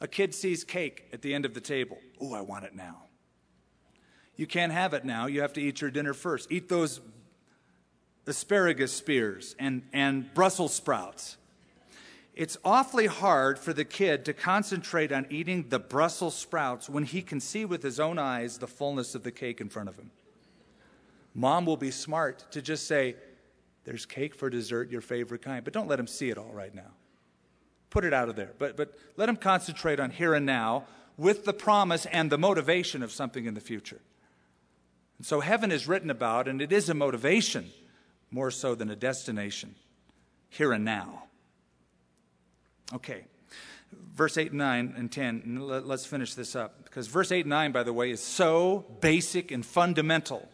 A 0.00 0.08
kid 0.08 0.34
sees 0.34 0.64
cake 0.64 1.04
at 1.12 1.20
the 1.20 1.34
end 1.34 1.44
of 1.44 1.52
the 1.52 1.60
table. 1.60 1.98
Oh, 2.18 2.32
I 2.32 2.40
want 2.40 2.64
it 2.64 2.74
now. 2.74 3.02
You 4.36 4.46
can't 4.46 4.72
have 4.72 4.94
it 4.94 5.04
now. 5.04 5.26
You 5.26 5.42
have 5.42 5.52
to 5.52 5.60
eat 5.60 5.82
your 5.82 5.90
dinner 5.90 6.14
first. 6.14 6.50
Eat 6.50 6.70
those 6.70 7.02
asparagus 8.26 8.92
spears 8.92 9.54
and, 9.58 9.82
and 9.92 10.32
Brussels 10.34 10.74
sprouts. 10.74 11.36
It's 12.34 12.58
awfully 12.64 13.06
hard 13.06 13.58
for 13.58 13.72
the 13.72 13.84
kid 13.84 14.26
to 14.26 14.34
concentrate 14.34 15.10
on 15.10 15.26
eating 15.30 15.68
the 15.70 15.78
Brussels 15.78 16.34
sprouts 16.34 16.88
when 16.88 17.04
he 17.04 17.22
can 17.22 17.40
see 17.40 17.64
with 17.64 17.82
his 17.82 17.98
own 17.98 18.18
eyes 18.18 18.58
the 18.58 18.66
fullness 18.66 19.14
of 19.14 19.22
the 19.22 19.32
cake 19.32 19.60
in 19.60 19.70
front 19.70 19.88
of 19.88 19.96
him. 19.96 20.10
Mom 21.34 21.64
will 21.64 21.78
be 21.78 21.90
smart 21.90 22.44
to 22.50 22.60
just 22.60 22.86
say, 22.86 23.16
there's 23.84 24.04
cake 24.04 24.34
for 24.34 24.50
dessert, 24.50 24.90
your 24.90 25.00
favorite 25.00 25.42
kind. 25.42 25.64
But 25.64 25.72
don't 25.72 25.88
let 25.88 25.98
him 25.98 26.06
see 26.06 26.28
it 26.28 26.36
all 26.36 26.50
right 26.52 26.74
now. 26.74 26.90
Put 27.88 28.04
it 28.04 28.12
out 28.12 28.28
of 28.28 28.36
there. 28.36 28.52
But, 28.58 28.76
but 28.76 28.98
let 29.16 29.28
him 29.28 29.36
concentrate 29.36 30.00
on 30.00 30.10
here 30.10 30.34
and 30.34 30.44
now 30.44 30.84
with 31.16 31.44
the 31.44 31.52
promise 31.52 32.04
and 32.06 32.30
the 32.30 32.36
motivation 32.36 33.02
of 33.02 33.12
something 33.12 33.46
in 33.46 33.54
the 33.54 33.60
future. 33.60 34.00
And 35.18 35.26
so 35.26 35.40
heaven 35.40 35.72
is 35.72 35.88
written 35.88 36.10
about, 36.10 36.48
and 36.48 36.60
it 36.60 36.72
is 36.72 36.88
a 36.90 36.94
motivation 36.94 37.70
more 38.36 38.52
so 38.52 38.76
than 38.76 38.90
a 38.90 38.96
destination, 38.96 39.74
here 40.48 40.72
and 40.72 40.84
now. 40.84 41.24
Okay, 42.92 43.24
verse 44.14 44.38
8 44.38 44.50
and 44.50 44.58
9 44.58 44.94
and 44.96 45.10
10, 45.10 45.42
and 45.44 45.66
let's 45.66 46.06
finish 46.06 46.34
this 46.34 46.54
up. 46.54 46.84
Because 46.84 47.08
verse 47.08 47.32
8 47.32 47.40
and 47.40 47.50
9, 47.50 47.72
by 47.72 47.82
the 47.82 47.92
way, 47.92 48.10
is 48.10 48.22
so 48.22 48.84
basic 49.00 49.50
and 49.50 49.66
fundamental 49.66 50.48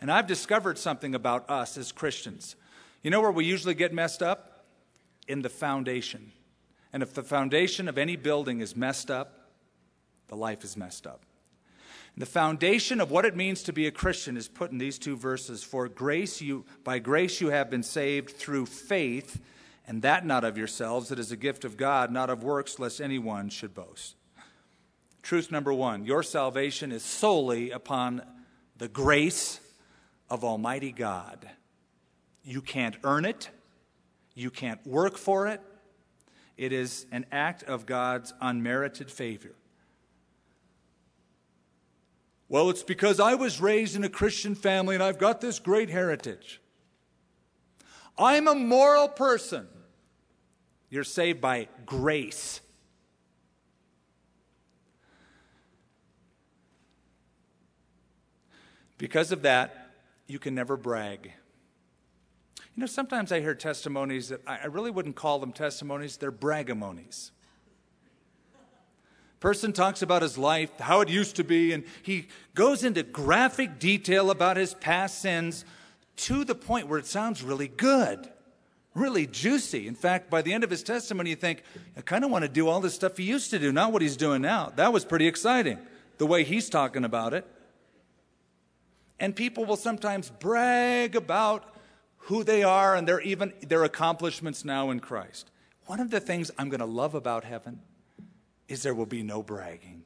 and 0.00 0.10
I've 0.10 0.26
discovered 0.26 0.78
something 0.78 1.14
about 1.14 1.48
us 1.48 1.76
as 1.78 1.92
Christians. 1.92 2.56
You 3.02 3.10
know 3.10 3.20
where 3.20 3.30
we 3.30 3.44
usually 3.44 3.74
get 3.74 3.92
messed 3.92 4.22
up? 4.22 4.64
In 5.28 5.42
the 5.42 5.48
foundation. 5.48 6.32
And 6.92 7.02
if 7.02 7.14
the 7.14 7.22
foundation 7.22 7.88
of 7.88 7.98
any 7.98 8.16
building 8.16 8.60
is 8.60 8.76
messed 8.76 9.10
up, 9.10 9.50
the 10.28 10.36
life 10.36 10.62
is 10.64 10.76
messed 10.76 11.06
up. 11.06 11.25
And 12.16 12.22
the 12.22 12.26
foundation 12.26 13.02
of 13.02 13.10
what 13.10 13.26
it 13.26 13.36
means 13.36 13.62
to 13.64 13.74
be 13.74 13.86
a 13.86 13.90
Christian 13.90 14.38
is 14.38 14.48
put 14.48 14.72
in 14.72 14.78
these 14.78 14.98
two 14.98 15.16
verses. 15.16 15.62
For 15.62 15.86
grace 15.86 16.40
you 16.40 16.64
by 16.82 16.98
grace 16.98 17.42
you 17.42 17.50
have 17.50 17.68
been 17.68 17.82
saved 17.82 18.30
through 18.30 18.66
faith, 18.66 19.38
and 19.86 20.00
that 20.00 20.24
not 20.24 20.42
of 20.42 20.56
yourselves, 20.56 21.12
it 21.12 21.18
is 21.18 21.30
a 21.30 21.36
gift 21.36 21.66
of 21.66 21.76
God, 21.76 22.10
not 22.10 22.30
of 22.30 22.42
works, 22.42 22.78
lest 22.78 23.02
anyone 23.02 23.50
should 23.50 23.74
boast. 23.74 24.16
Truth 25.22 25.52
number 25.52 25.74
one 25.74 26.06
your 26.06 26.22
salvation 26.22 26.90
is 26.90 27.04
solely 27.04 27.70
upon 27.70 28.22
the 28.78 28.88
grace 28.88 29.60
of 30.30 30.42
Almighty 30.42 30.92
God. 30.92 31.46
You 32.42 32.62
can't 32.62 32.96
earn 33.04 33.26
it, 33.26 33.50
you 34.34 34.50
can't 34.50 34.84
work 34.86 35.18
for 35.18 35.48
it. 35.48 35.60
It 36.56 36.72
is 36.72 37.04
an 37.12 37.26
act 37.30 37.64
of 37.64 37.84
God's 37.84 38.32
unmerited 38.40 39.10
favor. 39.10 39.52
Well, 42.48 42.70
it's 42.70 42.82
because 42.82 43.18
I 43.18 43.34
was 43.34 43.60
raised 43.60 43.96
in 43.96 44.04
a 44.04 44.08
Christian 44.08 44.54
family 44.54 44.94
and 44.94 45.02
I've 45.02 45.18
got 45.18 45.40
this 45.40 45.58
great 45.58 45.90
heritage. 45.90 46.60
I'm 48.18 48.46
a 48.48 48.54
moral 48.54 49.08
person. 49.08 49.66
You're 50.88 51.04
saved 51.04 51.40
by 51.40 51.68
grace. 51.84 52.60
Because 58.98 59.32
of 59.32 59.42
that, 59.42 59.90
you 60.26 60.38
can 60.38 60.54
never 60.54 60.76
brag. 60.76 61.32
You 62.74 62.80
know, 62.80 62.86
sometimes 62.86 63.32
I 63.32 63.40
hear 63.40 63.54
testimonies 63.54 64.28
that 64.28 64.40
I 64.46 64.66
really 64.66 64.90
wouldn't 64.90 65.16
call 65.16 65.38
them 65.38 65.52
testimonies, 65.52 66.16
they're 66.16 66.32
bragamonies. 66.32 67.30
Person 69.40 69.72
talks 69.72 70.00
about 70.00 70.22
his 70.22 70.38
life, 70.38 70.70
how 70.80 71.02
it 71.02 71.08
used 71.08 71.36
to 71.36 71.44
be, 71.44 71.72
and 71.72 71.84
he 72.02 72.28
goes 72.54 72.82
into 72.84 73.02
graphic 73.02 73.78
detail 73.78 74.30
about 74.30 74.56
his 74.56 74.74
past 74.74 75.20
sins 75.20 75.64
to 76.16 76.44
the 76.44 76.54
point 76.54 76.88
where 76.88 76.98
it 76.98 77.06
sounds 77.06 77.42
really 77.42 77.68
good, 77.68 78.30
really 78.94 79.26
juicy. 79.26 79.86
In 79.86 79.94
fact, 79.94 80.30
by 80.30 80.40
the 80.40 80.54
end 80.54 80.64
of 80.64 80.70
his 80.70 80.82
testimony, 80.82 81.30
you 81.30 81.36
think, 81.36 81.62
I 81.96 82.00
kind 82.00 82.24
of 82.24 82.30
want 82.30 82.44
to 82.44 82.48
do 82.48 82.66
all 82.68 82.80
this 82.80 82.94
stuff 82.94 83.18
he 83.18 83.24
used 83.24 83.50
to 83.50 83.58
do, 83.58 83.72
not 83.72 83.92
what 83.92 84.00
he's 84.00 84.16
doing 84.16 84.40
now. 84.40 84.72
That 84.76 84.92
was 84.92 85.04
pretty 85.04 85.26
exciting, 85.26 85.78
the 86.16 86.26
way 86.26 86.42
he's 86.42 86.70
talking 86.70 87.04
about 87.04 87.34
it. 87.34 87.46
And 89.20 89.36
people 89.36 89.66
will 89.66 89.76
sometimes 89.76 90.30
brag 90.30 91.14
about 91.14 91.74
who 92.16 92.42
they 92.42 92.62
are 92.62 92.96
and 92.96 93.06
their 93.06 93.20
even 93.20 93.52
their 93.60 93.84
accomplishments 93.84 94.64
now 94.64 94.90
in 94.90 95.00
Christ. 95.00 95.50
One 95.86 96.00
of 96.00 96.10
the 96.10 96.20
things 96.20 96.50
I'm 96.58 96.68
going 96.68 96.80
to 96.80 96.86
love 96.86 97.14
about 97.14 97.44
heaven 97.44 97.80
is 98.68 98.82
there 98.82 98.94
will 98.94 99.06
be 99.06 99.22
no 99.22 99.42
bragging. 99.42 100.04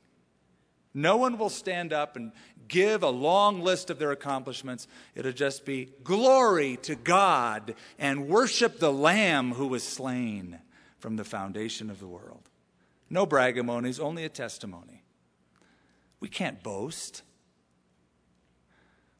No 0.92 1.16
one 1.16 1.38
will 1.38 1.50
stand 1.50 1.92
up 1.92 2.16
and 2.16 2.32
give 2.66 3.02
a 3.02 3.10
long 3.10 3.60
list 3.60 3.90
of 3.90 3.98
their 3.98 4.10
accomplishments. 4.10 4.88
It'll 5.14 5.32
just 5.32 5.64
be 5.64 5.92
glory 6.02 6.76
to 6.82 6.94
God 6.96 7.74
and 7.98 8.28
worship 8.28 8.78
the 8.78 8.92
Lamb 8.92 9.52
who 9.52 9.68
was 9.68 9.82
slain. 9.82 10.60
from 10.98 11.16
the 11.16 11.24
foundation 11.24 11.88
of 11.88 11.98
the 11.98 12.06
world. 12.06 12.50
No 13.08 13.26
bragamonies, 13.26 13.98
only 13.98 14.24
a 14.24 14.28
testimony. 14.28 15.02
We 16.20 16.28
can't 16.28 16.62
boast. 16.62 17.22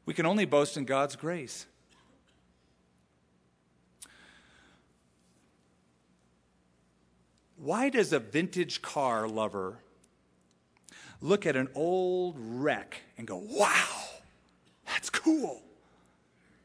We 0.05 0.12
can 0.12 0.26
only 0.26 0.45
boast 0.45 0.76
in 0.76 0.84
God's 0.84 1.16
grace. 1.16 1.64
Why 7.63 7.91
does 7.91 8.15
a 8.15 8.19
vintage 8.19 8.81
car 8.81 9.29
lover 9.29 9.79
look 11.21 11.45
at 11.45 11.57
an 11.57 11.69
old 11.75 12.37
wreck 12.39 13.03
and 13.19 13.27
go, 13.27 13.37
wow, 13.37 13.87
that's 14.87 15.11
cool? 15.11 15.61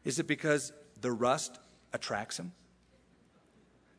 Is 0.06 0.20
it 0.20 0.28
because 0.28 0.72
the 1.02 1.12
rust 1.12 1.60
attracts 1.92 2.40
him? 2.40 2.54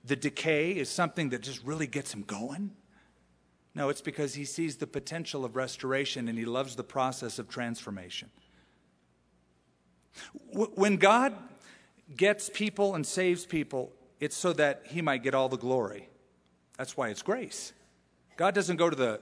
The 0.06 0.16
decay 0.16 0.70
is 0.70 0.88
something 0.88 1.28
that 1.30 1.42
just 1.42 1.62
really 1.64 1.86
gets 1.86 2.14
him 2.14 2.22
going? 2.22 2.70
No, 3.74 3.90
it's 3.90 4.00
because 4.00 4.32
he 4.32 4.46
sees 4.46 4.76
the 4.76 4.86
potential 4.86 5.44
of 5.44 5.54
restoration 5.54 6.28
and 6.28 6.38
he 6.38 6.46
loves 6.46 6.76
the 6.76 6.84
process 6.84 7.38
of 7.38 7.46
transformation. 7.46 8.30
When 10.54 10.96
God 10.96 11.34
gets 12.16 12.48
people 12.48 12.94
and 12.94 13.06
saves 13.06 13.44
people, 13.44 13.92
it's 14.18 14.36
so 14.36 14.54
that 14.54 14.84
he 14.86 15.02
might 15.02 15.22
get 15.22 15.34
all 15.34 15.50
the 15.50 15.58
glory. 15.58 16.08
That's 16.76 16.96
why 16.96 17.08
it's 17.08 17.22
grace. 17.22 17.72
God 18.36 18.54
doesn't 18.54 18.76
go 18.76 18.90
to 18.90 18.96
the 18.96 19.20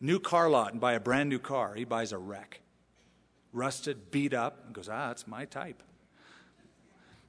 new 0.00 0.18
car 0.18 0.48
lot 0.48 0.72
and 0.72 0.80
buy 0.80 0.94
a 0.94 1.00
brand 1.00 1.28
new 1.28 1.38
car, 1.38 1.74
he 1.74 1.84
buys 1.84 2.12
a 2.12 2.18
wreck. 2.18 2.60
Rusted, 3.52 4.10
beat 4.10 4.32
up, 4.32 4.64
and 4.66 4.74
goes, 4.74 4.88
ah, 4.88 5.10
it's 5.10 5.26
my 5.26 5.44
type. 5.44 5.82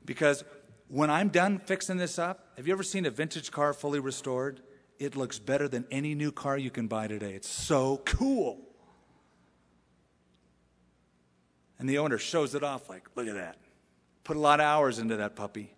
Because 0.05 0.43
when 0.87 1.09
I'm 1.09 1.29
done 1.29 1.59
fixing 1.59 1.97
this 1.97 2.19
up, 2.19 2.47
have 2.57 2.67
you 2.67 2.73
ever 2.73 2.83
seen 2.83 3.05
a 3.05 3.09
vintage 3.09 3.51
car 3.51 3.73
fully 3.73 3.99
restored? 3.99 4.61
it 5.01 5.15
looks 5.15 5.39
better 5.39 5.67
than 5.67 5.83
any 5.89 6.13
new 6.13 6.31
car 6.31 6.55
you 6.59 6.69
can 6.69 6.85
buy 6.85 7.07
today. 7.07 7.33
It's 7.33 7.49
so 7.49 8.03
cool. 8.05 8.59
And 11.79 11.89
the 11.89 11.97
owner 11.97 12.19
shows 12.19 12.53
it 12.53 12.63
off 12.63 12.87
like, 12.87 13.07
look 13.15 13.27
at 13.27 13.33
that. 13.33 13.57
Put 14.23 14.37
a 14.37 14.39
lot 14.39 14.59
of 14.59 14.67
hours 14.67 14.99
into 14.99 15.15
that 15.17 15.35
puppy. 15.35 15.73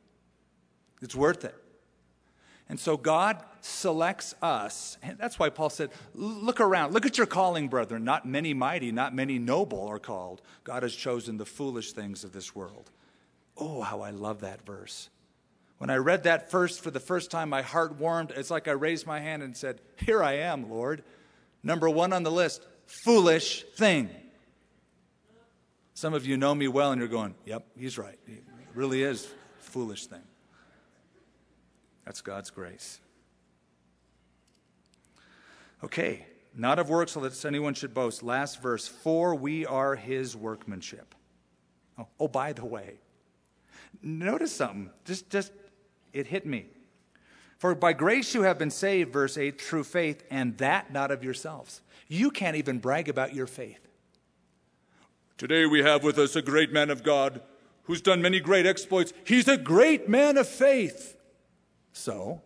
It's 1.02 1.16
worth 1.16 1.46
it. 1.46 1.56
And 2.68 2.78
so 2.78 2.98
God 2.98 3.42
selects 3.66 4.36
us. 4.42 4.98
And 5.02 5.18
that's 5.18 5.40
why 5.40 5.50
Paul 5.50 5.70
said, 5.70 5.92
Look 6.14 6.60
around. 6.60 6.94
Look 6.94 7.06
at 7.06 7.18
your 7.18 7.28
calling, 7.28 7.68
brethren. 7.68 8.04
Not 8.04 8.26
many 8.26 8.54
mighty, 8.54 8.92
not 8.92 9.16
many 9.16 9.40
noble 9.40 9.88
are 9.88 10.00
called. 10.00 10.42
God 10.64 10.84
has 10.84 10.94
chosen 10.94 11.38
the 11.38 11.46
foolish 11.46 11.94
things 11.94 12.24
of 12.24 12.34
this 12.34 12.56
world. 12.56 12.92
Oh, 13.58 13.82
how 13.82 14.02
I 14.02 14.12
love 14.12 14.42
that 14.42 14.66
verse. 14.66 15.10
When 15.78 15.90
I 15.90 15.98
read 15.98 16.24
that 16.24 16.50
first 16.50 16.82
for 16.82 16.92
the 16.92 17.00
first 17.00 17.32
time, 17.32 17.50
my 17.50 17.62
heart 17.62 17.96
warmed. 17.98 18.32
It's 18.32 18.52
like 18.52 18.68
I 18.68 18.72
raised 18.72 19.06
my 19.06 19.20
hand 19.20 19.44
and 19.44 19.56
said, 19.56 19.82
Here 19.98 20.24
I 20.24 20.34
am, 20.34 20.70
Lord. 20.70 21.04
Number 21.62 21.90
one 21.90 22.14
on 22.14 22.24
the 22.24 22.32
list 22.32 22.66
foolish 22.86 23.64
thing. 23.76 24.10
Some 25.94 26.14
of 26.14 26.26
you 26.26 26.38
know 26.38 26.54
me 26.54 26.68
well 26.68 26.92
and 26.92 27.00
you're 27.00 27.08
going, 27.08 27.36
Yep, 27.46 27.66
he's 27.78 27.98
right. 27.98 28.20
He 28.28 28.40
really 28.74 29.04
is 29.04 29.28
foolish 29.60 30.08
thing. 30.08 30.24
That's 32.06 32.22
God's 32.22 32.50
grace. 32.50 33.00
Okay, 35.84 36.26
not 36.56 36.80
of 36.80 36.90
works, 36.90 37.14
so 37.14 37.20
lest 37.20 37.46
anyone 37.46 37.74
should 37.74 37.94
boast. 37.94 38.24
Last 38.24 38.62
verse, 38.62 38.88
for 38.88 39.36
we 39.36 39.66
are 39.66 39.96
his 39.96 40.36
workmanship. 40.36 41.14
Oh, 41.98 42.08
oh 42.20 42.28
by 42.28 42.54
the 42.54 42.66
way, 42.66 42.96
notice 44.02 44.54
something. 44.54 44.90
Just, 45.06 45.30
just 45.30 45.52
it 46.14 46.28
hit 46.28 46.46
me. 46.46 46.68
For 47.58 47.76
by 47.76 47.94
grace 47.94 48.36
you 48.36 48.44
have 48.44 48.60
been 48.60 48.72
saved, 48.72 49.12
verse 49.12 49.38
8, 49.38 49.60
through 49.60 49.86
faith, 49.86 50.24
and 50.30 50.58
that 50.58 50.92
not 50.92 51.12
of 51.12 51.24
yourselves. 51.24 51.82
You 52.08 52.30
can't 52.30 52.58
even 52.58 52.80
brag 52.80 53.10
about 53.10 53.34
your 53.34 53.48
faith. 53.48 53.80
Today 55.38 55.66
we 55.66 55.82
have 55.82 56.04
with 56.04 56.20
us 56.20 56.36
a 56.36 56.42
great 56.42 56.72
man 56.72 56.90
of 56.90 57.04
God 57.04 57.42
who's 57.84 58.02
done 58.02 58.22
many 58.22 58.40
great 58.40 58.66
exploits. 58.66 59.14
He's 59.26 59.48
a 59.48 59.58
great 59.58 60.08
man 60.08 60.38
of 60.38 60.48
faith. 60.48 61.18
So, 61.92 62.42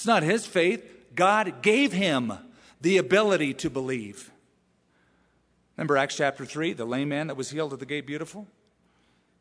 it's 0.00 0.06
not 0.06 0.22
his 0.22 0.46
faith. 0.46 0.82
God 1.14 1.60
gave 1.60 1.92
him 1.92 2.32
the 2.80 2.96
ability 2.96 3.52
to 3.52 3.68
believe. 3.68 4.30
Remember 5.76 5.98
Acts 5.98 6.16
chapter 6.16 6.46
3, 6.46 6.72
the 6.72 6.86
lame 6.86 7.10
man 7.10 7.26
that 7.26 7.36
was 7.36 7.50
healed 7.50 7.74
at 7.74 7.80
the 7.80 7.84
gate 7.84 8.06
beautiful? 8.06 8.48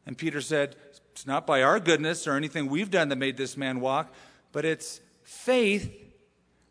And 0.06 0.18
Peter 0.18 0.42
said, 0.42 0.76
It's 1.14 1.26
not 1.26 1.48
by 1.48 1.64
our 1.64 1.80
goodness 1.80 2.28
or 2.28 2.34
anything 2.34 2.68
we've 2.68 2.92
done 2.92 3.08
that 3.08 3.16
made 3.16 3.38
this 3.38 3.56
man 3.56 3.80
walk, 3.80 4.14
but 4.52 4.66
it's 4.66 5.00
faith 5.24 5.96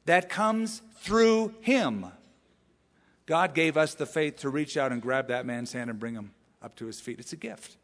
that 0.04 0.28
comes 0.28 0.82
through 0.98 1.54
him. 1.62 2.08
God 3.24 3.54
gave 3.54 3.78
us 3.78 3.94
the 3.94 4.04
faith 4.04 4.36
to 4.40 4.50
reach 4.50 4.76
out 4.76 4.92
and 4.92 5.00
grab 5.00 5.28
that 5.28 5.46
man's 5.46 5.72
hand 5.72 5.88
and 5.88 5.98
bring 5.98 6.12
him 6.12 6.32
up 6.60 6.76
to 6.76 6.84
his 6.84 7.00
feet. 7.00 7.20
It's 7.20 7.32
a 7.32 7.36
gift. 7.36 7.77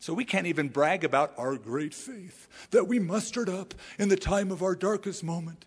So 0.00 0.14
we 0.14 0.24
can't 0.24 0.46
even 0.46 0.68
brag 0.68 1.04
about 1.04 1.34
our 1.36 1.56
great 1.56 1.92
faith 1.92 2.48
that 2.70 2.86
we 2.86 2.98
mustered 2.98 3.48
up 3.48 3.74
in 3.98 4.08
the 4.08 4.16
time 4.16 4.50
of 4.52 4.62
our 4.62 4.76
darkest 4.76 5.24
moment. 5.24 5.64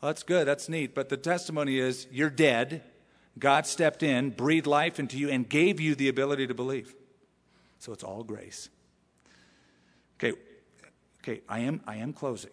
Well, 0.00 0.10
that's 0.10 0.22
good, 0.22 0.46
that's 0.46 0.68
neat, 0.68 0.94
but 0.94 1.08
the 1.08 1.16
testimony 1.16 1.78
is 1.78 2.06
you're 2.10 2.30
dead. 2.30 2.82
God 3.38 3.66
stepped 3.66 4.02
in, 4.02 4.30
breathed 4.30 4.66
life 4.66 4.98
into 4.98 5.18
you, 5.18 5.28
and 5.28 5.48
gave 5.48 5.80
you 5.80 5.94
the 5.94 6.08
ability 6.08 6.46
to 6.46 6.54
believe. 6.54 6.94
So 7.78 7.92
it's 7.92 8.04
all 8.04 8.22
grace. 8.22 8.68
Okay, 10.18 10.38
okay, 11.22 11.42
I 11.48 11.60
am 11.60 11.80
I 11.86 11.96
am 11.96 12.12
closing. 12.12 12.52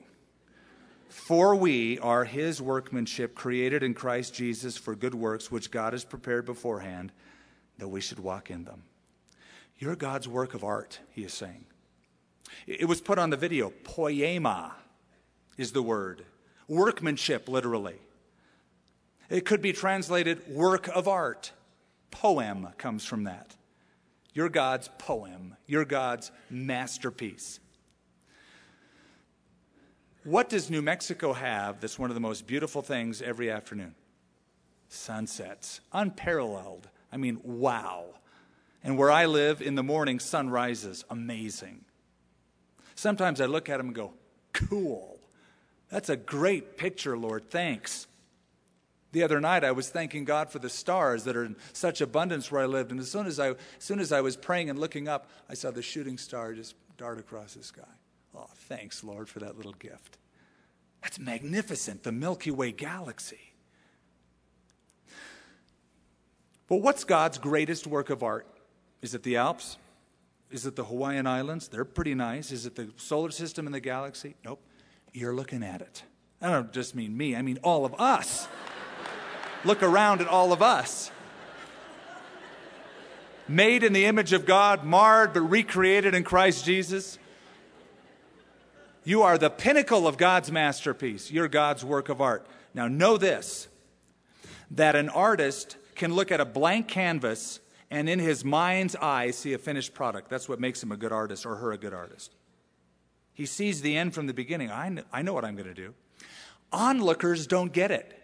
For 1.08 1.56
we 1.56 2.00
are 2.00 2.24
his 2.24 2.62
workmanship 2.62 3.36
created 3.36 3.84
in 3.84 3.94
Christ 3.94 4.34
Jesus 4.34 4.78
for 4.78 4.96
good 4.96 5.14
works 5.14 5.52
which 5.52 5.70
God 5.70 5.94
has 5.94 6.06
prepared 6.06 6.46
beforehand 6.46 7.12
that 7.78 7.90
we 7.90 8.02
should 8.02 8.20
walk 8.20 8.50
in 8.50 8.64
them. 8.64 8.84
You're 9.82 9.96
God's 9.96 10.28
work 10.28 10.54
of 10.54 10.64
art, 10.64 11.00
he 11.10 11.24
is 11.24 11.34
saying. 11.34 11.66
It 12.68 12.88
was 12.88 13.02
put 13.02 13.18
on 13.18 13.32
the 13.32 13.36
video. 13.36 13.72
Poema 13.84 14.76
is 15.58 15.72
the 15.72 15.82
word. 15.82 16.24
Workmanship, 16.68 17.50
literally. 17.50 17.96
It 19.28 19.44
could 19.44 19.60
be 19.60 19.74
translated 19.74 20.48
work 20.48 20.88
of 20.90 21.08
art. 21.08 21.52
Poem 22.12 22.68
comes 22.78 23.06
from 23.06 23.24
that. 23.24 23.56
You're 24.36 24.50
God's 24.50 24.88
poem, 25.00 25.58
you're 25.66 25.84
God's 25.84 26.32
masterpiece. 26.52 27.60
What 30.24 30.48
does 30.48 30.70
New 30.70 30.84
Mexico 30.84 31.34
have 31.34 31.82
that's 31.82 31.98
one 31.98 32.12
of 32.12 32.14
the 32.14 32.22
most 32.22 32.46
beautiful 32.46 32.84
things 32.84 33.24
every 33.24 33.50
afternoon? 33.50 33.96
Sunsets, 34.90 35.82
unparalleled. 35.92 36.88
I 37.12 37.18
mean, 37.18 37.40
wow. 37.44 38.06
And 38.84 38.98
where 38.98 39.12
I 39.12 39.26
live 39.26 39.62
in 39.62 39.76
the 39.76 39.84
morning, 39.84 40.20
sun 40.20 40.50
rises. 40.50 41.06
amazing. 41.10 41.86
Sometimes 42.96 43.42
I 43.42 43.46
look 43.46 43.70
at 43.70 43.78
them 43.78 43.88
and 43.88 43.96
go, 43.96 44.14
cool. 44.54 45.20
That's 45.90 46.10
a 46.10 46.18
great 46.18 46.78
picture, 46.78 47.18
Lord. 47.18 47.50
Thanks. 47.50 48.08
The 49.12 49.24
other 49.24 49.42
night, 49.42 49.64
I 49.64 49.72
was 49.72 49.90
thanking 49.90 50.24
God 50.24 50.50
for 50.50 50.60
the 50.60 50.70
stars 50.70 51.26
that 51.26 51.36
are 51.36 51.44
in 51.44 51.58
such 51.74 52.00
abundance 52.00 52.52
where 52.52 52.62
I 52.62 52.66
lived. 52.66 52.92
And 52.92 53.00
as 53.00 53.12
soon 53.12 53.28
as 53.28 53.40
I, 53.40 53.50
as 53.50 53.58
soon 53.80 54.00
as 54.00 54.12
I 54.12 54.22
was 54.22 54.38
praying 54.38 54.70
and 54.70 54.80
looking 54.80 55.08
up, 55.08 55.30
I 55.50 55.54
saw 55.54 55.70
the 55.72 55.82
shooting 55.82 56.18
star 56.18 56.54
just 56.54 56.76
dart 56.98 57.20
across 57.20 57.56
the 57.56 57.64
sky. 57.64 57.82
Oh, 58.36 58.48
thanks, 58.56 59.04
Lord, 59.04 59.28
for 59.28 59.40
that 59.40 59.58
little 59.58 59.74
gift. 59.74 60.18
That's 61.02 61.20
magnificent, 61.20 62.04
the 62.04 62.12
Milky 62.12 62.52
Way 62.52 62.72
galaxy. 62.72 63.54
But 66.68 66.78
what's 66.78 67.04
God's 67.04 67.38
greatest 67.38 67.86
work 67.86 68.10
of 68.10 68.24
art? 68.24 68.48
Is 69.02 69.14
it 69.14 69.24
the 69.24 69.38
Alps? 69.38 69.78
Is 70.52 70.66
it 70.66 70.76
the 70.76 70.84
Hawaiian 70.84 71.28
Islands? 71.28 71.68
They're 71.68 71.86
pretty 71.86 72.14
nice. 72.14 72.52
Is 72.52 72.66
it 72.66 72.76
the 72.76 72.90
solar 72.98 73.32
system 73.32 73.66
and 73.66 73.74
the 73.74 73.80
galaxy? 73.80 74.36
Nope. 74.44 74.62
You're 75.14 75.36
looking 75.36 75.64
at 75.64 75.82
it. 75.82 76.04
I 76.42 76.52
don't 76.52 76.72
just 76.72 76.96
mean 76.96 77.16
me, 77.16 77.36
I 77.36 77.42
mean 77.42 77.60
all 77.64 77.86
of 77.86 77.94
us 78.00 78.48
look 79.66 79.84
around 79.84 80.22
at 80.22 80.28
all 80.28 80.52
of 80.52 80.62
us. 80.62 81.12
Made 83.48 83.84
in 83.84 83.94
the 83.94 84.06
image 84.06 84.34
of 84.34 84.46
God, 84.46 84.84
marred 84.84 85.34
but 85.34 85.42
recreated 85.42 86.16
in 86.16 86.24
Christ 86.24 86.66
Jesus. 86.66 87.20
You 89.04 89.24
are 89.24 89.38
the 89.38 89.50
pinnacle 89.50 90.08
of 90.08 90.18
God's 90.18 90.52
masterpiece. 90.52 91.32
You're 91.32 91.48
God's 91.48 91.84
work 91.84 92.08
of 92.10 92.22
art. 92.22 92.46
Now, 92.74 92.88
know 92.88 93.18
this 93.18 93.68
that 94.72 94.96
an 94.96 95.10
artist 95.10 95.76
can 95.96 96.14
look 96.14 96.32
at 96.32 96.40
a 96.40 96.46
blank 96.46 96.88
canvas 96.88 97.60
and 97.92 98.08
in 98.10 98.20
his 98.20 98.44
mind's 98.44 98.96
eye 98.96 99.32
see 99.32 99.54
a 99.54 99.58
finished 99.58 99.94
product. 99.94 100.30
That's 100.30 100.48
what 100.48 100.60
makes 100.60 100.82
him 100.82 100.92
a 100.92 100.98
good 100.98 101.12
artist 101.12 101.46
or 101.46 101.58
her 101.58 101.74
a 101.74 101.78
good 101.78 101.94
artist. 101.94 102.34
He 103.34 103.46
sees 103.46 103.82
the 103.82 103.98
end 103.98 104.14
from 104.14 104.28
the 104.28 104.34
beginning. 104.34 104.72
I 104.72 104.90
know, 104.90 105.04
I 105.12 105.22
know 105.22 105.34
what 105.34 105.46
I'm 105.46 105.56
going 105.56 105.68
to 105.68 105.74
do. 105.74 105.94
Onlookers 106.72 107.48
don't 107.48 107.74
get 107.74 107.92
it. 107.92 108.18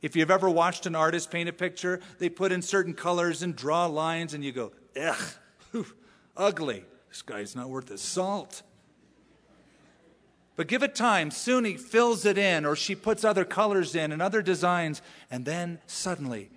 If 0.00 0.16
you've 0.16 0.30
ever 0.30 0.48
watched 0.50 0.86
an 0.86 0.94
artist 0.94 1.30
paint 1.30 1.48
a 1.48 1.52
picture, 1.52 2.00
they 2.18 2.28
put 2.28 2.50
in 2.50 2.62
certain 2.62 2.94
colors 2.94 3.42
and 3.42 3.54
draw 3.54 3.86
lines, 3.86 4.34
and 4.34 4.44
you 4.44 4.52
go, 4.52 4.72
ugh, 5.00 5.86
ugly. 6.36 6.84
This 7.08 7.22
guy's 7.22 7.54
not 7.54 7.70
worth 7.70 7.86
the 7.86 7.98
salt. 7.98 8.62
But 10.56 10.66
give 10.66 10.82
it 10.82 10.94
time. 10.94 11.30
Soon 11.30 11.64
he 11.64 11.76
fills 11.76 12.26
it 12.26 12.38
in, 12.38 12.64
or 12.64 12.76
she 12.76 12.94
puts 12.94 13.24
other 13.24 13.44
colors 13.44 13.94
in 13.94 14.12
and 14.12 14.20
other 14.20 14.42
designs, 14.42 15.00
and 15.30 15.44
then 15.44 15.80
suddenly 15.86 16.50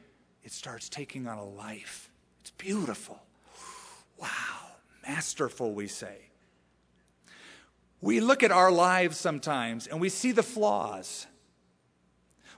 it 0.43 0.52
starts 0.52 0.89
taking 0.89 1.28
on 1.28 1.38
a 1.38 1.45
life. 1.45 2.07
Beautiful. 2.58 3.20
Wow, 4.18 4.28
masterful, 5.08 5.74
we 5.74 5.88
say. 5.88 6.18
We 8.01 8.20
look 8.20 8.43
at 8.43 8.51
our 8.51 8.72
lives 8.72 9.18
sometimes 9.18 9.88
and 9.88 9.99
we 9.99 10.10
see 10.10 10.32
the 10.32 10.43
flaws. 10.43 11.28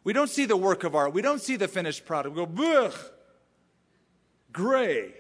We 0.04 0.14
don't 0.14 0.30
see 0.30 0.46
the 0.46 0.58
work 0.58 0.84
of 0.84 0.96
art. 0.96 1.14
We 1.14 1.22
don't 1.22 1.42
see 1.42 1.56
the 1.56 1.68
finished 1.68 2.06
product. 2.06 2.36
We 2.36 2.46
go, 2.46 2.86
ugh, 2.86 2.96
gray. 4.52 5.14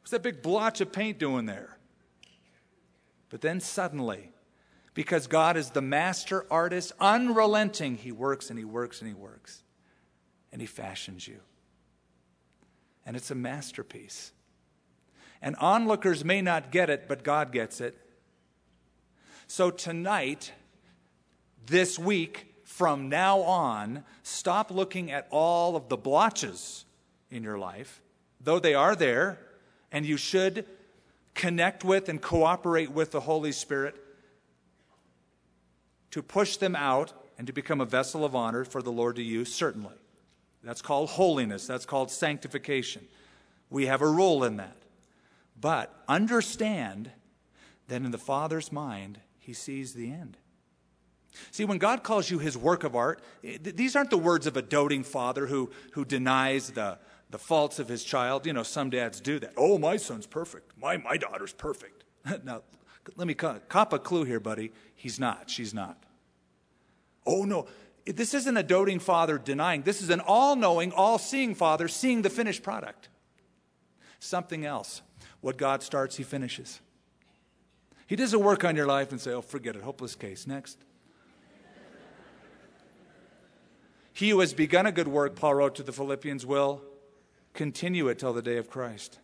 What's 0.00 0.10
that 0.10 0.22
big 0.22 0.42
blotch 0.42 0.80
of 0.80 0.92
paint 0.92 1.18
doing 1.18 1.46
there? 1.46 1.76
But 3.30 3.40
then 3.40 3.60
suddenly, 3.60 4.32
because 4.94 5.26
God 5.26 5.56
is 5.56 5.70
the 5.70 5.82
master 5.82 6.46
artist, 6.50 6.92
unrelenting, 6.98 7.96
He 7.96 8.10
works 8.10 8.50
and 8.50 8.58
He 8.58 8.64
works 8.64 9.00
and 9.00 9.08
He 9.08 9.14
works. 9.14 9.62
And 10.50 10.60
He 10.60 10.66
fashions 10.66 11.28
you. 11.28 11.40
And 13.08 13.16
it's 13.16 13.30
a 13.30 13.34
masterpiece. 13.34 14.32
And 15.40 15.56
onlookers 15.56 16.26
may 16.26 16.42
not 16.42 16.70
get 16.70 16.90
it, 16.90 17.08
but 17.08 17.24
God 17.24 17.52
gets 17.52 17.80
it. 17.80 17.96
So 19.46 19.70
tonight, 19.70 20.52
this 21.64 21.98
week, 21.98 22.54
from 22.64 23.08
now 23.08 23.40
on, 23.40 24.04
stop 24.22 24.70
looking 24.70 25.10
at 25.10 25.26
all 25.30 25.74
of 25.74 25.88
the 25.88 25.96
blotches 25.96 26.84
in 27.30 27.42
your 27.42 27.58
life, 27.58 28.02
though 28.42 28.58
they 28.58 28.74
are 28.74 28.94
there, 28.94 29.38
and 29.90 30.04
you 30.04 30.18
should 30.18 30.66
connect 31.32 31.84
with 31.84 32.10
and 32.10 32.20
cooperate 32.20 32.90
with 32.92 33.10
the 33.10 33.20
Holy 33.20 33.52
Spirit 33.52 33.96
to 36.10 36.22
push 36.22 36.58
them 36.58 36.76
out 36.76 37.14
and 37.38 37.46
to 37.46 37.54
become 37.54 37.80
a 37.80 37.86
vessel 37.86 38.22
of 38.22 38.36
honor 38.36 38.66
for 38.66 38.82
the 38.82 38.92
Lord 38.92 39.16
to 39.16 39.22
use, 39.22 39.50
certainly. 39.50 39.94
That's 40.62 40.82
called 40.82 41.10
holiness, 41.10 41.66
that's 41.66 41.86
called 41.86 42.10
sanctification. 42.10 43.06
We 43.70 43.86
have 43.86 44.02
a 44.02 44.06
role 44.06 44.44
in 44.44 44.56
that. 44.56 44.76
But 45.60 45.94
understand 46.08 47.10
that 47.88 48.02
in 48.02 48.10
the 48.10 48.18
Father's 48.18 48.72
mind, 48.72 49.20
He 49.38 49.52
sees 49.52 49.94
the 49.94 50.10
end. 50.10 50.36
See, 51.50 51.64
when 51.64 51.78
God 51.78 52.02
calls 52.02 52.30
you 52.30 52.38
His 52.38 52.56
work 52.56 52.84
of 52.84 52.96
art, 52.96 53.22
these 53.42 53.94
aren't 53.94 54.10
the 54.10 54.18
words 54.18 54.46
of 54.46 54.56
a 54.56 54.62
doting 54.62 55.04
father 55.04 55.46
who, 55.46 55.70
who 55.92 56.04
denies 56.04 56.70
the, 56.70 56.98
the 57.30 57.38
faults 57.38 57.78
of 57.78 57.88
his 57.88 58.04
child. 58.04 58.46
You 58.46 58.52
know, 58.52 58.62
some 58.62 58.90
dads 58.90 59.20
do 59.20 59.38
that. 59.40 59.52
Oh, 59.56 59.78
my 59.78 59.96
son's 59.96 60.26
perfect. 60.26 60.72
My, 60.80 60.96
my 60.96 61.16
daughter's 61.16 61.52
perfect. 61.52 62.04
now, 62.44 62.62
let 63.16 63.26
me 63.26 63.34
cop 63.34 63.92
a 63.92 63.98
clue 63.98 64.24
here, 64.24 64.40
buddy. 64.40 64.72
He's 64.94 65.18
not. 65.18 65.50
She's 65.50 65.72
not. 65.72 66.02
Oh, 67.26 67.44
no. 67.44 67.66
This 68.16 68.32
isn't 68.32 68.56
a 68.56 68.62
doting 68.62 69.00
father 69.00 69.38
denying. 69.38 69.82
This 69.82 70.00
is 70.00 70.08
an 70.10 70.20
all 70.20 70.56
knowing, 70.56 70.92
all 70.92 71.18
seeing 71.18 71.54
father 71.54 71.88
seeing 71.88 72.22
the 72.22 72.30
finished 72.30 72.62
product. 72.62 73.08
Something 74.18 74.64
else. 74.64 75.02
What 75.40 75.58
God 75.58 75.82
starts, 75.82 76.16
he 76.16 76.22
finishes. 76.22 76.80
He 78.06 78.16
doesn't 78.16 78.40
work 78.40 78.64
on 78.64 78.74
your 78.74 78.86
life 78.86 79.12
and 79.12 79.20
say, 79.20 79.32
oh, 79.32 79.42
forget 79.42 79.76
it, 79.76 79.82
hopeless 79.82 80.14
case. 80.14 80.46
Next. 80.46 80.78
he 84.14 84.30
who 84.30 84.40
has 84.40 84.54
begun 84.54 84.86
a 84.86 84.92
good 84.92 85.08
work, 85.08 85.36
Paul 85.36 85.54
wrote 85.54 85.74
to 85.74 85.82
the 85.82 85.92
Philippians, 85.92 86.46
will 86.46 86.82
continue 87.52 88.08
it 88.08 88.18
till 88.18 88.32
the 88.32 88.42
day 88.42 88.56
of 88.56 88.70
Christ. 88.70 89.18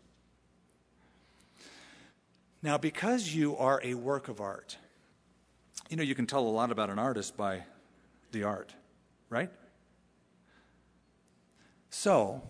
Now, 2.62 2.76
because 2.78 3.34
you 3.34 3.56
are 3.56 3.80
a 3.82 3.94
work 3.94 4.28
of 4.28 4.40
art, 4.40 4.76
you 5.88 5.96
know, 5.96 6.02
you 6.02 6.14
can 6.14 6.26
tell 6.26 6.46
a 6.46 6.48
lot 6.48 6.70
about 6.70 6.90
an 6.90 6.98
artist 6.98 7.36
by 7.36 7.62
the 8.34 8.44
art, 8.44 8.74
right? 9.30 9.50
So, 11.88 12.42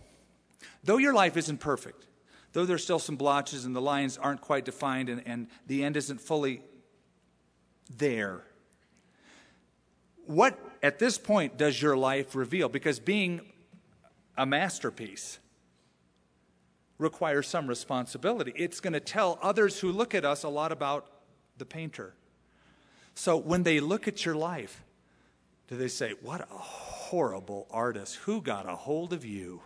though 0.82 0.97
your 0.97 1.14
life 1.14 1.37
isn't 1.37 1.59
perfect, 1.61 2.07
though 2.53 2.64
there's 2.64 2.82
still 2.82 2.99
some 2.99 3.14
blotches 3.14 3.64
and 3.64 3.76
the 3.76 3.80
lines 3.80 4.18
aren't 4.18 4.41
quite 4.41 4.64
defined 4.64 5.09
and, 5.09 5.22
and 5.26 5.47
the 5.68 5.85
end 5.85 5.97
isn't 5.97 6.20
fully 6.20 6.62
there, 7.97 8.43
what 10.26 10.59
at 10.82 10.99
this 10.99 11.18
point 11.18 11.57
does 11.57 11.80
your 11.80 11.97
life 11.97 12.35
reveal? 12.35 12.68
Because 12.68 12.99
being 12.99 13.41
a 14.37 14.47
masterpiece 14.47 15.39
requires 16.99 17.47
some 17.47 17.66
responsibility. 17.66 18.53
It's 18.57 18.80
going 18.80 18.93
to 18.93 19.01
tell 19.01 19.39
others 19.43 19.80
who 19.80 19.93
look 19.93 20.14
at 20.14 20.24
us 20.24 20.45
a 20.45 20.49
lot 20.49 20.72
about 20.72 21.07
the 21.59 21.64
painter. 21.64 22.14
So 23.14 23.37
when 23.37 23.62
they 23.62 23.80
look 23.80 24.09
at 24.09 24.24
your 24.24 24.35
life, 24.35 24.84
do 25.69 25.77
they 25.77 25.89
say, 25.89 26.15
What 26.21 26.43
a 26.43 26.59
horrible 26.59 27.67
artist. 27.71 28.17
Who 28.17 28.41
got 28.41 28.69
a 28.69 28.77
hold 28.77 29.12
of 29.12 29.25
you? 29.25 29.62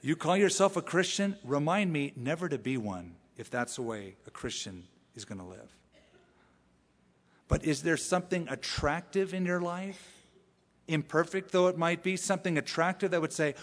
You 0.00 0.16
call 0.16 0.36
yourself 0.36 0.76
a 0.76 0.82
Christian? 0.82 1.36
Remind 1.44 1.92
me 1.92 2.12
never 2.16 2.48
to 2.48 2.58
be 2.58 2.76
one 2.76 3.16
if 3.36 3.50
that's 3.50 3.76
the 3.76 3.82
way 3.82 4.16
a 4.26 4.30
Christian 4.30 4.84
is 5.14 5.24
going 5.24 5.38
to 5.38 5.44
live. 5.44 5.74
But 7.48 7.64
is 7.64 7.82
there 7.82 7.96
something 7.96 8.46
attractive 8.48 9.34
in 9.34 9.44
your 9.46 9.60
life? 9.60 10.14
Imperfect 10.86 11.50
though 11.50 11.68
it 11.68 11.76
might 11.76 12.02
be, 12.02 12.16
something 12.16 12.58
attractive 12.58 13.10
that 13.10 13.20
would 13.20 13.32
say, 13.32 13.54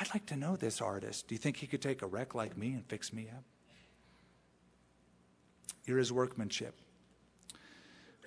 I'd 0.00 0.08
like 0.14 0.26
to 0.26 0.36
know 0.36 0.56
this 0.56 0.80
artist. 0.80 1.28
Do 1.28 1.34
you 1.34 1.38
think 1.38 1.56
he 1.56 1.66
could 1.66 1.82
take 1.82 2.02
a 2.02 2.06
wreck 2.06 2.34
like 2.34 2.56
me 2.56 2.72
and 2.72 2.84
fix 2.86 3.12
me 3.12 3.28
up? 3.28 3.44
You're 5.84 5.98
his 5.98 6.12
workmanship. 6.12 6.74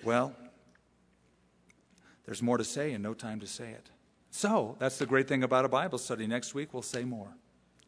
Well, 0.04 0.34
there's 2.28 2.42
more 2.42 2.58
to 2.58 2.64
say 2.64 2.92
and 2.92 3.02
no 3.02 3.14
time 3.14 3.40
to 3.40 3.46
say 3.46 3.70
it. 3.70 3.88
So, 4.30 4.76
that's 4.78 4.98
the 4.98 5.06
great 5.06 5.26
thing 5.26 5.42
about 5.42 5.64
a 5.64 5.68
Bible 5.68 5.96
study. 5.96 6.26
Next 6.26 6.52
week, 6.52 6.74
we'll 6.74 6.82
say 6.82 7.02
more 7.02 7.28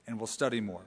and 0.06 0.18
we'll 0.18 0.26
study 0.26 0.62
more. 0.62 0.80